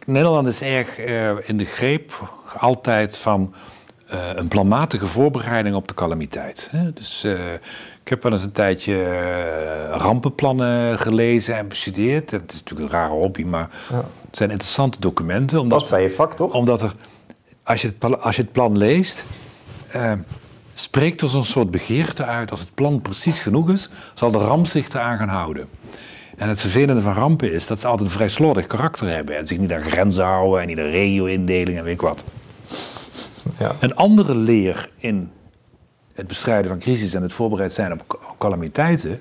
Nederland 0.05 0.47
is 0.47 0.61
erg 0.61 0.97
in 1.47 1.57
de 1.57 1.65
greep 1.65 2.11
altijd 2.59 3.17
van 3.17 3.53
eh, 4.09 4.19
een 4.35 4.47
planmatige 4.47 5.05
voorbereiding 5.07 5.75
op 5.75 5.87
de 5.87 5.93
calamiteit. 5.93 6.67
Hè? 6.71 6.93
Dus 6.93 7.23
eh, 7.23 7.53
ik 8.03 8.09
heb 8.09 8.23
wel 8.23 8.31
eens 8.31 8.43
een 8.43 8.51
tijdje 8.51 9.03
eh, 9.03 9.97
rampenplannen 9.97 10.99
gelezen 10.99 11.57
en 11.57 11.67
bestudeerd. 11.67 12.31
Het 12.31 12.51
is 12.51 12.59
natuurlijk 12.59 12.91
een 12.91 12.99
rare 12.99 13.11
hobby, 13.13 13.43
maar 13.43 13.69
Ja. 13.89 13.95
het 13.97 14.37
zijn 14.37 14.49
interessante 14.49 14.99
documenten. 14.99 15.55
Dat 15.55 15.63
Omdat, 15.63 15.83
is 15.83 15.89
bij 15.89 16.01
je 16.01 16.09
vak, 16.09 16.33
toch? 16.33 16.53
omdat 16.53 16.81
er, 16.81 16.93
als 17.63 17.81
je 17.81 17.87
het, 17.99 18.21
als 18.21 18.35
je 18.35 18.41
het 18.41 18.51
plan 18.51 18.77
leest, 18.77 19.25
spreekt 20.73 21.21
er 21.21 21.29
zo'n 21.29 21.43
soort 21.43 21.71
begeerte 21.71 22.25
uit. 22.25 22.51
Als 22.51 22.59
het 22.59 22.73
plan 22.73 23.01
precies 23.01 23.41
genoeg 23.41 23.69
is, 23.69 23.89
zal 24.13 24.31
de 24.31 24.37
ramp 24.37 24.67
zich 24.67 24.89
eraan 24.89 25.17
gaan 25.17 25.29
houden. 25.29 25.67
En 26.37 26.47
het 26.47 26.59
vervelende 26.59 27.01
van 27.01 27.13
rampen 27.13 27.53
is 27.53 27.67
dat 27.67 27.79
ze 27.79 27.87
altijd 27.87 28.07
een 28.09 28.15
vrij 28.15 28.27
slordig 28.27 28.67
karakter 28.67 29.09
hebben. 29.09 29.37
En 29.37 29.47
zich 29.47 29.57
niet 29.57 29.73
aan 29.73 29.81
grenzen 29.81 30.23
houden 30.25 30.61
en 30.61 30.67
niet 30.67 30.79
aan 30.79 30.89
regio-indeling 30.89 31.77
en 31.77 31.83
weet 31.83 31.93
ik 31.93 32.01
wat. 32.01 32.23
Ja. 33.57 33.75
Een 33.79 33.95
andere 33.95 34.35
leer 34.35 34.89
in 34.97 35.31
het 36.13 36.27
bestrijden 36.27 36.69
van 36.69 36.79
crisis 36.79 37.13
en 37.13 37.21
het 37.21 37.33
voorbereid 37.33 37.73
zijn 37.73 37.91
op 37.91 38.35
calamiteiten 38.37 39.19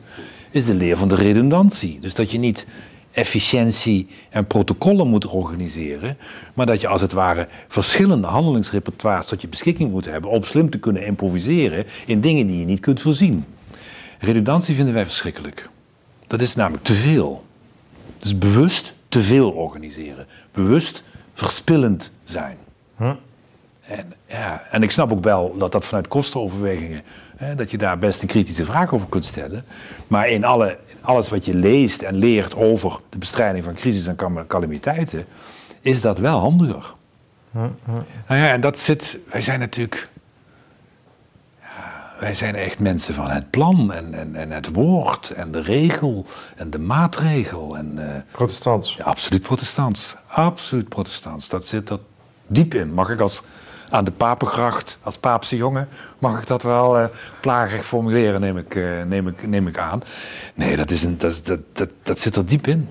is 0.51 0.67
de 0.67 0.75
leer 0.75 0.97
van 0.97 1.09
de 1.09 1.15
redundantie. 1.15 2.01
Dus 2.01 2.15
dat 2.15 2.31
je 2.31 2.39
niet 2.39 2.67
efficiëntie 3.11 4.09
en 4.31 4.47
protocollen 4.47 5.09
moet 5.09 5.27
organiseren, 5.27 6.17
maar 6.55 6.67
dat 6.67 6.81
je 6.81 6.89
als 6.89 7.01
het 7.01 7.13
ware 7.13 7.49
verschillende 7.69 8.27
handelingsrepertoires 8.27 9.27
tot 9.27 9.41
je 9.41 9.49
beschikking 9.49 9.91
moet 9.91 10.05
hebben 10.05 10.31
om 10.31 10.45
slim 10.45 10.71
te 10.71 10.79
kunnen 10.79 11.07
improviseren 11.07 11.85
in 12.07 12.21
dingen 12.21 12.47
die 12.47 12.59
je 12.59 12.65
niet 12.65 12.81
kunt 12.81 13.01
voorzien. 13.01 13.45
Redundantie 14.19 14.75
vinden 14.75 14.95
wij 14.95 15.05
verschrikkelijk. 15.05 15.69
Dat 16.27 16.41
is 16.41 16.55
namelijk 16.55 16.85
te 16.85 16.93
veel. 16.93 17.45
Dus 18.19 18.39
bewust 18.39 18.93
te 19.09 19.21
veel 19.23 19.51
organiseren. 19.51 20.27
Bewust 20.53 21.03
verspillend 21.35 22.11
zijn. 22.25 22.57
En, 23.81 24.13
ja, 24.29 24.65
en 24.71 24.83
ik 24.83 24.91
snap 24.91 25.13
ook 25.13 25.25
wel 25.25 25.57
dat 25.59 25.73
dat 25.73 25.85
vanuit 25.85 26.09
kostenoverwegingen, 26.09 27.03
hè, 27.37 27.55
dat 27.55 27.71
je 27.71 27.79
daar 27.79 27.99
best 27.99 28.23
een 28.23 28.29
kritische 28.29 28.65
vraag 28.65 28.93
over 28.93 29.09
kunt 29.09 29.25
stellen. 29.25 29.65
Maar 30.07 30.29
in 30.29 30.45
alle, 30.45 30.79
alles 31.01 31.29
wat 31.29 31.45
je 31.45 31.55
leest 31.55 32.03
en 32.03 32.15
leert 32.15 32.55
over 32.57 33.01
de 33.09 33.19
bestrijding 33.19 33.65
van 33.65 33.75
crisis 33.75 34.07
en 34.07 34.47
calamiteiten, 34.47 35.27
is 35.81 36.01
dat 36.01 36.19
wel 36.19 36.39
handiger. 36.39 36.95
Nou 37.51 38.05
ja, 38.27 38.53
en 38.53 38.61
dat 38.61 38.79
zit, 38.79 39.19
wij 39.31 39.41
zijn 39.41 39.61
natuurlijk, 39.61 40.09
ja, 41.61 42.15
wij 42.21 42.35
zijn 42.35 42.55
echt 42.55 42.79
mensen 42.79 43.15
van 43.15 43.31
het 43.31 43.51
plan 43.51 43.93
en, 43.93 44.15
en, 44.15 44.37
en 44.37 44.51
het 44.51 44.73
woord 44.73 45.31
en 45.31 45.51
de 45.53 45.61
regel 45.61 46.27
en 46.57 46.71
de 46.71 46.79
maatregel. 46.79 47.77
En, 47.77 48.15
eh, 48.15 48.21
Protestants. 48.31 48.95
ja, 48.97 49.05
absoluut 49.05 49.43
protestants. 49.43 50.17
Absoluut 50.27 50.89
protestants. 50.89 51.49
Dat 51.49 51.67
zit 51.67 51.91
er 51.91 51.99
diep 52.47 52.75
in. 52.75 52.95
Mag 52.95 53.11
ik 53.11 53.21
als 53.21 53.43
aan 53.91 54.05
de 54.05 54.11
Papengracht, 54.11 54.99
als 55.03 55.19
paapse 55.19 55.57
jongen, 55.57 55.89
mag 56.19 56.41
ik 56.41 56.47
dat 56.47 56.63
wel 56.63 56.99
eh 56.99 57.05
plagerig 57.41 57.85
formuleren, 57.87 58.41
neem 58.41 58.57
ik, 58.59 58.75
eh, 58.75 58.85
neem, 59.07 59.29
ik, 59.29 59.47
neem 59.49 59.67
ik 59.67 59.79
aan. 59.79 60.03
Nee, 60.55 60.77
dat, 60.77 60.91
is 60.91 61.03
een, 61.03 61.19
dat, 61.19 61.31
is- 61.31 61.43
dat, 61.43 61.61
dat, 61.73 61.89
dat 62.03 62.19
zit 62.19 62.37
er 62.37 62.47
diep 62.47 62.67
in. 62.67 62.89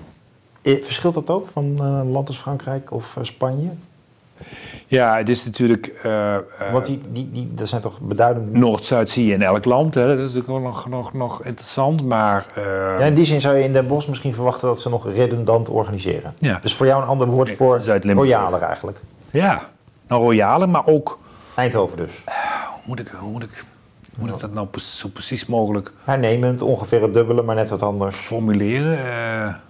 Eh, 0.62 0.82
Verschilt 0.82 1.14
dat 1.14 1.30
ook 1.30 1.48
van 1.48 1.80
een 1.80 2.10
land 2.10 2.28
als 2.28 2.38
Frankrijk 2.38 2.92
of 2.92 3.16
Spanje? 3.22 3.68
Ja, 4.86 5.16
het 5.16 5.28
is 5.28 5.44
natuurlijk... 5.44 5.86
eh, 6.02 6.36
Want 6.72 6.86
die, 6.86 7.00
die, 7.12 7.30
die, 7.32 7.54
dat 7.54 7.68
zijn 7.68 7.80
toch 7.82 8.00
beduidend... 8.00 8.52
Noord-Zuid 8.52 9.10
zie 9.10 9.26
je 9.26 9.32
in 9.32 9.42
elk 9.42 9.64
land. 9.64 9.94
Hè. 9.94 10.06
Dat 10.06 10.18
is 10.18 10.34
natuurlijk 10.34 10.64
nog, 10.64 10.88
nog, 10.88 11.12
nog 11.12 11.44
interessant, 11.44 12.04
maar... 12.04 12.46
Ja, 12.56 12.98
in 12.98 13.14
die 13.14 13.24
zin 13.24 13.40
zou 13.40 13.56
je 13.56 13.64
in 13.64 13.72
Den 13.72 13.86
Bosch 13.86 14.08
misschien 14.08 14.34
verwachten 14.34 14.68
dat 14.68 14.80
ze 14.80 14.88
nog 14.88 15.12
redundant 15.12 15.68
organiseren. 15.68 16.34
Ja. 16.38 16.58
Dus 16.62 16.74
voor 16.74 16.86
jou 16.86 17.02
een 17.02 17.08
ander 17.08 17.26
woord 17.26 17.50
voor 17.56 17.80
royaler 18.02 18.62
eigenlijk. 18.62 19.00
ja, 19.30 19.68
nou 20.08 20.22
royale, 20.22 20.66
maar 20.66 20.86
ook... 20.86 21.18
Eindhoven 21.54 21.96
dus. 21.96 22.12
Hoe 22.72 22.82
moet 22.84 23.00
ik, 23.00 23.08
hoe 23.08 23.30
moet 23.30 23.42
ik, 23.42 23.64
hoe 24.16 24.26
moet 24.26 24.34
ik 24.34 24.40
dat 24.40 24.52
nou 24.52 24.68
zo 24.78 25.08
precies 25.08 25.46
mogelijk 25.46 25.92
Hernemend, 26.04 26.62
ongeveer 26.62 27.02
het 27.02 27.14
dubbele, 27.14 27.42
maar 27.42 27.54
net 27.54 27.68
wat 27.68 27.82
anders. 27.82 28.16
formuleren. 28.16 28.98
Ja. 28.98 29.60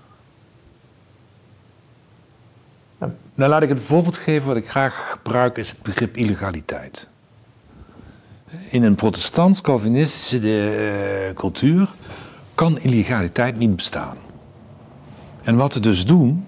Nou, 3.35 3.51
laat 3.51 3.62
ik 3.62 3.70
een 3.70 3.79
voorbeeld 3.79 4.16
geven. 4.16 4.48
Wat 4.48 4.57
ik 4.57 4.68
graag 4.68 5.11
gebruik 5.11 5.57
is 5.57 5.70
het 5.70 5.83
begrip 5.83 6.16
illegaliteit. 6.16 7.09
In 8.70 8.83
een 8.83 8.94
protestants-calvinistische 8.94 10.38
eh, 10.38 11.34
cultuur 11.34 11.89
kan 12.55 12.78
illegaliteit 12.78 13.59
niet 13.59 13.76
bestaan. 13.76 14.16
En 15.43 15.57
wat 15.57 15.74
we 15.74 15.80
dus 15.80 16.07
doen, 16.07 16.47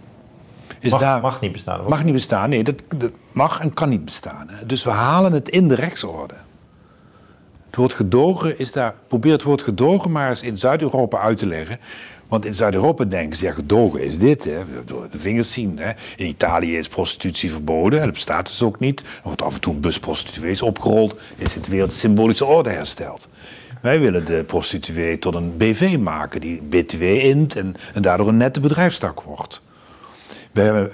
is 0.79 0.91
Mag, 0.91 1.01
daar... 1.01 1.21
mag 1.21 1.41
niet 1.41 1.53
bestaan. 1.53 1.89
Mag 1.89 2.05
niet 2.05 2.13
bestaan, 2.13 2.49
nee, 2.49 2.65
dat, 2.65 2.75
dat 2.97 3.11
mag 3.33 3.61
en 3.61 3.75
kan 3.75 3.89
niet 3.89 4.05
bestaan. 4.05 4.51
Dus 4.67 4.85
we 4.85 4.91
halen 4.91 5.33
het 5.33 5.49
in 5.49 5.69
de 5.69 5.75
rechtsorde. 5.75 6.35
Het 7.67 7.77
woord 7.79 7.95
gedogen 7.95 8.59
is 8.59 8.73
daar. 8.73 8.95
Probeer 9.09 9.33
het 9.33 9.43
woord 9.43 9.63
gedogen 9.63 10.11
maar 10.11 10.29
eens 10.29 10.43
in 10.43 10.59
Zuid-Europa 10.59 11.19
uit 11.19 11.39
te 11.39 11.47
leggen. 11.47 11.79
Want 12.29 12.45
in 12.45 12.55
Zuid-Europa 12.55 13.05
denken 13.05 13.39
ze, 13.39 13.45
ja, 13.45 13.53
gedogen 13.53 14.05
is 14.05 14.19
dit. 14.19 14.45
Hè. 14.45 14.59
Door 14.85 15.07
de 15.11 15.19
vingers 15.19 15.53
zien. 15.53 15.79
Hè. 15.79 15.93
In 16.17 16.27
Italië 16.27 16.79
is 16.79 16.89
prostitutie 16.89 17.53
verboden. 17.53 18.01
Dat 18.01 18.13
bestaat 18.13 18.47
dus 18.47 18.63
ook 18.63 18.81
niet. 18.81 19.01
Er 19.01 19.07
wordt 19.23 19.43
af 19.43 19.55
en 19.55 19.61
toe 19.61 19.75
een 19.75 19.81
bus 19.81 19.99
prostituees 19.99 20.63
opgerold. 20.63 21.21
Is 21.37 21.55
het 21.55 21.69
weer 21.69 21.85
de 21.85 21.91
symbolische 21.91 22.45
orde 22.45 22.71
hersteld. 22.71 23.29
Wij 23.83 24.01
willen 24.01 24.25
de 24.25 24.45
prostituee 24.47 25.19
tot 25.19 25.35
een 25.35 25.57
BV 25.57 25.97
maken 25.99 26.41
die 26.41 26.63
BTW 26.63 27.03
int 27.03 27.57
en, 27.57 27.75
en 27.95 28.03
daardoor 28.03 28.29
een 28.29 28.37
nette 28.37 28.61
bedrijfstak 28.61 29.21
wordt. 29.21 29.63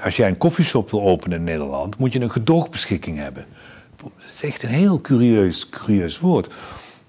Als 0.03 0.17
jij 0.17 0.29
een 0.29 0.39
koffieshop 0.39 0.91
wil 0.91 1.03
openen 1.03 1.39
in 1.39 1.45
Nederland, 1.45 1.99
moet 1.99 2.13
je 2.13 2.21
een 2.21 2.31
gedoogbeschikking 2.31 3.19
hebben. 3.19 3.45
Dat 3.97 4.13
is 4.33 4.43
echt 4.43 4.63
een 4.63 4.69
heel 4.69 5.01
curieus, 5.01 5.69
curieus 5.69 6.21
woord. 6.21 6.49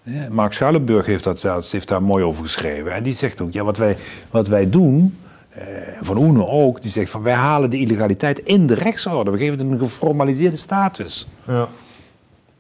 Ja, 0.03 0.27
Mark 0.31 0.53
Schuilenburg 0.53 1.05
heeft, 1.05 1.23
dat, 1.23 1.71
heeft 1.71 1.87
daar 1.87 2.03
mooi 2.03 2.23
over 2.23 2.43
geschreven. 2.43 2.93
En 2.93 3.03
die 3.03 3.13
zegt 3.13 3.41
ook, 3.41 3.53
ja, 3.53 3.63
wat 3.63 3.77
wij, 3.77 3.97
wat 4.31 4.47
wij 4.47 4.69
doen, 4.69 5.17
eh, 5.49 5.63
Van 6.01 6.17
Oene 6.17 6.47
ook, 6.47 6.81
die 6.81 6.91
zegt 6.91 7.09
van 7.09 7.21
wij 7.21 7.33
halen 7.33 7.69
de 7.69 7.79
illegaliteit 7.79 8.39
in 8.39 8.67
de 8.67 8.73
rechtsorde. 8.73 9.31
We 9.31 9.37
geven 9.37 9.59
het 9.59 9.67
een 9.67 9.79
geformaliseerde 9.79 10.55
status. 10.55 11.27
Ja. 11.47 11.67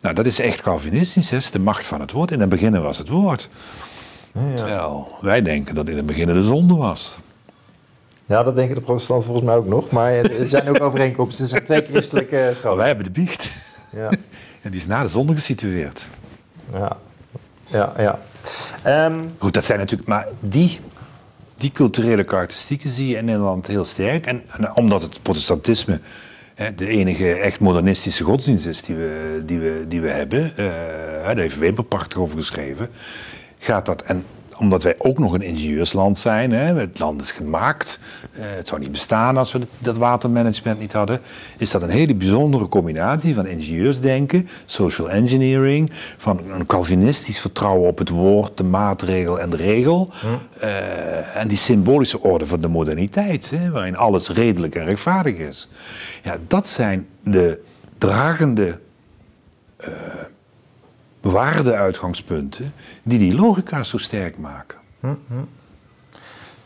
Nou, 0.01 0.15
dat 0.15 0.25
is 0.25 0.39
echt 0.39 0.61
Calvinistisch, 0.61 1.29
hè? 1.29 1.37
de 1.51 1.59
macht 1.59 1.85
van 1.85 2.01
het 2.01 2.11
woord. 2.11 2.31
In 2.31 2.39
het 2.39 2.49
begin 2.49 2.81
was 2.81 2.97
het 2.97 3.09
woord. 3.09 3.49
Ja. 4.33 4.53
Terwijl 4.55 5.07
wij 5.21 5.41
denken 5.41 5.75
dat 5.75 5.89
in 5.89 5.97
het 5.97 6.05
begin 6.05 6.27
de 6.27 6.43
zonde 6.43 6.75
was. 6.75 7.17
Ja, 8.27 8.43
dat 8.43 8.55
denken 8.55 8.75
de 8.75 8.81
protestanten 8.81 9.25
volgens 9.25 9.47
mij 9.47 9.55
ook 9.55 9.67
nog. 9.67 9.89
Maar 9.89 10.13
er 10.13 10.47
zijn 10.57 10.69
ook 10.69 10.81
overeenkomsten. 10.81 11.43
Er 11.43 11.49
zijn 11.49 11.63
twee 11.63 11.85
christelijke 11.85 12.51
scholen. 12.55 12.77
Wij 12.77 12.87
hebben 12.87 13.05
de 13.05 13.11
biecht. 13.11 13.55
Ja. 13.91 14.09
En 14.61 14.73
die 14.73 14.81
is 14.81 14.87
na 14.87 15.01
de 15.01 15.07
zonde 15.07 15.35
gesitueerd. 15.35 16.07
Ja, 16.73 16.97
ja, 17.65 17.93
ja. 17.97 18.19
Um, 19.05 19.35
Goed, 19.37 19.53
dat 19.53 19.65
zijn 19.65 19.79
natuurlijk... 19.79 20.09
Maar 20.09 20.27
die, 20.39 20.79
die 21.55 21.71
culturele 21.71 22.23
karakteristieken 22.23 22.89
zie 22.89 23.07
je 23.07 23.15
in 23.15 23.25
Nederland 23.25 23.67
heel 23.67 23.85
sterk. 23.85 24.25
En, 24.25 24.43
en 24.57 24.75
omdat 24.75 25.01
het 25.01 25.19
protestantisme 25.21 25.99
de 26.75 26.87
enige 26.87 27.33
echt 27.33 27.59
modernistische 27.59 28.23
godsdienst 28.23 28.65
is 28.65 28.81
die 28.81 28.95
we, 28.95 29.41
die 29.45 29.59
we, 29.59 29.85
die 29.87 30.01
we 30.01 30.09
hebben. 30.09 30.53
Uh, 30.59 30.65
daar 31.25 31.37
heeft 31.37 31.57
Weber 31.57 31.83
prachtig 31.83 32.17
over 32.17 32.37
geschreven. 32.37 32.89
Gaat 33.59 33.85
dat, 33.85 34.01
en 34.01 34.23
omdat 34.59 34.83
wij 34.83 34.95
ook 34.97 35.19
nog 35.19 35.33
een 35.33 35.41
ingenieursland 35.41 36.17
zijn. 36.17 36.51
Hè, 36.51 36.79
het 36.79 36.99
land 36.99 37.21
is 37.21 37.31
gemaakt. 37.31 37.99
Uh, 38.31 38.39
het 38.45 38.67
zou 38.67 38.81
niet 38.81 38.91
bestaan 38.91 39.37
als 39.37 39.51
we 39.51 39.59
dat 39.77 39.97
watermanagement 39.97 40.79
niet 40.79 40.93
hadden. 40.93 41.21
Is 41.57 41.71
dat 41.71 41.81
een 41.81 41.89
hele 41.89 42.15
bijzondere 42.15 42.67
combinatie 42.67 43.33
van 43.33 43.45
ingenieursdenken, 43.45 44.49
social 44.65 45.09
engineering, 45.09 45.91
van 46.17 46.39
een 46.49 46.65
Calvinistisch 46.65 47.39
vertrouwen 47.39 47.87
op 47.87 47.97
het 47.97 48.09
woord, 48.09 48.57
de 48.57 48.63
maatregel 48.63 49.39
en 49.39 49.49
de 49.49 49.57
regel. 49.57 50.09
Hm. 50.19 50.27
Uh, 50.63 51.35
en 51.35 51.47
die 51.47 51.57
symbolische 51.57 52.21
orde 52.21 52.45
van 52.45 52.61
de 52.61 52.67
moderniteit, 52.67 53.49
hè, 53.49 53.71
waarin 53.71 53.97
alles 53.97 54.29
redelijk 54.29 54.75
en 54.75 54.85
rechtvaardig 54.85 55.37
is. 55.37 55.69
Ja, 56.23 56.37
dat 56.47 56.69
zijn 56.69 57.07
de 57.23 57.59
dragende. 57.97 58.79
Uh, 59.81 59.87
waardeuitgangspunten 61.31 62.73
die 63.03 63.19
die 63.19 63.35
logica 63.35 63.83
zo 63.83 63.97
sterk 63.97 64.37
maken. 64.37 64.77
Hm, 64.99 65.07
hm. 65.27 65.43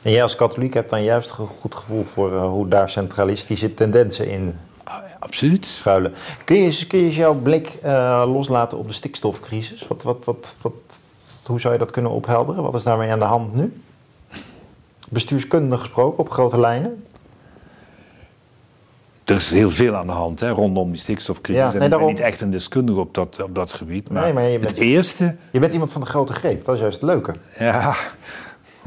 En 0.02 0.12
jij 0.12 0.24
als 0.24 0.36
katholiek 0.36 0.74
hebt 0.74 0.90
dan 0.90 1.04
juist 1.04 1.38
een 1.38 1.48
goed 1.48 1.76
gevoel 1.76 2.04
voor 2.04 2.32
uh, 2.32 2.48
hoe 2.48 2.68
daar 2.68 2.90
centralistische 2.90 3.74
tendensen 3.74 4.28
in 4.28 4.58
ah, 4.84 4.96
absoluut. 5.20 5.66
schuilen. 5.66 6.14
Kun 6.46 6.56
je, 6.56 6.88
kun 6.88 7.00
je 7.00 7.14
jouw 7.14 7.34
blik 7.34 7.72
uh, 7.84 8.24
loslaten 8.34 8.78
op 8.78 8.88
de 8.88 8.94
stikstofcrisis? 8.94 9.88
Wat, 9.88 10.04
wat, 10.04 10.26
wat, 10.26 10.56
wat, 10.62 10.74
hoe 11.46 11.60
zou 11.60 11.74
je 11.74 11.80
dat 11.80 11.92
kunnen 11.92 12.12
ophelderen? 12.12 12.64
Wat 12.64 12.76
is 12.76 12.84
daarmee 12.84 13.12
aan 13.12 13.20
de 13.20 13.26
hand 13.26 13.56
nu? 13.56 13.82
Bestuurskundig 15.10 15.80
gesproken 15.80 16.20
op 16.20 16.30
grote 16.30 16.60
lijnen? 16.60 17.06
Er 19.32 19.38
is 19.38 19.52
heel 19.52 19.72
veel 19.72 19.96
aan 19.96 20.08
de 20.08 20.14
hand 20.14 20.40
hè, 20.40 20.50
rondom 20.50 20.92
die 20.92 21.02
stikstofcrisis. 21.02 21.64
Ja, 21.64 21.72
nee, 21.72 21.90
ik 21.90 21.98
ben 21.98 22.08
niet 22.08 22.20
echt 22.20 22.42
een 22.42 22.52
deskundige 22.52 23.00
op 23.00 23.14
dat, 23.14 23.42
op 23.44 23.56
dat 23.56 23.74
gebied. 23.74 24.10
Maar, 24.10 24.24
nee, 24.24 24.34
maar 24.34 24.44
je 24.44 24.60
bent, 24.60 24.72
het 24.72 24.80
eerste... 24.80 25.36
Je 25.52 25.60
bent 25.60 25.74
iemand 25.74 25.92
van 25.92 26.02
de 26.02 26.08
grote 26.08 26.34
greep, 26.34 26.66
dat 26.66 26.76
is 26.76 26.82
juist 26.82 27.02
het 27.02 27.10
leuke. 27.10 27.34
Ja, 27.60 27.96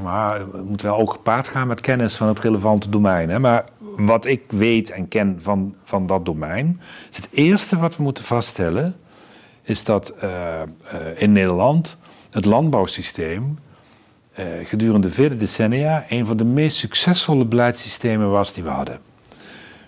maar 0.03 0.51
we 0.51 0.63
moeten 0.63 0.87
wel 0.87 0.99
ook 0.99 1.13
gepaard 1.13 1.49
gaan 1.49 1.67
met 1.67 1.81
kennis 1.81 2.17
van 2.17 2.29
het 2.29 2.41
relevante 2.41 2.89
domein. 2.89 3.31
Hè. 3.31 3.39
Maar 3.39 3.65
wat 3.97 4.25
ik 4.25 4.43
weet 4.47 4.91
en 4.91 5.09
ken 5.09 5.39
van, 5.41 5.75
van 5.83 6.07
dat 6.07 6.27
domein... 6.27 6.81
is 7.11 7.17
het 7.17 7.29
eerste 7.31 7.79
wat 7.79 7.97
we 7.97 8.03
moeten 8.03 8.25
vaststellen... 8.25 8.97
is 9.63 9.85
dat 9.85 10.15
uh, 10.25 10.31
uh, 10.31 11.23
in 11.23 11.33
Nederland 11.33 11.97
het 12.31 12.45
landbouwsysteem... 12.45 13.59
Uh, 14.39 14.45
gedurende 14.65 15.11
vele 15.11 15.37
decennia... 15.37 16.05
een 16.09 16.27
van 16.27 16.37
de 16.37 16.45
meest 16.45 16.77
succesvolle 16.77 17.45
beleidssystemen 17.45 18.31
was 18.31 18.53
die 18.53 18.63
we 18.63 18.71
hadden 18.71 18.99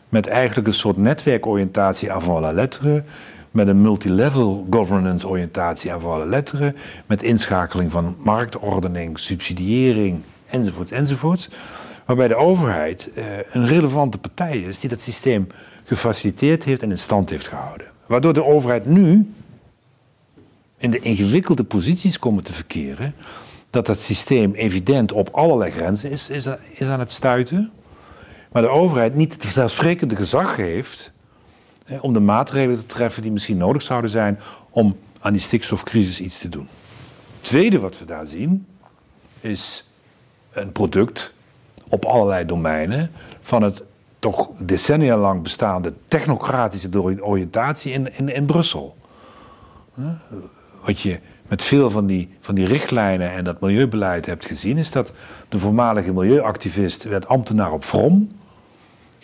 met 0.09 0.27
eigenlijk 0.27 0.67
een 0.67 0.75
soort 0.75 0.97
netwerkoriëntatie 0.97 2.13
avant 2.13 2.41
la 2.41 2.53
lettre, 2.53 3.03
met 3.51 3.69
een 3.69 3.81
multilevel 3.81 4.67
governance 4.71 5.29
oriëntatie 5.29 5.93
avant 5.93 6.19
la 6.19 6.27
lettre, 6.27 6.75
met 7.07 7.23
inschakeling 7.23 7.91
van 7.91 8.17
marktordening, 8.19 9.19
subsidiëring 9.19 10.21
enzovoorts 10.47 10.91
enzovoorts, 10.91 11.49
waarbij 12.05 12.29
de 12.29 12.37
overheid 12.37 13.11
eh, 13.15 13.25
een 13.51 13.67
relevante 13.67 14.19
partij 14.19 14.59
is 14.59 14.81
die 14.81 14.91
dat 14.91 15.01
systeem 15.01 15.47
gefaciliteerd 15.85 16.65
heeft 16.65 16.83
en 16.83 16.91
in 16.91 16.99
stand 16.99 17.31
heeft 17.31 17.47
gehouden. 17.47 17.87
Waardoor 18.07 18.33
de 18.33 18.45
overheid 18.45 18.87
nu 18.87 19.35
in 20.79 20.91
de 20.91 21.01
ingewikkelde 21.01 21.65
posities 21.65 22.19
komen 22.19 22.45
te 22.45 22.53
verkeren 22.53 23.15
dat 23.71 23.87
dat 23.87 23.99
systeem 23.99 24.55
evident 24.55 25.13
op 25.13 25.29
allerlei 25.33 25.71
grenzen 25.71 26.11
is, 26.11 26.31
is, 26.31 26.49
is 26.73 26.89
aan 26.89 27.01
het 27.01 27.13
stuiten 27.13 27.71
maar 28.53 28.63
de 28.63 28.69
overheid 28.69 29.15
niet 29.15 29.33
het 29.33 29.43
vanzelfsprekende 29.43 30.17
gezag 30.17 30.57
heeft 30.57 31.13
om 32.01 32.13
de 32.13 32.21
maatregelen 32.21 32.79
te 32.79 32.87
treffen 32.87 33.23
die 33.23 33.33
misschien 33.33 33.57
nodig 33.57 33.83
zouden 33.83 34.11
zijn 34.11 34.39
om 34.71 34.97
aan 35.21 35.33
die 35.33 35.41
stikstofcrisis 35.41 36.21
iets 36.21 36.39
te 36.39 36.49
doen. 36.49 36.69
Het 37.33 37.43
tweede 37.43 37.79
wat 37.79 37.99
we 37.99 38.05
daar 38.05 38.27
zien 38.27 38.67
is 39.41 39.89
een 40.53 40.73
product 40.73 41.35
op 41.89 42.05
allerlei 42.05 42.47
domeinen 42.47 43.11
van 43.43 43.63
het 43.63 43.83
toch 44.19 44.49
decennia 44.59 45.17
lang 45.17 45.43
bestaande 45.43 45.93
technocratische 46.05 47.23
oriëntatie 47.23 47.93
in, 47.93 48.17
in, 48.17 48.29
in 48.29 48.47
Brussel. 48.47 48.97
Wat 50.85 51.01
je 51.01 51.19
met 51.49 51.63
veel 51.63 51.91
van 51.91 52.07
die, 52.07 52.29
van 52.41 52.55
die 52.55 52.67
richtlijnen 52.67 53.33
en 53.33 53.45
dat 53.45 53.61
milieubeleid 53.61 54.27
hebt 54.27 54.47
gezien, 54.47 54.79
is 54.79 54.91
dat 54.91 55.13
de 55.49 55.59
voormalige 55.59 56.13
milieuactivist 56.13 57.05
werd 57.05 57.29
ambtenaar 57.29 57.73
op 57.73 57.85
From 57.85 58.29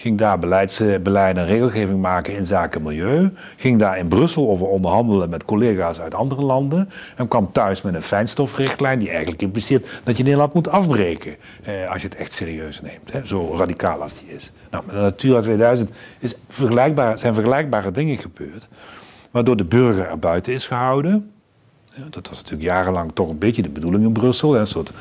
ging 0.02 0.18
daar 0.18 0.38
beleidsbeleid 0.38 1.36
en 1.36 1.46
regelgeving 1.46 2.00
maken 2.00 2.36
in 2.36 2.46
zaken 2.46 2.82
milieu. 2.82 3.30
Ging 3.56 3.78
daar 3.78 3.98
in 3.98 4.08
Brussel 4.08 4.48
over 4.48 4.66
onderhandelen 4.66 5.30
met 5.30 5.44
collega's 5.44 6.00
uit 6.00 6.14
andere 6.14 6.42
landen. 6.42 6.90
En 7.16 7.28
kwam 7.28 7.52
thuis 7.52 7.82
met 7.82 7.94
een 7.94 8.02
fijnstofrichtlijn 8.02 8.98
die 8.98 9.08
eigenlijk 9.08 9.42
impliceert 9.42 10.00
dat 10.04 10.16
je 10.16 10.22
Nederland 10.22 10.52
moet 10.52 10.68
afbreken. 10.68 11.36
Eh, 11.62 11.90
als 11.90 12.02
je 12.02 12.08
het 12.08 12.16
echt 12.16 12.32
serieus 12.32 12.80
neemt. 12.80 13.12
Hè, 13.12 13.26
zo 13.26 13.54
radicaal 13.56 14.02
als 14.02 14.18
die 14.18 14.34
is. 14.34 14.52
Nou, 14.70 14.84
met 14.86 14.94
de 14.94 15.00
Natura 15.00 15.40
2000 15.40 15.90
is 16.18 16.34
vergelijkbaar, 16.48 17.18
zijn 17.18 17.34
vergelijkbare 17.34 17.90
dingen 17.90 18.18
gebeurd. 18.18 18.68
Waardoor 19.30 19.56
de 19.56 19.64
burger 19.64 20.08
er 20.08 20.18
buiten 20.18 20.52
is 20.52 20.66
gehouden. 20.66 21.31
Dat 21.94 22.28
was 22.28 22.36
natuurlijk 22.36 22.62
jarenlang 22.62 23.10
toch 23.14 23.28
een 23.28 23.38
beetje 23.38 23.62
de 23.62 23.68
bedoeling 23.68 24.04
in 24.04 24.12
Brussel. 24.12 24.56
Een 24.56 24.66
soort 24.66 24.92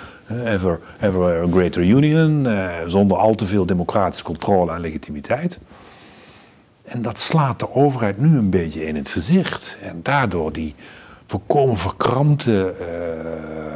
ever, 0.46 0.80
ever 1.02 1.48
greater 1.52 1.84
union, 1.84 2.48
eh, 2.48 2.78
zonder 2.88 3.18
al 3.18 3.36
te 3.36 3.46
veel 3.46 3.66
democratische 3.66 4.24
controle 4.24 4.72
en 4.72 4.82
legitimiteit. 4.82 5.60
En 6.84 7.02
dat 7.02 7.20
slaat 7.20 7.60
de 7.60 7.76
overheid 7.76 8.18
nu 8.18 8.38
een 8.38 8.50
beetje 8.50 8.86
in 8.86 8.96
het 8.96 9.10
gezicht. 9.10 9.78
En 9.82 10.00
daardoor 10.04 10.52
die 10.52 10.76
volkomen 11.26 11.78
verkrampte 11.78 12.76
uh, 12.82 13.74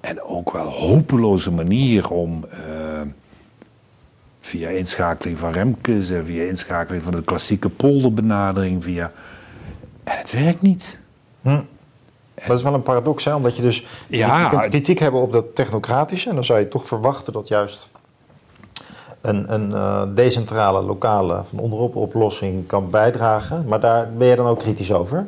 en 0.00 0.22
ook 0.22 0.52
wel 0.52 0.68
hopeloze 0.68 1.50
manier 1.50 2.10
om 2.10 2.44
uh, 2.52 3.00
via 4.40 4.68
inschakeling 4.68 5.38
van 5.38 5.52
Remkes 5.52 6.10
en 6.10 6.24
via 6.24 6.44
inschakeling 6.44 7.02
van 7.02 7.12
de 7.12 7.22
klassieke 7.22 7.68
polderbenadering, 7.68 8.84
via. 8.84 9.12
En 10.04 10.18
het 10.18 10.32
werkt 10.32 10.62
niet. 10.62 10.98
Hm. 11.42 11.60
Dat 12.46 12.58
is 12.58 12.62
wel 12.62 12.74
een 12.74 12.82
paradox, 12.82 13.24
hè? 13.24 13.34
omdat 13.34 13.56
je 13.56 13.62
dus 13.62 13.86
ja, 14.06 14.40
je 14.42 14.48
kunt 14.48 14.68
kritiek 14.68 14.98
hebben 14.98 15.20
op 15.20 15.32
dat 15.32 15.54
technocratische. 15.54 16.28
En 16.28 16.34
dan 16.34 16.44
zou 16.44 16.58
je 16.58 16.68
toch 16.68 16.86
verwachten 16.86 17.32
dat 17.32 17.48
juist 17.48 17.88
een, 19.20 19.52
een 19.52 19.70
uh, 19.70 20.02
decentrale, 20.14 20.82
lokale, 20.82 21.42
van 21.44 21.58
onderop 21.58 21.96
oplossing 21.96 22.66
kan 22.66 22.90
bijdragen. 22.90 23.64
Maar 23.68 23.80
daar 23.80 24.12
ben 24.12 24.26
je 24.26 24.36
dan 24.36 24.46
ook 24.46 24.58
kritisch 24.58 24.92
over? 24.92 25.26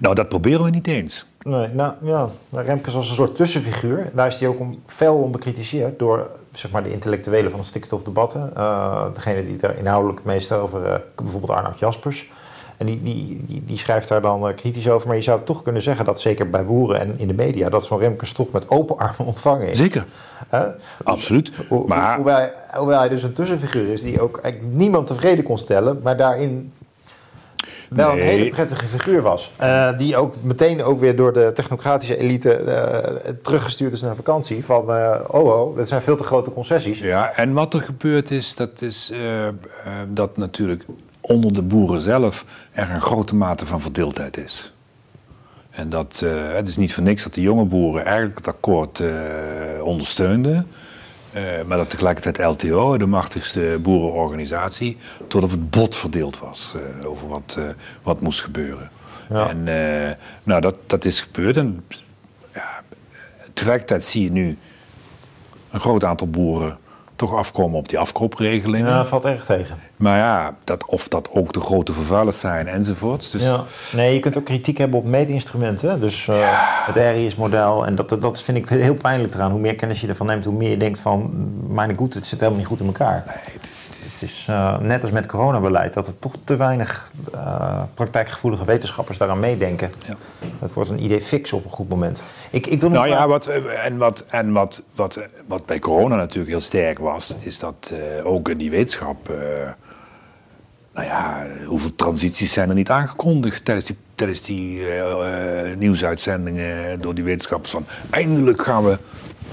Nou, 0.00 0.14
dat 0.14 0.28
proberen 0.28 0.64
we 0.64 0.70
niet 0.70 0.86
eens. 0.86 1.26
Nee, 1.42 1.68
nou 1.68 1.92
ja, 2.02 2.28
Remkes 2.50 2.94
als 2.94 3.08
een 3.08 3.14
soort 3.14 3.36
tussenfiguur. 3.36 4.10
Daar 4.14 4.26
is 4.26 4.38
hij 4.38 4.48
ook 4.48 4.60
om, 4.60 4.74
fel 4.86 5.16
om 5.16 5.30
bekritiseerd 5.32 5.98
door 5.98 6.30
zeg 6.52 6.70
maar, 6.70 6.82
de 6.82 6.92
intellectuelen 6.92 7.50
van 7.50 7.60
de 7.60 7.66
stikstofdebatten. 7.66 8.52
Uh, 8.56 9.04
degene 9.14 9.46
die 9.46 9.56
daar 9.56 9.78
inhoudelijk 9.78 10.18
het 10.18 10.26
meeste 10.26 10.54
over, 10.54 10.86
uh, 10.86 10.94
bijvoorbeeld 11.16 11.52
Arnoud 11.52 11.78
Jaspers. 11.78 12.30
En 12.80 12.86
die, 12.86 13.02
die, 13.02 13.44
die, 13.46 13.62
die 13.66 13.78
schrijft 13.78 14.08
daar 14.08 14.20
dan 14.20 14.48
eh, 14.48 14.54
kritisch 14.56 14.88
over. 14.88 15.06
Maar 15.08 15.16
je 15.16 15.22
zou 15.22 15.40
toch 15.44 15.62
kunnen 15.62 15.82
zeggen 15.82 16.04
dat 16.04 16.20
zeker 16.20 16.50
bij 16.50 16.64
boeren 16.64 17.00
en 17.00 17.14
in 17.18 17.26
de 17.26 17.34
media... 17.34 17.68
dat 17.68 17.84
zo'n 17.84 17.98
Remkes 17.98 18.32
toch 18.32 18.50
met 18.52 18.70
open 18.70 18.96
armen 18.98 19.26
ontvangen 19.32 19.68
is. 19.68 19.76
Zeker. 19.78 20.06
Hè? 20.48 20.66
Absoluut. 21.04 21.52
Ho- 21.68 21.84
Maar 21.86 22.14
hoewel, 22.16 22.34
hij, 22.36 22.52
hoewel 22.76 22.98
hij 22.98 23.08
dus 23.08 23.22
een 23.22 23.32
tussenfiguur 23.32 23.92
is 23.92 24.02
die 24.02 24.20
ook 24.20 24.38
eigenlijk 24.38 24.74
niemand 24.74 25.06
tevreden 25.06 25.44
kon 25.44 25.58
stellen, 25.58 26.00
maar 26.02 26.16
daarin 26.16 26.72
wel 27.88 28.12
een 28.12 28.18
hele 28.18 28.50
prettige 28.50 28.86
figuur 28.86 29.22
was. 29.22 29.50
Eh, 29.56 29.98
die 29.98 30.16
ook 30.16 30.34
meteen 30.42 30.82
ook 30.82 31.00
weer 31.00 31.16
door 31.16 31.32
de 31.32 31.50
technocratische 31.54 32.16
elite 32.16 32.52
eh, 32.52 33.30
teruggestuurd 33.42 33.92
is 33.92 34.00
naar 34.00 34.16
vakantie. 34.16 34.64
Van, 34.64 34.90
oh 35.30 35.44
oh, 35.44 35.76
dat 35.76 35.88
zijn 35.88 36.02
veel 36.02 36.16
te 36.16 36.24
grote 36.24 36.52
concessies. 36.52 36.98
Ja, 36.98 37.32
en 37.36 37.52
wat 37.52 37.74
er 37.74 37.80
gebeurd 37.82 38.30
is, 38.30 38.54
dat 38.54 38.82
is 38.82 39.12
dat 40.08 40.36
natuurlijk 40.36 40.84
onder 41.30 41.52
de 41.52 41.62
boeren 41.62 42.00
zelf 42.00 42.44
er 42.72 42.90
een 42.90 43.00
grote 43.00 43.34
mate 43.34 43.66
van 43.66 43.80
verdeeldheid 43.80 44.36
is. 44.36 44.72
En 45.70 45.88
dat, 45.88 46.20
eh, 46.24 46.52
het 46.52 46.68
is 46.68 46.76
niet 46.76 46.94
voor 46.94 47.02
niks 47.02 47.22
dat 47.22 47.34
de 47.34 47.40
jonge 47.40 47.64
boeren 47.64 48.04
eigenlijk 48.04 48.36
het 48.36 48.48
akkoord 48.48 49.00
eh, 49.00 49.10
ondersteunden. 49.82 50.66
eh, 51.32 51.42
maar 51.66 51.76
dat 51.76 51.90
tegelijkertijd 51.90 52.38
LTO, 52.38 52.98
de 52.98 53.06
machtigste 53.06 53.78
boerenorganisatie, 53.82 54.96
tot 55.28 55.42
op 55.42 55.50
het 55.50 55.70
bot 55.70 55.96
verdeeld 55.96 56.38
was 56.38 56.74
over 57.04 57.28
wat, 57.28 57.58
wat 58.02 58.20
moest 58.20 58.42
gebeuren. 58.42 58.90
Ja. 59.28 59.48
En 59.48 59.64
nou, 60.42 60.60
dat, 60.60 60.74
dat 60.86 61.04
is 61.04 61.20
gebeurd. 61.20 61.56
En 61.56 61.84
ja, 62.54 62.82
tegelijkertijd 63.52 64.04
zie 64.04 64.24
je 64.24 64.30
nu 64.30 64.58
een 65.70 65.80
groot 65.80 66.04
aantal 66.04 66.28
boeren 66.28 66.78
toch 67.20 67.34
afkomen 67.34 67.78
op 67.78 67.88
die 67.88 67.98
afkoopregelingen. 67.98 68.90
Ja, 68.90 69.06
valt 69.06 69.24
erg 69.24 69.44
tegen. 69.44 69.76
Maar 69.96 70.18
ja, 70.18 70.56
dat, 70.64 70.84
of 70.84 71.08
dat 71.08 71.28
ook 71.32 71.52
de 71.52 71.60
grote 71.60 71.92
vervuilers 71.92 72.40
zijn 72.40 72.68
enzovoorts. 72.68 73.30
Dus 73.30 73.42
Ja. 73.42 73.64
Nee, 73.92 74.14
je 74.14 74.20
kunt 74.20 74.38
ook 74.38 74.44
kritiek 74.44 74.78
hebben 74.78 74.98
op 74.98 75.04
meetinstrumenten. 75.04 76.00
Dus 76.00 76.28
eh, 76.28 76.36
het 76.86 76.96
RIS-model. 76.96 77.86
En 77.86 77.94
dat, 77.94 78.22
dat 78.22 78.42
vind 78.42 78.58
ik 78.58 78.68
heel 78.68 78.94
pijnlijk 78.94 79.34
eraan. 79.34 79.50
Hoe 79.50 79.60
meer 79.60 79.74
kennis 79.74 80.00
je 80.00 80.08
ervan 80.08 80.26
neemt, 80.26 80.44
hoe 80.44 80.54
meer 80.54 80.70
je 80.70 80.76
denkt 80.76 80.98
van... 80.98 81.30
mijn 81.68 81.96
goed, 81.96 82.14
het 82.14 82.26
zit 82.26 82.38
helemaal 82.38 82.58
niet 82.58 82.68
goed 82.68 82.80
in 82.80 82.86
elkaar. 82.86 83.24
nee, 83.26 83.54
het 83.60 83.64
is, 83.66 83.90
het 84.20 84.28
is- 84.28 84.46
eh, 84.48 84.78
net 84.78 85.02
als 85.02 85.10
met 85.10 85.26
coronabeleid, 85.26 85.94
dat 85.94 86.06
er 86.06 86.18
toch 86.18 86.34
te 86.44 86.56
weinig 86.56 87.10
eh, 87.34 87.82
praktijkgevoelige 87.94 88.64
wetenschappers 88.64 89.18
daaraan 89.18 89.40
meedenken. 89.40 89.90
Ja. 90.06 90.16
Het 90.58 90.72
wordt 90.72 90.90
een 90.90 91.04
idee 91.04 91.20
fix 91.22 91.52
op 91.52 91.64
een 91.64 91.70
goed 91.70 91.88
moment. 91.88 92.22
Ik, 92.50 92.66
ik 92.66 92.80
wil 92.80 92.90
Nou 92.90 93.08
ja, 93.08 93.18
maar- 93.18 93.28
wat, 93.28 93.46
eh, 93.46 93.84
en, 93.84 93.96
wat, 93.96 94.20
en 94.30 94.52
wat, 94.52 94.82
wat, 94.94 95.18
wat 95.46 95.66
bij 95.66 95.78
corona 95.78 96.16
natuurlijk 96.16 96.50
heel 96.50 96.60
sterk 96.60 96.98
was, 96.98 97.36
is 97.40 97.58
dat 97.58 97.94
ook 98.24 98.48
in 98.48 98.58
die 98.58 98.70
wetenschap. 98.70 99.28
nou 100.94 101.06
ja, 101.06 101.46
hoeveel 101.66 101.94
transities 101.94 102.52
zijn 102.52 102.68
er 102.68 102.74
niet 102.74 102.90
aangekondigd 102.90 103.64
tijdens 103.64 103.86
die, 103.86 103.96
tijdens 104.14 104.42
die 104.42 104.82
nieuwsuitzendingen 105.78 107.00
door 107.00 107.14
die 107.14 107.24
wetenschappers? 107.24 107.70
Van 107.70 107.84
eindelijk 108.10 108.62
gaan 108.62 108.84
we 108.84 108.98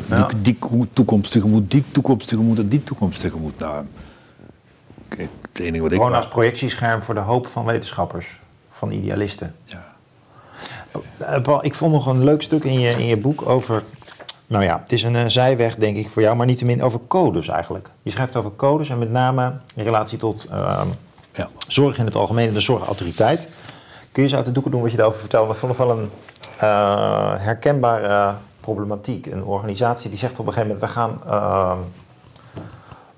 Ja. 0.10 0.28
die, 0.28 0.36
die 0.42 0.88
toekomst 0.94 1.32
tegemoet, 1.32 1.72
die 1.72 1.84
toekomst 1.92 2.28
tegemoet 2.28 2.60
en 2.60 2.68
die 2.68 2.84
toekomst 2.84 3.20
tegemoet. 3.22 3.60
Nou, 3.60 3.86
het 5.58 5.68
enige 5.68 5.84
wat 5.84 5.92
ik. 5.92 5.98
Gewoon 5.98 6.16
als 6.16 6.28
projectiescherm 6.28 7.02
voor 7.02 7.14
de 7.14 7.20
hoop 7.20 7.48
van 7.48 7.66
wetenschappers, 7.66 8.40
van 8.72 8.92
idealisten. 8.92 9.56
Ja. 9.64 9.86
Eh, 11.18 11.42
Paul, 11.42 11.66
ik 11.66 11.76
vond 11.76 11.94
nog 11.94 12.06
een 12.06 12.24
leuk 12.24 12.42
stuk 12.42 12.64
in 12.64 12.80
je, 12.80 12.90
in 12.90 13.06
je 13.06 13.18
boek 13.18 13.50
over... 13.50 13.84
Nou 14.48 14.64
ja, 14.64 14.80
het 14.80 14.92
is 14.92 15.04
een 15.04 15.16
eh, 15.16 15.24
zijweg, 15.28 15.76
denk 15.76 15.98
ik, 15.98 16.10
voor 16.10 16.22
jou, 16.22 16.36
maar 16.36 16.46
niettemin 16.46 16.84
over 16.84 17.00
codes 17.08 17.48
eigenlijk. 17.48 17.90
Je 18.02 18.12
schrijft 18.12 18.36
over 18.36 18.52
codes 18.56 18.90
en 18.90 18.98
met 18.98 19.12
name 19.12 19.54
in 19.76 19.84
relatie 19.84 20.18
tot 20.18 20.46
ehm, 20.52 20.88
Ja. 21.34 21.50
zorg 21.68 21.98
in 21.98 22.06
het 22.06 22.16
algemeen 22.16 22.48
en 22.48 22.54
de 22.54 22.60
zorgautoriteit. 22.60 23.48
Kun 24.12 24.24
je 24.24 24.30
eens 24.30 24.38
uit 24.38 24.46
de 24.46 24.52
doeken 24.52 24.72
doen 24.72 24.82
wat 24.82 24.92
je 24.92 24.98
daarover 24.98 25.20
vertelde? 25.20 25.54
Ik 25.54 25.60
vond 25.60 25.78
het 25.78 25.88
wel 25.88 25.98
een 25.98 26.10
eh, 26.58 27.34
herkenbare 27.38 28.36
problematiek. 28.60 29.26
Een 29.26 29.44
organisatie 29.44 30.10
die 30.10 30.20
zegt 30.20 30.40
op 30.40 30.48
een 30.48 30.54
gegeven 30.54 30.76
moment... 30.76 30.94
we 30.94 31.00
gaan 31.00 31.22
ehm, 31.28 31.78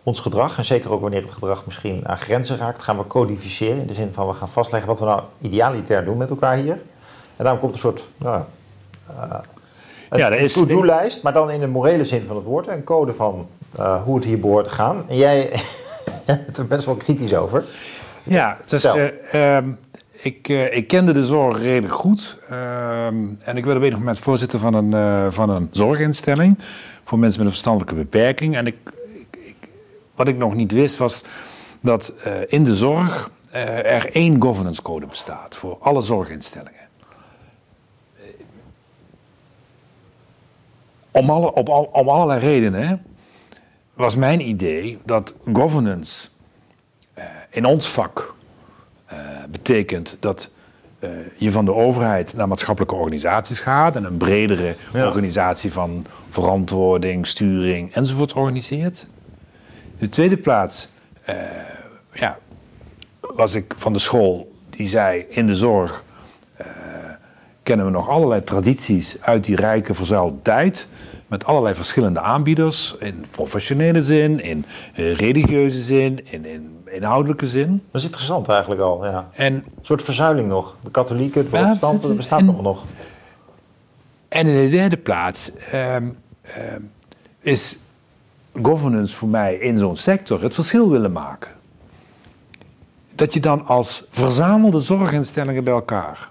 ons 0.10 0.20
gedrag, 0.20 0.58
en 0.58 0.66
zeker 0.66 0.92
ook 0.92 1.02
wanneer 1.02 1.22
het 1.22 1.32
gedrag 1.32 1.66
misschien 1.66 2.08
aan 2.08 2.18
grenzen 2.18 2.58
raakt... 2.58 2.82
gaan 2.82 2.98
we 2.98 3.08
codificeren 3.08 3.80
in 3.82 3.88
de 3.88 3.94
zin 3.94 4.10
van 4.14 4.28
we 4.28 4.34
gaan 4.34 4.50
vastleggen... 4.50 4.90
wat 4.90 5.00
we 5.00 5.06
nou 5.06 5.22
idealitair 5.42 6.06
doen 6.06 6.18
met 6.18 6.30
elkaar 6.30 6.56
hier. 6.56 6.74
En 7.36 7.44
daarom 7.44 7.60
komt 7.60 7.74
een 7.74 7.80
soort... 7.80 8.08
Nou, 8.18 8.42
een 10.10 10.18
Ja, 10.20 10.30
is- 10.30 10.54
to-do-lijst, 10.54 11.24
maar 11.24 11.34
dan 11.34 11.52
in 11.52 11.60
de 11.60 11.68
morele 11.68 12.06
zin 12.06 12.24
van 12.28 12.36
het 12.36 12.46
woord. 12.46 12.68
Een 12.68 12.84
code 12.84 13.14
van 13.14 13.48
eh, 13.78 14.04
hoe 14.04 14.16
het 14.16 14.26
hier 14.26 14.40
behoort 14.40 14.64
te 14.66 14.70
gaan. 14.72 15.04
En 15.10 15.16
jij 15.18 15.52
bent 16.26 16.58
er 16.58 16.68
best 16.68 16.86
wel 16.86 16.96
kritisch 16.96 17.34
over. 17.36 17.64
Ja, 18.24 18.58
dus, 18.66 18.88
ik, 20.22 20.48
ik 20.50 20.88
kende 20.88 21.12
de 21.14 21.26
zorg 21.26 21.62
redelijk 21.62 21.94
goed. 21.94 22.38
ehm, 22.50 23.16
en 23.44 23.56
ik 23.58 23.66
werd 23.66 23.78
op 23.78 23.84
enig 23.84 23.98
moment 23.98 24.20
voorzitter 24.20 24.60
van 24.60 24.74
een, 24.74 25.32
van 25.32 25.50
een 25.50 25.70
zorginstelling 25.72 26.58
voor 27.04 27.20
mensen 27.20 27.38
met 27.38 27.48
een 27.48 27.54
verstandelijke 27.54 27.96
beperking. 27.96 28.56
En 28.58 28.68
ik- 28.68 28.92
wat 30.20 30.28
ik 30.28 30.38
nog 30.38 30.56
niet 30.56 30.72
wist 30.72 30.98
was 30.98 31.24
dat 31.82 32.14
eh, 32.24 32.34
in 32.48 32.64
de 32.64 32.76
zorg 32.76 33.30
eh, 33.52 33.94
er 33.96 34.12
één 34.16 34.42
governance 34.42 34.82
code 34.82 35.06
bestaat 35.06 35.56
voor 35.56 35.78
alle 35.80 36.02
zorginstellingen. 36.02 36.88
Om, 41.12 41.30
alle, 41.30 41.54
op, 41.54 41.70
al- 41.70 41.90
om 41.94 42.10
allerlei 42.10 42.40
redenen 42.40 43.04
was 43.94 44.16
mijn 44.16 44.48
idee 44.48 44.98
dat 45.06 45.34
governance 45.54 46.28
in 47.50 47.66
ons 47.66 47.88
vak 47.88 48.34
eh, 49.06 49.18
betekent 49.50 50.18
dat 50.20 50.50
eh, 51.00 51.10
je 51.38 51.52
van 51.52 51.66
de 51.66 51.74
overheid 51.74 52.34
naar 52.34 52.48
maatschappelijke 52.48 52.96
organisaties 52.96 53.60
gaat 53.60 53.96
en 53.96 54.04
een 54.04 54.18
bredere 54.18 54.76
Ja. 54.94 55.08
organisatie 55.08 55.72
van 55.72 56.06
verantwoording, 56.30 57.28
sturing 57.28 57.94
enzovoort 57.94 58.34
organiseert. 58.34 59.08
De 60.00 60.10
tweede 60.10 60.38
plaats 60.38 60.90
eh, 61.26 61.36
ja, 62.14 62.38
was 63.20 63.54
ik 63.54 63.74
van 63.78 63.94
de 63.94 64.00
school 64.00 64.52
die 64.70 64.88
zei 64.88 65.26
in 65.30 65.46
de 65.46 65.56
zorg 65.56 66.04
eh, 66.56 66.66
kennen 67.64 67.86
we 67.86 67.92
nog 67.92 68.10
allerlei 68.10 68.44
tradities 68.44 69.18
uit 69.22 69.46
die 69.46 69.56
rijke 69.56 69.94
verzuilde 69.94 70.42
tijd. 70.42 70.88
Met 71.28 71.46
allerlei 71.46 71.76
verschillende 71.76 72.20
aanbieders. 72.20 72.96
In 73.00 73.26
professionele 73.32 74.02
zin, 74.02 74.44
in 74.44 74.66
eh, 74.94 75.16
religieuze 75.16 75.80
zin, 75.80 76.32
in, 76.32 76.46
in 76.46 76.78
inhoudelijke 76.86 77.48
zin. 77.48 77.84
Dat 77.92 78.02
is 78.02 78.08
interessant 78.08 78.48
eigenlijk 78.48 78.82
al, 78.82 79.06
ja. 79.06 79.30
En, 79.34 79.54
Een 79.54 79.64
soort 79.82 80.04
verzuiling 80.04 80.48
nog. 80.48 80.78
De 80.84 80.92
katholieken, 80.92 81.44
de 81.44 81.50
protestanten, 81.50 82.08
dat 82.08 82.18
bestaat 82.18 82.42
allemaal 82.42 82.62
nog. 82.62 82.84
en 84.28 84.48
in 84.48 84.70
de 84.70 84.70
derde 84.70 84.98
plaats 84.98 85.52
ehm, 85.72 86.10
ehm, 86.42 86.82
is 87.40 87.78
governance 88.62 89.16
voor 89.16 89.30
mij 89.30 89.56
in 89.56 89.78
zo'n 89.78 89.96
sector 89.96 90.42
het 90.42 90.54
verschil 90.54 90.90
willen 90.90 91.12
maken. 91.12 91.52
Dat 93.16 93.34
je 93.34 93.40
dan 93.40 93.66
als 93.66 94.04
verzamelde 94.10 94.82
zorginstellingen 94.82 95.64
bij 95.64 95.74
elkaar 95.74 96.30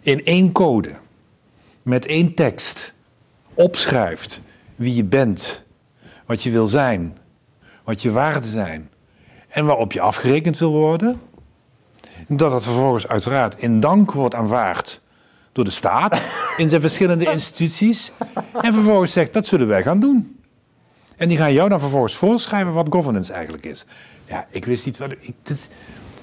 in 0.00 0.24
één 0.24 0.52
code, 0.52 0.92
met 1.82 2.06
één 2.06 2.34
tekst, 2.34 2.94
opschrijft 3.54 4.40
wie 4.76 4.94
je 4.94 5.04
bent, 5.04 5.64
wat 6.26 6.42
je 6.42 6.50
wil 6.50 6.66
zijn, 6.66 7.18
wat 7.84 8.02
je 8.02 8.10
waarden 8.10 8.50
zijn 8.50 8.90
en 9.48 9.66
waarop 9.66 9.92
je 9.92 10.00
afgerekend 10.00 10.58
wil 10.58 10.72
worden. 10.72 11.20
Dat 12.28 12.50
dat 12.50 12.64
vervolgens 12.64 13.08
uiteraard 13.08 13.56
in 13.58 13.80
dank 13.80 14.12
wordt 14.12 14.34
aanvaard 14.34 15.00
door 15.52 15.64
de 15.64 15.70
staat 15.70 16.22
in 16.56 16.68
zijn 16.68 16.80
verschillende 16.80 17.30
instituties. 17.32 18.12
En 18.62 18.72
vervolgens 18.72 19.12
zegt 19.12 19.32
dat 19.32 19.46
zullen 19.46 19.66
wij 19.66 19.82
gaan 19.82 20.00
doen. 20.00 20.33
En 21.16 21.28
die 21.28 21.38
gaan 21.38 21.52
jou 21.52 21.68
dan 21.68 21.80
vervolgens 21.80 22.16
voorschrijven 22.16 22.72
wat 22.72 22.86
governance 22.90 23.32
eigenlijk 23.32 23.66
is. 23.66 23.86
Ja, 24.26 24.46
ik 24.50 24.64
wist 24.64 24.86
niet 24.86 24.98
wat. 24.98 25.10
Ik, 25.20 25.34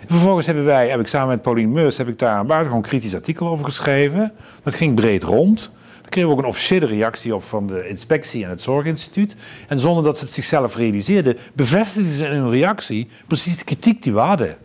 Vervolgens 0.07 0.45
hebben 0.45 0.65
wij, 0.65 0.89
heb 0.89 0.99
ik 0.99 1.07
samen 1.07 1.27
met 1.27 1.41
Pauline 1.41 1.71
Meurs, 1.71 1.97
heb 1.97 2.07
ik 2.07 2.19
daar 2.19 2.39
een 2.39 2.45
buitengewoon 2.45 2.83
kritisch 2.83 3.15
artikel 3.15 3.47
over 3.47 3.65
geschreven. 3.65 4.31
Dat 4.63 4.73
ging 4.73 4.95
breed 4.95 5.23
rond. 5.23 5.71
Daar 6.01 6.09
kregen 6.09 6.29
we 6.29 6.35
ook 6.35 6.41
een 6.41 6.49
officiële 6.49 6.85
reactie 6.85 7.35
op 7.35 7.43
van 7.43 7.67
de 7.67 7.87
inspectie 7.87 8.43
en 8.43 8.49
het 8.49 8.61
zorginstituut. 8.61 9.35
En 9.67 9.79
zonder 9.79 10.03
dat 10.03 10.17
ze 10.17 10.23
het 10.23 10.33
zichzelf 10.33 10.75
realiseerden, 10.75 11.37
bevestigden 11.53 12.13
ze 12.13 12.25
in 12.25 12.31
hun 12.31 12.51
reactie 12.51 13.09
precies 13.27 13.57
de 13.57 13.63
kritiek 13.63 14.03
die 14.03 14.13
we 14.13 14.19
hadden. 14.19 14.57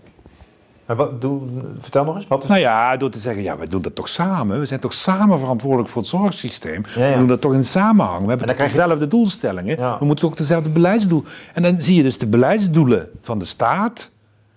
Maar 0.87 0.97
wat, 0.97 1.21
doe, 1.21 1.41
vertel 1.79 2.05
nog 2.05 2.17
eens, 2.17 2.27
wat 2.27 2.43
is... 2.43 2.49
Nou 2.49 2.61
ja, 2.61 2.97
door 2.97 3.11
te 3.11 3.19
zeggen, 3.19 3.43
ja, 3.43 3.57
wij 3.57 3.67
doen 3.67 3.83
dat 3.83 3.95
toch 3.95 4.09
samen. 4.09 4.59
We 4.59 4.67
zijn 4.67 4.81
toch 4.81 4.93
samen 4.93 5.39
verantwoordelijk 5.39 5.89
voor 5.89 6.03
het 6.03 6.11
zorgsysteem. 6.11 6.85
Ja, 6.95 7.05
ja. 7.07 7.13
We 7.13 7.19
doen 7.19 7.27
dat 7.29 7.41
toch 7.41 7.53
in 7.53 7.65
samenhang. 7.65 8.23
We 8.23 8.29
hebben 8.29 8.47
toch 8.47 8.57
je- 8.57 8.63
dezelfde 8.63 9.09
doelstellingen. 9.09 9.79
Ja. 9.79 9.99
We 9.99 10.05
moeten 10.05 10.27
ook 10.29 10.37
dezelfde 10.37 10.69
beleidsdoel. 10.71 11.25
En 11.55 11.63
dan 11.63 11.83
zie 11.83 11.97
je 11.97 12.03
dus 12.03 12.19
de 12.19 12.27
beleidsdoelen 12.27 13.09
van 13.23 13.39
de 13.39 13.45
staat... 13.45 14.11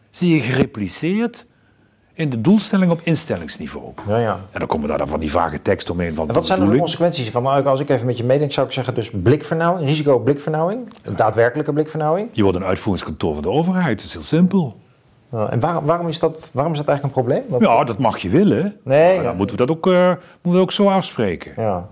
zie 0.09 0.35
je 0.35 0.41
gerepliceerd 0.41 1.45
in 2.13 2.29
de 2.29 2.41
doelstelling 2.41 2.91
op 2.91 2.99
instellingsniveau. 3.03 3.91
Ja, 4.07 4.17
ja. 4.17 4.39
En 4.51 4.59
dan 4.59 4.67
komen 4.67 4.87
daar 4.87 4.97
dan 4.97 5.07
van 5.07 5.19
die 5.19 5.31
vage 5.31 5.61
tekst 5.61 5.89
omheen 5.89 6.15
van 6.15 6.27
En 6.27 6.33
wat 6.33 6.45
zijn 6.45 6.59
dan 6.59 6.69
de 6.69 6.77
consequenties 6.77 7.29
van, 7.29 7.43
nou, 7.43 7.65
als 7.65 7.79
ik 7.79 7.89
even 7.89 8.05
met 8.05 8.17
je 8.17 8.23
meedenk, 8.23 8.51
zou 8.51 8.67
ik 8.67 8.73
zeggen, 8.73 8.93
dus 8.93 9.11
blikvernauwing, 9.23 9.87
risico 9.87 10.13
op 10.13 10.23
blikvernauwing, 10.23 10.93
een 11.03 11.15
daadwerkelijke 11.15 11.73
blikvernauwing. 11.73 12.29
Je 12.31 12.43
wordt 12.43 12.57
een 12.57 12.63
uitvoeringskantoor 12.63 13.33
van 13.33 13.43
de 13.43 13.49
overheid. 13.49 13.97
Dat 13.97 14.07
is 14.07 14.13
heel 14.13 14.21
simpel. 14.21 14.79
En 15.31 15.59
waarom, 15.59 15.85
waarom, 15.85 16.07
is 16.07 16.19
dat, 16.19 16.51
waarom 16.53 16.71
is 16.73 16.79
dat 16.79 16.87
eigenlijk 16.87 17.17
een 17.17 17.23
probleem? 17.23 17.61
Ja, 17.61 17.83
dat 17.83 17.97
mag 17.97 18.17
je 18.17 18.29
willen. 18.29 18.79
Nee, 18.83 19.15
maar 19.15 19.23
dan 19.23 19.35
moeten 19.35 19.57
we 19.57 19.65
dat 19.65 19.77
ook, 19.77 19.87
uh, 19.87 20.07
moeten 20.07 20.51
we 20.51 20.57
ook 20.59 20.71
zo 20.71 20.89
afspreken. 20.89 21.53
Ja. 21.55 21.87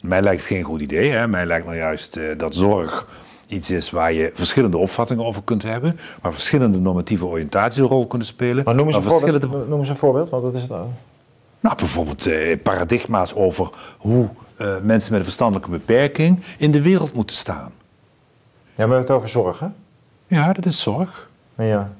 Mij 0.00 0.22
lijkt 0.22 0.40
het 0.40 0.50
geen 0.50 0.62
goed 0.62 0.80
idee. 0.80 1.10
Hè? 1.10 1.28
Mij 1.28 1.46
lijkt 1.46 1.66
nou 1.66 1.78
juist 1.78 2.16
uh, 2.16 2.38
dat 2.38 2.54
zorg 2.54 3.06
iets 3.46 3.70
is 3.70 3.90
waar 3.90 4.12
je 4.12 4.30
verschillende 4.34 4.76
opvattingen 4.76 5.24
over 5.24 5.42
kunt 5.42 5.62
hebben, 5.62 5.98
waar 6.20 6.32
verschillende 6.32 6.78
normatieve 6.78 7.26
oriëntaties 7.26 7.80
een 7.80 7.86
rol 7.86 8.06
kunnen 8.06 8.26
spelen. 8.26 8.64
Maar 8.64 8.74
noem 8.74 8.86
eens, 8.86 8.96
een, 8.96 9.02
voorbeeld, 9.02 9.68
noem 9.68 9.78
eens 9.78 9.88
een 9.88 9.96
voorbeeld, 9.96 10.30
want 10.30 10.42
dat 10.42 10.54
is 10.54 10.62
het. 10.62 10.70
Nou, 11.60 11.76
bijvoorbeeld 11.76 12.26
eh, 12.26 12.58
paradigma's 12.62 13.34
over 13.34 13.70
hoe 13.98 14.28
mensen 14.82 15.10
met 15.10 15.18
een 15.18 15.24
verstandelijke 15.24 15.70
beperking 15.70 16.42
in 16.58 16.70
de 16.70 16.82
wereld 16.82 17.12
moeten 17.12 17.36
staan. 17.36 17.56
Ja, 17.56 17.66
maar 18.86 18.88
we 18.88 18.94
hebben 18.94 18.98
het 18.98 19.10
over 19.10 19.28
zorg, 19.28 19.60
hè? 19.60 19.66
Ja, 20.26 20.52
dat 20.52 20.66
is 20.66 20.80
zorg. 20.80 21.28
Ja. 21.54 21.90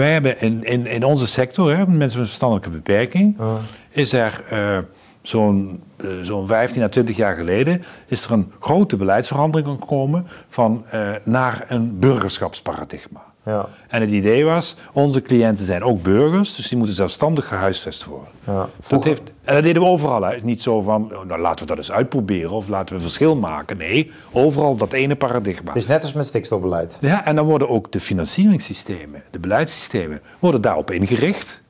Wij 0.00 0.12
hebben 0.12 0.40
in, 0.40 0.64
in, 0.64 0.86
in 0.86 1.04
onze 1.04 1.26
sector, 1.26 1.76
hè, 1.76 1.86
mensen 1.86 1.98
met 1.98 2.14
een 2.14 2.26
verstandelijke 2.26 2.70
beperking, 2.70 3.40
oh. 3.40 3.54
is 3.90 4.12
er 4.12 4.44
uh, 4.52 4.78
zo'n 5.22 5.82
uh, 6.04 6.10
zo'n 6.22 6.46
15 6.46 6.82
à 6.82 6.88
20 6.88 7.16
jaar 7.16 7.36
geleden 7.36 7.82
is 8.06 8.24
er 8.24 8.32
een 8.32 8.52
grote 8.60 8.96
beleidsverandering 8.96 9.78
gekomen 9.80 10.26
van, 10.48 10.84
uh, 10.94 11.10
naar 11.24 11.64
een 11.68 11.98
burgerschapsparadigma. 11.98 13.29
Ja. 13.50 13.68
En 13.88 14.00
het 14.00 14.10
idee 14.10 14.44
was, 14.44 14.76
onze 14.92 15.22
cliënten 15.22 15.64
zijn 15.64 15.82
ook 15.82 16.02
burgers, 16.02 16.56
dus 16.56 16.68
die 16.68 16.78
moeten 16.78 16.96
zelfstandig 16.96 17.48
gehuisvest 17.48 18.04
worden. 18.04 18.28
Ja. 18.46 18.68
Dat 18.88 19.04
heeft, 19.04 19.22
en 19.44 19.54
dat 19.54 19.62
deden 19.62 19.82
we 19.82 19.88
overal. 19.88 20.22
Hè. 20.22 20.36
Niet 20.42 20.62
zo 20.62 20.80
van, 20.80 21.16
oh, 21.16 21.24
nou 21.24 21.40
laten 21.40 21.60
we 21.60 21.66
dat 21.66 21.76
eens 21.76 21.92
uitproberen 21.92 22.50
of 22.50 22.68
laten 22.68 22.96
we 22.96 23.02
verschil 23.02 23.36
maken. 23.36 23.76
Nee, 23.76 24.10
overal 24.32 24.76
dat 24.76 24.92
ene 24.92 25.16
paradigma. 25.16 25.74
Is 25.74 25.86
net 25.86 26.02
als 26.02 26.12
met 26.12 26.26
stikstofbeleid. 26.26 26.98
Ja, 27.00 27.24
en 27.24 27.36
dan 27.36 27.44
worden 27.44 27.68
ook 27.68 27.92
de 27.92 28.00
financieringssystemen, 28.00 29.22
de 29.30 29.38
beleidssystemen, 29.38 30.20
worden 30.38 30.60
daarop 30.60 30.90
ingericht. 30.90 31.62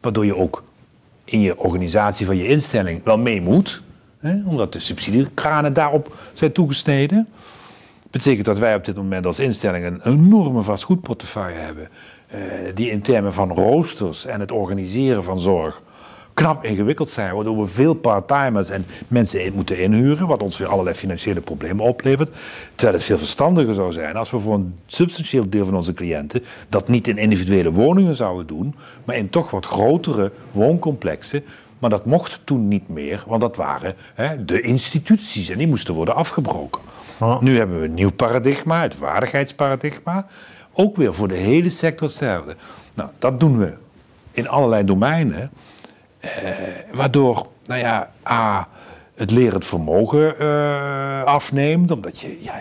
Waardoor 0.00 0.26
je 0.26 0.36
ook 0.36 0.62
in 1.24 1.40
je 1.40 1.58
organisatie 1.58 2.26
van 2.26 2.36
je 2.36 2.46
instelling 2.46 3.00
wel 3.04 3.18
mee 3.18 3.42
moet. 3.42 3.82
Hè, 4.18 4.40
omdat 4.44 4.72
de 4.72 4.78
subsidiekranen 4.78 5.72
daarop 5.72 6.16
zijn 6.32 6.52
toegesneden 6.52 7.28
betekent 8.10 8.44
dat 8.46 8.58
wij 8.58 8.74
op 8.74 8.84
dit 8.84 8.96
moment 8.96 9.26
als 9.26 9.38
instelling 9.38 9.84
een 9.84 10.00
enorme 10.04 10.62
vastgoedportefeuille 10.62 11.58
hebben. 11.58 11.88
Uh, 12.34 12.40
die 12.74 12.90
in 12.90 13.02
termen 13.02 13.32
van 13.32 13.52
roosters 13.52 14.26
en 14.26 14.40
het 14.40 14.52
organiseren 14.52 15.24
van 15.24 15.40
zorg 15.40 15.82
knap 16.38 16.64
ingewikkeld 16.64 17.10
zijn. 17.10 17.34
Waardoor 17.34 17.58
we 17.58 17.66
veel 17.66 17.94
part-timers 17.94 18.70
en 18.70 18.86
mensen 19.08 19.52
moeten 19.54 19.78
inhuren. 19.78 20.26
Wat 20.26 20.42
ons 20.42 20.58
weer 20.58 20.68
allerlei 20.68 20.96
financiële 20.96 21.40
problemen 21.40 21.84
oplevert. 21.84 22.36
Terwijl 22.74 22.96
het 22.96 23.06
veel 23.06 23.18
verstandiger 23.18 23.74
zou 23.74 23.92
zijn 23.92 24.16
als 24.16 24.30
we 24.30 24.38
voor 24.38 24.54
een 24.54 24.74
substantieel 24.86 25.48
deel 25.48 25.64
van 25.64 25.74
onze 25.74 25.92
cliënten. 25.92 26.44
dat 26.68 26.88
niet 26.88 27.08
in 27.08 27.18
individuele 27.18 27.72
woningen 27.72 28.14
zouden 28.14 28.46
doen. 28.46 28.74
maar 29.04 29.16
in 29.16 29.30
toch 29.30 29.50
wat 29.50 29.66
grotere 29.66 30.32
wooncomplexen. 30.52 31.44
Maar 31.78 31.90
dat 31.90 32.06
mocht 32.06 32.40
toen 32.44 32.68
niet 32.68 32.88
meer, 32.88 33.24
want 33.26 33.40
dat 33.40 33.56
waren 33.56 33.94
hè, 34.14 34.44
de 34.44 34.60
instituties 34.60 35.48
en 35.48 35.58
die 35.58 35.66
moesten 35.66 35.94
worden 35.94 36.14
afgebroken. 36.14 36.80
Nu 37.40 37.58
hebben 37.58 37.80
we 37.80 37.84
een 37.84 37.94
nieuw 37.94 38.12
paradigma, 38.12 38.82
het 38.82 38.98
waardigheidsparadigma. 38.98 40.26
Ook 40.72 40.96
weer 40.96 41.14
voor 41.14 41.28
de 41.28 41.36
hele 41.36 41.68
sector 41.68 42.06
hetzelfde. 42.06 42.56
Nou, 42.94 43.10
dat 43.18 43.40
doen 43.40 43.58
we 43.58 43.72
in 44.30 44.48
allerlei 44.48 44.84
domeinen. 44.84 45.50
Eh, 46.20 46.30
waardoor, 46.92 47.46
nou 47.64 47.80
ja, 47.80 48.10
A, 48.28 48.68
het 49.14 49.30
lerend 49.30 49.66
vermogen 49.66 50.34
uh, 50.40 51.22
afneemt. 51.22 51.90
Omdat 51.90 52.20
je, 52.20 52.42
ja, 52.42 52.60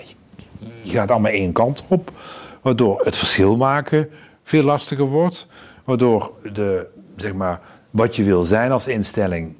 je 0.81 0.91
gaat 0.91 1.11
allemaal 1.11 1.31
één 1.31 1.51
kant 1.51 1.83
op. 1.87 2.11
Waardoor 2.61 3.01
het 3.03 3.15
verschil 3.15 3.57
maken 3.57 4.09
veel 4.43 4.63
lastiger 4.63 5.05
wordt. 5.05 5.47
Waardoor 5.83 6.31
de, 6.53 6.87
zeg 7.15 7.33
maar, 7.33 7.59
wat 7.89 8.15
je 8.15 8.23
wil 8.23 8.43
zijn 8.43 8.71
als 8.71 8.87
instelling 8.87 9.55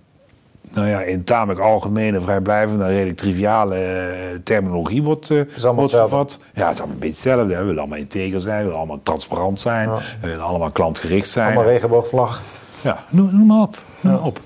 nou 0.73 0.87
ja, 0.87 1.01
in 1.01 1.23
tamelijk 1.23 1.59
algemene, 1.59 2.21
vrijblijvende, 2.21 2.87
redelijk 2.87 3.17
triviale 3.17 3.75
uh, 3.75 4.39
terminologie 4.43 5.03
wordt, 5.03 5.29
uh, 5.29 5.43
wordt 5.73 5.91
vervat. 5.91 6.39
Ja, 6.53 6.65
het 6.65 6.73
is 6.73 6.79
allemaal 6.79 6.95
een 6.95 6.99
beetje 6.99 7.29
hetzelfde. 7.29 7.53
Hè. 7.53 7.59
We 7.59 7.65
willen 7.65 7.79
allemaal 7.79 7.97
integer 7.97 8.41
zijn, 8.41 8.57
we 8.57 8.63
willen 8.63 8.77
allemaal 8.77 8.99
transparant 9.03 9.59
zijn, 9.59 9.89
we 10.21 10.27
willen 10.27 10.45
allemaal 10.45 10.71
klantgericht 10.71 11.29
zijn. 11.29 11.45
Allemaal 11.45 11.71
regenboogvlag. 11.71 12.41
Ja, 12.81 13.03
noem, 13.09 13.29
noem 13.31 13.47
maar 13.47 13.61
op. 13.61 13.81
Noem 14.01 14.13
maar 14.13 14.23
op. 14.23 14.39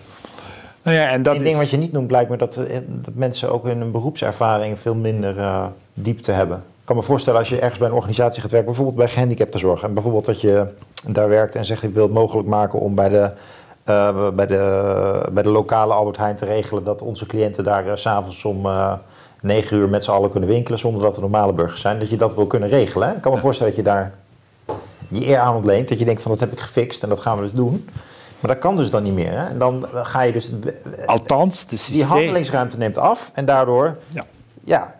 Nou 0.84 0.97
ja, 0.97 1.09
en 1.09 1.24
dat 1.24 1.36
Eén 1.36 1.43
ding 1.43 1.57
wat 1.57 1.69
je 1.69 1.78
niet 1.78 1.91
noemt 1.91 2.07
blijkt 2.07 2.30
me 2.30 2.38
dat, 2.38 2.55
eh, 2.55 2.78
dat 2.88 3.13
mensen 3.13 3.51
ook 3.51 3.67
in 3.67 3.78
hun 3.78 3.91
beroepservaring 3.91 4.80
veel 4.80 4.95
minder 4.95 5.38
uh, 5.38 5.65
diepte 5.93 6.32
hebben. 6.32 6.57
Ik 6.57 6.88
kan 6.88 6.95
me 6.95 7.03
voorstellen 7.03 7.39
als 7.39 7.49
je 7.49 7.59
ergens 7.59 7.80
bij 7.80 7.88
een 7.88 7.93
organisatie 7.93 8.41
gaat 8.41 8.51
werken, 8.51 8.69
bijvoorbeeld 8.69 8.97
bij 8.97 9.07
gehandicaptenzorg. 9.07 9.84
En 9.84 9.93
bijvoorbeeld 9.93 10.26
dat 10.26 10.41
je 10.41 10.65
daar 11.07 11.30
werkt 11.30 11.55
en 11.55 11.65
zegt 11.65 11.84
ik 11.84 11.93
wil 11.93 12.03
het 12.03 12.13
mogelijk 12.13 12.47
maken 12.47 12.80
om 12.80 12.95
bij 12.95 13.09
de 13.09 13.32
uh, 13.86 14.30
bij, 14.30 14.48
de, 14.48 15.30
bij 15.32 15.44
de 15.44 15.50
lokale 15.50 15.94
Albert 15.94 16.18
Heijn 16.18 16.36
te 16.36 16.46
regelen 16.46 16.84
dat 16.84 17.02
onze 17.02 17.26
cliënten 17.26 17.64
daar 17.64 17.88
uh, 17.88 17.92
s'avonds 17.96 18.46
om 18.46 18.66
uh, 18.66 18.94
9 19.42 19.78
uur 19.78 19.90
met 19.90 20.04
z'n 20.04 20.12
allen 20.12 20.32
kunnen 20.32 20.50
winkelen 20.50 20.80
zonder 20.80 21.02
dat 21.02 21.16
er 21.16 21.22
normale 21.22 21.54
burgers 21.54 21.82
zijn. 21.82 22.00
Dat 22.00 22.10
je 22.10 22.18
dat 22.18 22.36
wil 22.36 22.48
kunnen 22.48 22.70
regelen. 22.70 23.08
Hè? 23.08 23.16
Ik 23.16 23.22
kan 23.22 23.32
me 23.32 23.38
voorstellen 23.38 23.76
dat 23.76 23.86
je 23.86 23.92
daar 23.92 24.14
je 25.08 25.28
eer 25.28 25.38
aan 25.38 25.56
ontleent. 25.56 25.88
Dat 25.88 26.00
je 26.00 26.06
denkt 26.06 26.22
van 26.22 26.32
dat 26.32 26.40
heb 26.40 26.52
ik 26.52 26.60
gefixt 26.60 27.04
en 27.04 27.10
dat 27.10 27.20
gaan 27.20 27.36
we 27.36 27.42
dus 27.42 27.54
doen. 27.54 27.90
Maar 28.40 28.52
dat 28.52 28.60
kan 28.60 28.76
dus 28.76 28.90
dan 28.90 29.04
niet 29.04 29.14
meer. 29.14 29.32
Hè? 29.32 29.46
En 29.46 29.58
dan 29.58 29.86
ga 29.94 30.22
je 30.22 30.32
dus... 30.32 30.52
Althans, 31.06 31.66
de 31.66 31.78
systeem... 31.78 31.96
Die 31.96 32.06
handelingsruimte 32.06 32.78
neemt 32.78 32.98
af 32.98 33.32
en 33.34 33.46
daardoor... 33.46 33.98
Ja. 34.08 34.26
ja 34.64 34.96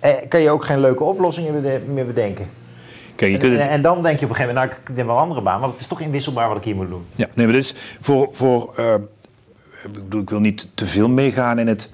eh, 0.00 0.28
kan 0.28 0.40
je 0.40 0.50
ook 0.50 0.64
geen 0.64 0.80
leuke 0.80 1.04
oplossingen 1.04 1.82
meer 1.86 2.06
bedenken. 2.06 2.48
Kijk, 3.20 3.42
en, 3.42 3.68
en, 3.68 3.82
dan 3.82 4.02
denk 4.02 4.18
je 4.18 4.24
op 4.24 4.30
een 4.30 4.36
gegeven 4.36 4.54
moment, 4.54 4.72
nou, 4.72 4.82
ik 4.88 4.96
neem 4.96 5.06
wel 5.06 5.14
een 5.14 5.22
andere 5.22 5.42
baan, 5.42 5.60
want 5.60 5.72
het 5.72 5.80
is 5.80 5.86
toch 5.86 6.00
inwisselbaar 6.00 6.48
wat 6.48 6.56
ik 6.56 6.64
hier 6.64 6.74
moet 6.74 6.88
doen. 6.88 7.04
Ja, 7.14 7.26
nee, 7.34 7.46
maar 7.46 7.54
dus 7.54 7.74
voor, 8.00 8.28
voor 8.32 8.74
uh, 8.78 8.94
ik 10.20 10.30
wil 10.30 10.40
niet 10.40 10.68
te 10.74 10.86
veel 10.86 11.08
meegaan 11.08 11.58
in 11.58 11.66
het 11.66 11.90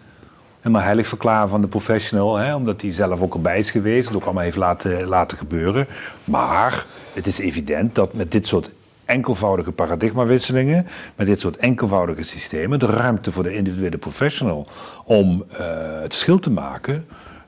helemaal 0.61 0.83
heilig 0.83 1.07
verklaren 1.07 1.49
van 1.49 1.61
de 1.61 1.67
professional, 1.67 2.37
hè, 2.37 2.55
omdat 2.55 2.83
hij 2.83 2.93
zelf 2.93 3.21
ook 3.21 3.35
erbij 3.35 3.59
is 3.59 3.71
geweest, 3.71 4.07
het 4.07 4.17
ook 4.17 4.25
allemaal 4.25 4.43
heeft 4.43 4.57
laten, 4.57 5.07
laten 5.07 5.39
gebeuren. 5.39 5.87
Maar 6.25 6.87
het 7.13 7.27
is 7.27 7.39
evident 7.39 7.95
dat 7.95 8.15
met 8.15 8.33
dit 8.33 8.47
soort 8.47 8.71
enkelvoudige 9.05 9.73
paradigmawisselingen, 9.73 10.87
met 11.15 11.27
dit 11.27 11.41
soort 11.41 11.57
enkelvoudige 11.57 12.23
systemen, 12.23 12.79
de 12.79 12.87
ruimte 12.87 13.33
voor 13.33 13.43
de 13.43 13.55
individuele 13.55 13.99
professional 13.99 14.67
om 15.05 15.45
uh, 15.53 15.59
het 16.01 16.13
verschil 16.13 16.39
te 16.39 16.51
maken, 16.51 17.07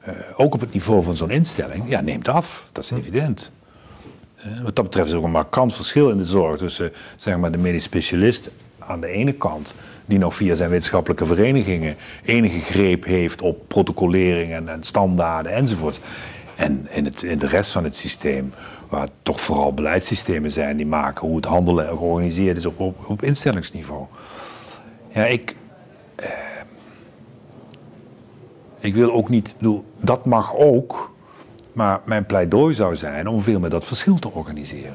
uh, 0.09 0.14
ook 0.37 0.55
op 0.55 0.61
het 0.61 0.72
niveau 0.72 1.03
van 1.03 1.16
zo'n 1.16 1.31
instelling, 1.31 1.85
ja, 1.89 2.01
neemt 2.01 2.29
af. 2.29 2.68
Dat 2.72 2.85
is 2.85 2.91
evident. 2.91 3.53
Wat 4.62 4.76
dat 4.76 4.84
betreft 4.84 5.07
is 5.07 5.12
er 5.12 5.18
ook 5.18 5.24
een 5.24 5.30
markant 5.30 5.74
verschil 5.74 6.11
in 6.11 6.16
de 6.16 6.24
zorg 6.24 6.59
tussen 6.59 6.93
zeg 7.16 7.36
maar, 7.36 7.53
de 7.53 7.59
medisch 7.59 7.84
specialist 7.84 8.51
aan 8.78 9.01
de 9.01 9.07
ene 9.07 9.32
kant, 9.32 9.74
die 10.07 10.18
nog 10.18 10.34
via 10.34 10.55
zijn 10.55 10.70
wetenschappelijke 10.70 11.26
verenigingen 11.26 11.97
enige 12.24 12.61
greep 12.61 13.05
heeft 13.05 13.43
op 13.43 13.68
protocolering 13.68 14.53
en, 14.53 14.68
en 14.68 14.82
standaarden 14.82 15.53
enzovoort. 15.53 16.01
En 16.57 16.86
in, 16.91 17.05
het, 17.05 17.22
in 17.22 17.39
de 17.39 17.47
rest 17.47 17.70
van 17.70 17.84
het 17.84 17.97
systeem, 17.97 18.53
waar 18.89 19.09
toch 19.22 19.41
vooral 19.41 19.74
beleidssystemen 19.74 20.53
zijn 20.53 20.76
die 20.76 20.86
maken 20.86 21.26
hoe 21.26 21.36
het 21.36 21.45
handelen 21.45 21.86
georganiseerd 21.86 22.57
is 22.57 22.66
op, 22.66 22.80
op, 22.80 23.09
op 23.09 23.22
instellingsniveau. 23.22 24.05
Ja, 25.09 25.24
ik. 25.24 25.57
Eh, 26.14 26.28
ik 28.78 28.95
wil 28.95 29.12
ook 29.12 29.28
niet. 29.28 29.55
Bedoel, 29.59 29.84
dat 30.01 30.24
mag 30.24 30.57
ook. 30.57 31.11
Maar 31.79 32.01
mijn 32.05 32.26
pleidooi 32.26 32.74
zou 32.74 32.97
zijn 32.97 33.26
om 33.26 33.41
veel 33.41 33.61
meer 33.61 33.70
dat 33.70 33.85
verschil 33.85 34.18
te 34.18 34.31
organiseren. 34.31 34.95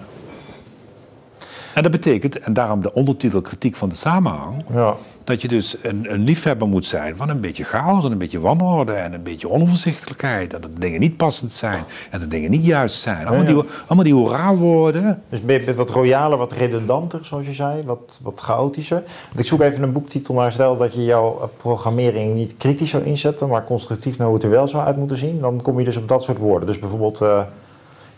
En 1.73 1.83
dat 1.83 1.91
betekent, 1.91 2.39
en 2.39 2.53
daarom 2.53 2.81
de 2.81 2.93
ondertitel 2.93 3.41
kritiek 3.41 3.75
van 3.75 3.89
de 3.89 3.95
samenhang, 3.95 4.63
ja. 4.73 4.95
dat 5.23 5.41
je 5.41 5.47
dus 5.47 5.77
een, 5.81 6.13
een, 6.13 6.23
liefhebber 6.23 6.67
moet 6.67 6.85
zijn 6.85 7.17
van 7.17 7.29
een 7.29 7.39
beetje 7.39 7.63
chaos 7.63 8.05
en 8.05 8.11
een 8.11 8.17
beetje 8.17 8.39
wanorde 8.39 8.93
en 8.93 9.13
een 9.13 9.23
beetje 9.23 9.49
onoverzichtelijkheid. 9.49 10.51
Dat 10.51 10.61
de 10.61 10.69
dingen 10.77 10.99
niet 10.99 11.17
passend 11.17 11.51
zijn 11.51 11.83
en 12.09 12.19
dat 12.19 12.29
dingen 12.29 12.51
niet 12.51 12.65
juist 12.65 13.01
zijn. 13.01 13.27
Allemaal, 13.27 13.45
Die, 13.45 13.63
allemaal 13.85 14.03
die 14.03 14.13
hoera-woorden. 14.13 15.21
Dus 15.29 15.41
ben 15.41 15.65
je 15.65 15.75
wat 15.75 15.89
royaler, 15.89 16.37
wat 16.37 16.51
redundanter, 16.51 17.25
zoals 17.25 17.45
je 17.45 17.53
zei, 17.53 17.83
wat, 17.83 18.19
wat 18.21 18.41
chaotischer. 18.41 19.03
Ik 19.37 19.47
zoek 19.47 19.61
even 19.61 19.83
een 19.83 19.91
boektitel 19.91 20.33
naar, 20.33 20.51
stel 20.51 20.77
dat 20.77 20.93
je 20.93 21.03
jouw 21.03 21.49
programmering 21.57 22.35
niet 22.35 22.57
kritisch 22.57 22.89
zou 22.89 23.03
inzetten, 23.03 23.47
maar 23.47 23.63
constructief 23.63 24.17
naar 24.17 24.27
hoe 24.27 24.35
het 24.35 24.45
er 24.45 24.51
wel 24.51 24.67
zou 24.67 24.85
uit 24.85 24.97
moeten 24.97 25.17
zien. 25.17 25.39
Dan 25.39 25.61
kom 25.61 25.79
je 25.79 25.85
dus 25.85 25.97
op 25.97 26.07
dat 26.07 26.23
soort 26.23 26.37
woorden. 26.37 26.67
Dus 26.67 26.79
bijvoorbeeld, 26.79 27.21
uh, 27.21 27.41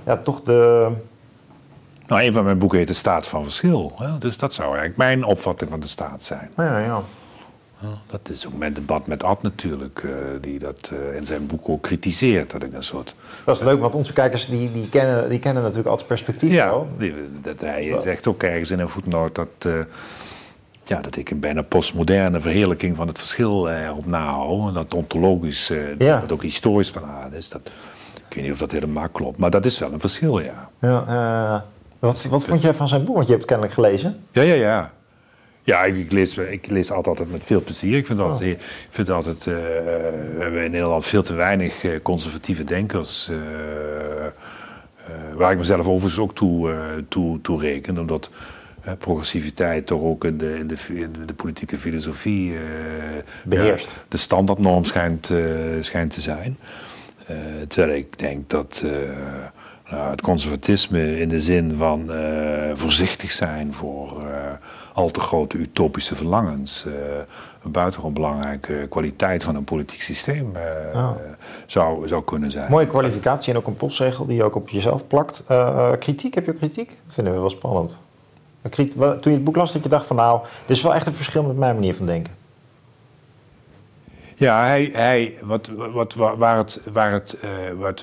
ja, 0.05 0.17
toch 0.17 0.41
de 0.43 0.91
nou, 2.07 2.23
een 2.23 2.33
van 2.33 2.43
mijn 2.43 2.57
boeken 2.57 2.77
heet 2.77 2.87
De 2.87 2.93
Staat 2.93 3.27
van 3.27 3.43
Verschil. 3.43 3.93
Hè? 3.97 4.17
Dus 4.17 4.37
dat 4.37 4.53
zou 4.53 4.67
eigenlijk 4.67 4.97
mijn 4.97 5.23
opvatting 5.23 5.69
van 5.69 5.79
de 5.79 5.87
staat 5.87 6.23
zijn. 6.23 6.49
Ja, 6.57 6.79
ja. 6.79 7.01
Dat 8.07 8.29
is 8.29 8.47
ook 8.47 8.57
mijn 8.57 8.73
debat 8.73 9.07
met 9.07 9.23
Ad 9.23 9.41
natuurlijk, 9.41 10.03
uh, 10.03 10.11
die 10.41 10.59
dat 10.59 10.91
uh, 10.93 11.15
in 11.15 11.25
zijn 11.25 11.47
boek 11.47 11.69
ook 11.69 11.81
kritiseert. 11.81 12.51
Dat 12.51 12.63
ik 12.63 12.73
een 12.73 12.83
soort... 12.83 13.15
Dat 13.45 13.55
is 13.55 13.63
leuk, 13.63 13.79
want 13.79 13.95
onze 13.95 14.13
kijkers 14.13 14.47
die, 14.47 14.71
die, 14.71 14.89
kennen, 14.89 15.29
die 15.29 15.39
kennen 15.39 15.63
natuurlijk 15.63 15.89
Ad's 15.89 16.03
perspectief 16.03 16.51
ja, 16.51 16.73
Die, 16.97 17.13
dat, 17.41 17.59
hij 17.59 17.99
zegt 17.99 18.27
ook 18.27 18.43
ergens 18.43 18.71
in 18.71 18.79
een 18.79 18.89
voetnoot 18.89 19.35
dat, 19.35 19.47
uh, 19.67 19.73
ja, 20.83 21.01
dat 21.01 21.15
ik 21.15 21.29
een 21.29 21.39
bijna 21.39 21.61
postmoderne 21.61 22.39
verheerlijking 22.39 22.95
van 22.95 23.07
het 23.07 23.17
verschil 23.17 23.69
erop 23.69 24.05
nahoud. 24.05 24.67
En 24.67 24.73
dat 24.73 24.93
ontologisch, 24.93 25.71
ja. 25.97 26.19
dat 26.19 26.31
ook 26.31 26.41
historisch 26.41 26.91
van 26.91 27.05
aard 27.05 27.33
is. 27.33 27.49
Dat, 27.49 27.61
ik 28.27 28.35
weet 28.35 28.43
niet 28.43 28.53
of 28.53 28.59
dat 28.59 28.71
helemaal 28.71 29.09
klopt, 29.09 29.37
maar 29.37 29.49
dat 29.49 29.65
is 29.65 29.79
wel 29.79 29.93
een 29.93 29.99
verschil, 29.99 30.39
ja. 30.39 30.69
Ja, 30.79 31.65
Wat, 31.99 32.25
wat 32.25 32.45
vond 32.45 32.61
jij 32.61 32.73
van 32.73 32.87
zijn 32.87 33.03
boek? 33.03 33.15
Want 33.15 33.27
je 33.27 33.33
hebt 33.33 33.49
het 33.49 33.51
kennelijk 33.51 33.73
gelezen. 33.73 34.23
Ja, 34.31 34.41
ja, 34.41 34.53
ja. 34.53 34.93
Ja, 35.65 35.83
ik, 35.83 35.95
ik, 35.95 36.11
lees, 36.11 36.37
ik 36.37 36.69
lees 36.69 36.91
altijd 36.91 37.31
met 37.31 37.45
veel 37.45 37.61
plezier. 37.61 37.97
Ik 37.97 38.05
vind 38.05 38.19
altijd, 38.19 38.55
oh. 38.55 38.61
ik 38.61 38.87
vind 38.89 39.09
altijd 39.09 39.45
uh, 39.45 39.55
we 39.55 40.37
hebben 40.39 40.63
in 40.63 40.71
Nederland 40.71 41.05
veel 41.05 41.23
te 41.23 41.33
weinig 41.33 41.83
uh, 41.83 42.01
conservatieve 42.01 42.63
denkers. 42.63 43.29
Uh, 43.31 43.37
waar 45.33 45.51
ik 45.51 45.57
mezelf 45.57 45.87
overigens 45.87 46.19
ook 46.19 46.35
toe, 46.35 46.73
toe, 47.07 47.41
toe 47.41 47.61
reken. 47.61 47.97
Omdat 47.97 48.29
progressiviteit 48.97 49.85
toch 49.85 50.01
ook 50.01 50.25
in 50.25 50.37
de, 50.37 50.57
in 50.57 50.67
de, 50.67 50.75
in 50.87 51.13
de 51.25 51.33
politieke 51.33 51.77
filosofie 51.77 52.53
beheerst. 53.43 53.95
de 54.07 54.17
standaardnorm 54.17 54.85
schijnt, 54.85 55.31
schijnt 55.79 56.13
te 56.13 56.21
zijn. 56.21 56.57
terwijl 57.67 57.97
ik 57.97 58.19
denk 58.19 58.49
dat 58.49 58.83
nou, 59.89 60.09
het 60.09 60.21
conservatisme 60.21 61.19
in 61.19 61.29
de 61.29 61.41
zin 61.41 61.75
van 61.77 62.11
voorzichtig 62.75 63.31
zijn 63.31 63.73
voor 63.73 64.23
al 64.95 65.11
te 65.11 65.19
grote 65.19 65.57
utopische 65.57 66.15
verlangens. 66.15 66.85
Uh, 66.87 66.93
een 67.63 67.71
buitengewoon 67.71 68.13
belangrijke 68.13 68.87
kwaliteit 68.89 69.43
van 69.43 69.55
een 69.55 69.63
politiek 69.63 70.01
systeem 70.01 70.51
uh, 70.55 71.11
zou, 71.65 72.07
zou 72.07 72.23
kunnen 72.23 72.51
zijn. 72.51 72.71
Mooie 72.71 72.87
kwalificatie 72.87 73.53
en 73.53 73.59
ook 73.59 73.67
een 73.67 73.75
postzegel 73.75 74.25
die 74.25 74.35
je 74.35 74.43
ook 74.43 74.55
op 74.55 74.69
jezelf 74.69 75.07
plakt. 75.07 75.43
Kritiek, 75.99 76.33
heb 76.33 76.45
je 76.45 76.53
kritiek? 76.53 76.87
Dat 76.87 77.13
vinden 77.13 77.33
we 77.33 77.39
wel 77.39 77.49
spannend. 77.49 77.97
Toen 78.69 78.87
je 79.21 79.29
het 79.29 79.43
boek 79.43 79.55
las, 79.55 79.73
dat 79.73 79.83
je 79.83 79.89
dacht 79.89 80.05
van 80.05 80.15
nou, 80.15 80.41
dit 80.65 80.77
is 80.77 80.83
wel 80.83 80.95
echt 80.95 81.07
een 81.07 81.13
verschil 81.13 81.43
met 81.43 81.57
mijn 81.57 81.75
manier 81.75 81.95
van 81.95 82.05
denken. 82.05 82.33
Ja, 84.35 84.65
hij, 84.65 84.89
hij, 84.93 85.37
wat, 85.41 85.69
wat, 85.93 86.13
waar, 86.13 86.57
het, 86.57 86.81
waar, 86.91 87.11
het, 87.11 87.37
waar 87.77 87.93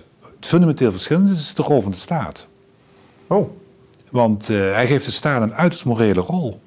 het, 0.42 0.50
fundamenteel 0.50 0.90
verschil 0.90 1.22
is, 1.24 1.30
is 1.30 1.54
de 1.54 1.62
rol 1.62 1.80
van 1.80 1.90
de 1.90 1.96
staat. 1.96 2.46
Oh. 3.26 3.50
Want 4.10 4.46
hij 4.46 4.86
geeft 4.86 5.04
de 5.04 5.10
staat 5.10 5.42
een 5.42 5.54
uiterst 5.54 5.84
morele 5.84 6.20
rol 6.20 6.60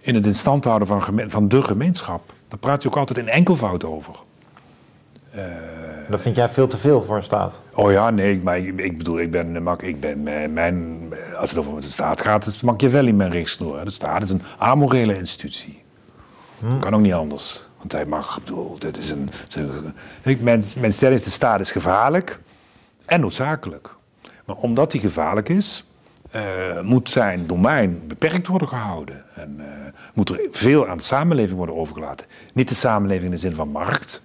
in 0.00 0.14
het 0.14 0.26
instand 0.26 0.64
houden 0.64 0.88
van, 0.88 1.02
van 1.26 1.48
de 1.48 1.62
gemeenschap. 1.62 2.32
Daar 2.48 2.58
praat 2.58 2.82
je 2.82 2.88
ook 2.88 2.96
altijd 2.96 3.18
in 3.18 3.28
enkelvoud 3.28 3.84
over. 3.84 4.14
Uh, 5.36 5.42
dat 6.08 6.20
vind 6.20 6.36
jij 6.36 6.48
veel 6.48 6.66
te 6.66 6.76
veel 6.76 7.02
voor 7.02 7.16
een 7.16 7.22
staat? 7.22 7.60
Oh 7.74 7.92
ja, 7.92 8.10
nee, 8.10 8.40
maar 8.42 8.58
ik, 8.58 8.80
ik 8.80 8.98
bedoel, 8.98 9.20
ik 9.20 9.30
ben, 9.30 9.68
ik 9.80 10.00
ben 10.00 10.22
mijn, 10.52 10.98
als 11.36 11.50
het 11.50 11.58
over 11.58 11.80
de 11.80 11.90
staat 11.90 12.20
gaat, 12.20 12.46
is 12.46 12.60
Machiavelli 12.60 13.12
mijn 13.12 13.30
richtsnoer. 13.30 13.84
De 13.84 13.90
staat 13.90 14.22
is 14.22 14.30
een 14.30 14.42
amorele 14.58 15.16
institutie. 15.16 15.82
Hmm. 16.58 16.80
Kan 16.80 16.94
ook 16.94 17.00
niet 17.00 17.12
anders. 17.12 17.62
Want 17.78 17.92
hij 17.92 18.04
mag, 18.04 18.40
bedoel, 18.44 18.78
dit 18.78 18.98
is 18.98 19.10
een, 19.10 19.28
mijn, 20.40 20.64
mijn 20.76 20.92
stelling 20.92 21.18
is, 21.18 21.24
de 21.24 21.30
staat 21.30 21.60
is 21.60 21.70
gevaarlijk 21.70 22.40
en 23.12 23.20
noodzakelijk. 23.20 23.94
Maar 24.44 24.56
omdat 24.56 24.92
hij 24.92 25.00
gevaarlijk 25.00 25.48
is, 25.48 25.84
uh, 26.36 26.80
moet 26.80 27.08
zijn 27.08 27.46
domein 27.46 28.02
beperkt 28.06 28.46
worden 28.46 28.68
gehouden. 28.68 29.24
En 29.34 29.56
uh, 29.58 29.64
moet 30.14 30.30
er 30.30 30.48
veel 30.50 30.88
aan 30.88 30.96
de 30.96 31.02
samenleving 31.02 31.56
worden 31.56 31.76
overgelaten. 31.76 32.26
Niet 32.54 32.68
de 32.68 32.74
samenleving 32.74 33.24
in 33.24 33.30
de 33.30 33.36
zin 33.36 33.54
van 33.54 33.68
markt, 33.68 34.22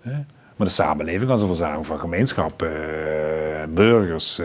hè, 0.00 0.12
maar 0.56 0.66
de 0.66 0.72
samenleving 0.72 1.30
als 1.30 1.40
een 1.40 1.46
verzameling 1.46 1.86
van 1.86 1.98
gemeenschappen, 1.98 2.72
uh, 2.72 3.64
burgers, 3.68 4.40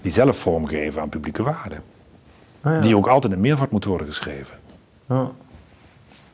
die 0.00 0.12
zelf 0.12 0.38
vormgeven 0.38 1.00
aan 1.00 1.08
publieke 1.08 1.42
waarden. 1.42 1.82
Ah, 2.60 2.72
ja. 2.72 2.80
Die 2.80 2.96
ook 2.96 3.06
altijd 3.06 3.32
in 3.32 3.40
meervoud 3.40 3.70
moeten 3.70 3.90
worden 3.90 4.08
geschreven. 4.08 4.56
Ja. 5.08 5.30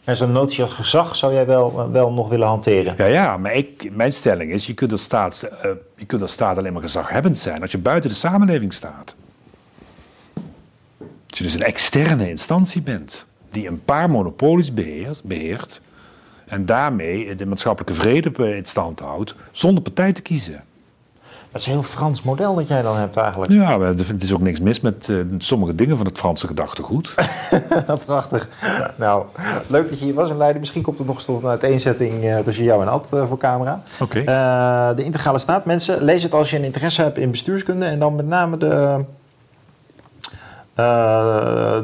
En 0.05 0.17
zo'n 0.17 0.33
notie 0.33 0.63
als 0.63 0.73
gezag 0.73 1.17
zou 1.17 1.33
jij 1.33 1.47
wel, 1.47 1.91
wel 1.91 2.13
nog 2.13 2.29
willen 2.29 2.47
hanteren? 2.47 2.95
Ja, 2.97 3.07
ja 3.07 3.37
maar 3.37 3.55
ik, 3.55 3.91
mijn 3.95 4.13
stelling 4.13 4.53
is, 4.53 4.67
je 4.67 4.75
kunt, 4.75 4.93
als 4.93 5.03
staat, 5.03 5.49
je 5.97 6.07
kunt 6.07 6.23
als 6.23 6.33
staat 6.33 6.59
alleen 6.59 6.73
maar 6.73 6.83
gezaghebbend 6.83 7.39
zijn 7.39 7.61
als 7.61 7.71
je 7.71 7.79
buiten 7.79 8.11
de 8.11 8.17
samenleving 8.17 8.75
staat. 8.75 9.17
Als 11.31 11.39
je 11.39 11.45
dus 11.45 11.55
een 11.55 11.63
externe 11.63 12.29
instantie 12.29 12.83
bent 12.83 13.27
die 13.51 13.69
een 13.69 13.85
paar 13.85 14.11
monopolies 14.11 14.75
beheert, 14.75 15.23
beheert 15.25 15.83
en 16.47 16.67
daarmee 16.67 17.35
de 17.35 17.47
maatschappelijke 17.47 17.95
vrede 17.95 18.57
in 18.57 18.67
stand 18.67 19.01
houdt 19.01 19.35
zonder 19.51 19.83
partij 19.83 20.13
te 20.13 20.23
kiezen. 20.23 20.65
Dat 21.53 21.61
is 21.61 21.67
een 21.67 21.73
heel 21.73 21.83
Frans 21.83 22.23
model 22.23 22.55
dat 22.55 22.69
jij 22.69 22.83
dan 22.83 22.97
hebt 22.97 23.17
eigenlijk. 23.17 23.53
Ja, 23.53 23.81
het 23.81 24.23
is 24.23 24.33
ook 24.33 24.41
niks 24.41 24.61
mis 24.61 24.81
met 24.81 25.09
uh, 25.09 25.25
sommige 25.39 25.75
dingen 25.75 25.97
van 25.97 26.07
het 26.07 26.19
Franse 26.19 26.47
gedachtegoed. 26.47 27.15
Prachtig. 28.07 28.49
Nou, 28.97 29.25
leuk 29.67 29.89
dat 29.89 29.99
je 29.99 30.05
hier 30.05 30.15
was 30.15 30.31
in 30.31 30.37
Leiden. 30.37 30.61
Misschien 30.61 30.83
komt 30.83 30.99
er 30.99 31.05
nog 31.05 31.15
eens 31.15 31.25
tot 31.25 31.43
een 31.43 31.49
uiteenzetting 31.49 32.25
uh, 32.25 32.39
tussen 32.39 32.65
jou 32.65 32.83
en 32.83 32.89
Ad 32.89 33.11
uh, 33.15 33.29
voor 33.29 33.39
camera. 33.39 33.83
Oké. 34.01 34.25
de 34.97 35.05
integrale 35.05 35.39
staat. 35.39 35.65
Mensen, 35.65 36.03
lees 36.03 36.23
het 36.23 36.35
als 36.35 36.51
je 36.51 36.57
een 36.57 36.65
interesse 36.65 37.03
hebt 37.03 37.19
in 37.19 37.31
bestuurskunde. 37.31 37.85
En 37.85 37.99
dan 37.99 38.15
met 38.15 38.27
name 38.27 38.57
de 38.57 39.05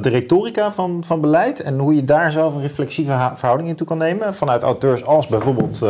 de 0.01 0.09
retorica 0.09 0.73
van, 0.73 1.03
van 1.05 1.21
beleid 1.21 1.61
en 1.61 1.79
hoe 1.79 1.95
je 1.95 2.05
daar 2.05 2.33
zelf 2.33 2.55
een 2.55 2.61
reflexieve 2.61 3.31
verhouding 3.35 3.69
in 3.69 3.77
toe 3.77 3.87
kan 3.87 3.99
nemen. 3.99 4.35
Vanuit 4.35 4.63
auteurs 4.63 5.05
als 5.05 5.27
bijvoorbeeld 5.27 5.83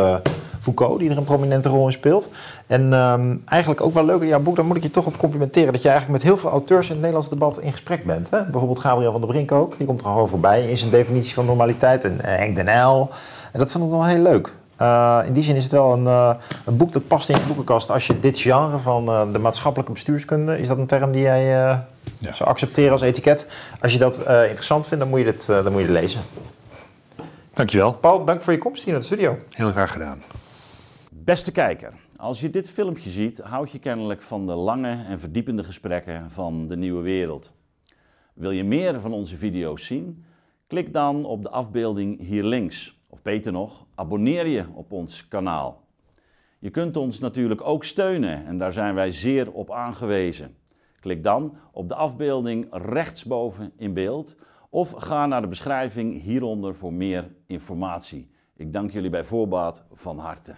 Foucault, 0.59 0.99
die 0.99 1.09
er 1.09 1.17
een 1.17 1.23
prominente 1.23 1.69
rol 1.69 1.85
in 1.85 1.91
speelt. 1.91 2.29
En 2.67 2.93
um, 2.93 3.41
eigenlijk 3.45 3.81
ook 3.81 3.93
wel 3.93 4.05
leuk 4.05 4.21
in 4.21 4.27
jouw 4.27 4.39
boek, 4.39 4.55
daar 4.55 4.65
moet 4.65 4.77
ik 4.77 4.83
je 4.83 4.91
toch 4.91 5.05
op 5.05 5.17
complimenteren, 5.17 5.73
dat 5.73 5.81
je 5.81 5.89
eigenlijk 5.89 6.19
met 6.19 6.31
heel 6.31 6.37
veel 6.41 6.49
auteurs 6.49 6.85
in 6.85 6.91
het 6.91 6.99
Nederlandse 6.99 7.33
debat 7.33 7.59
in 7.59 7.71
gesprek 7.71 8.05
bent. 8.05 8.29
Hè? 8.29 8.43
Bijvoorbeeld 8.43 8.79
Gabriel 8.79 9.11
van 9.11 9.21
der 9.21 9.29
Brink 9.29 9.51
ook, 9.51 9.77
die 9.77 9.87
komt 9.87 9.99
er 10.01 10.05
gewoon 10.05 10.27
voorbij 10.27 10.69
in 10.69 10.77
zijn 10.77 10.91
definitie 10.91 11.33
van 11.33 11.45
normaliteit. 11.45 12.03
En 12.03 12.13
uh, 12.13 12.21
Henk 12.21 12.55
den 12.55 12.67
Uyl. 12.67 13.09
En 13.51 13.59
dat 13.59 13.71
vond 13.71 13.83
ik 13.83 13.89
wel 13.89 14.05
heel 14.05 14.21
leuk. 14.21 14.53
Uh, 14.81 15.19
in 15.25 15.33
die 15.33 15.43
zin 15.43 15.55
is 15.55 15.63
het 15.63 15.71
wel 15.71 15.93
een, 15.93 16.03
uh, 16.03 16.31
een, 16.65 16.77
boek 16.77 16.93
dat 16.93 17.07
past 17.07 17.29
in 17.29 17.35
je 17.35 17.41
boekenkast. 17.41 17.91
Als 17.91 18.07
je 18.07 18.19
dit 18.19 18.39
genre 18.39 18.77
van 18.77 19.09
uh, 19.09 19.21
de 19.31 19.39
maatschappelijke 19.39 19.91
bestuurskunde, 19.91 20.59
is 20.59 20.67
dat 20.67 20.77
een 20.77 20.85
term 20.85 21.11
die 21.11 21.21
jij 21.21 21.45
ja. 22.17 22.33
zou 22.33 22.49
accepteren 22.49 22.91
als 22.91 23.01
etiket. 23.01 23.47
Als 23.81 23.93
je 23.93 23.99
dat 23.99 24.17
interessant 24.19 24.87
vindt, 24.87 25.03
dan 25.03 25.09
moet, 25.09 25.19
je 25.19 25.25
dit, 25.25 25.45
dan 25.45 25.71
moet 25.71 25.81
je 25.81 25.87
dit 25.87 25.95
lezen. 25.95 26.21
Dankjewel. 27.53 27.93
Paul, 27.93 28.25
dank 28.25 28.41
voor 28.41 28.53
je 28.53 28.59
komst 28.59 28.83
hier 28.83 28.91
naar 28.91 29.01
de 29.01 29.07
studio. 29.07 29.37
Heel 29.49 29.71
graag 29.71 29.91
gedaan. 29.91 30.23
Beste 31.29 31.51
kijker, 31.51 31.93
als 32.17 32.39
je 32.39 32.49
dit 32.49 32.69
filmpje 32.69 33.09
ziet, 33.09 33.37
houd 33.39 33.71
je 33.71 33.79
kennelijk 33.79 34.21
van 34.21 34.45
de 34.45 34.55
lange 34.55 35.03
en 35.03 35.19
verdiepende 35.19 35.63
gesprekken 35.63 36.31
van 36.31 36.67
de 36.67 36.77
nieuwe 36.77 37.01
wereld. 37.01 37.53
Wil 38.33 38.51
je 38.51 38.63
meer 38.63 39.01
van 39.01 39.13
onze 39.13 39.37
video's 39.37 39.85
zien? 39.85 40.25
Klik 40.67 40.93
dan 40.93 41.25
op 41.25 41.43
de 41.43 41.49
afbeelding 41.49 42.19
hier 42.19 42.43
links. 42.43 42.99
Of 43.09 43.21
beter 43.21 43.51
nog, 43.51 43.85
abonneer 43.95 44.47
je 44.47 44.65
op 44.73 44.91
ons 44.91 45.27
kanaal. 45.27 45.83
Je 46.59 46.69
kunt 46.69 46.97
ons 46.97 47.19
natuurlijk 47.19 47.61
ook 47.61 47.83
steunen 47.83 48.45
en 48.45 48.57
daar 48.57 48.73
zijn 48.73 48.95
wij 48.95 49.11
zeer 49.11 49.51
op 49.51 49.71
aangewezen. 49.71 50.55
Klik 50.99 51.23
dan 51.23 51.57
op 51.71 51.87
de 51.87 51.95
afbeelding 51.95 52.67
rechtsboven 52.71 53.71
in 53.77 53.93
beeld 53.93 54.37
of 54.69 54.91
ga 54.91 55.25
naar 55.25 55.41
de 55.41 55.47
beschrijving 55.47 56.21
hieronder 56.21 56.75
voor 56.75 56.93
meer 56.93 57.31
informatie. 57.47 58.29
Ik 58.55 58.73
dank 58.73 58.91
jullie 58.91 59.09
bij 59.09 59.23
voorbaat 59.23 59.85
van 59.91 60.17
harte. 60.17 60.55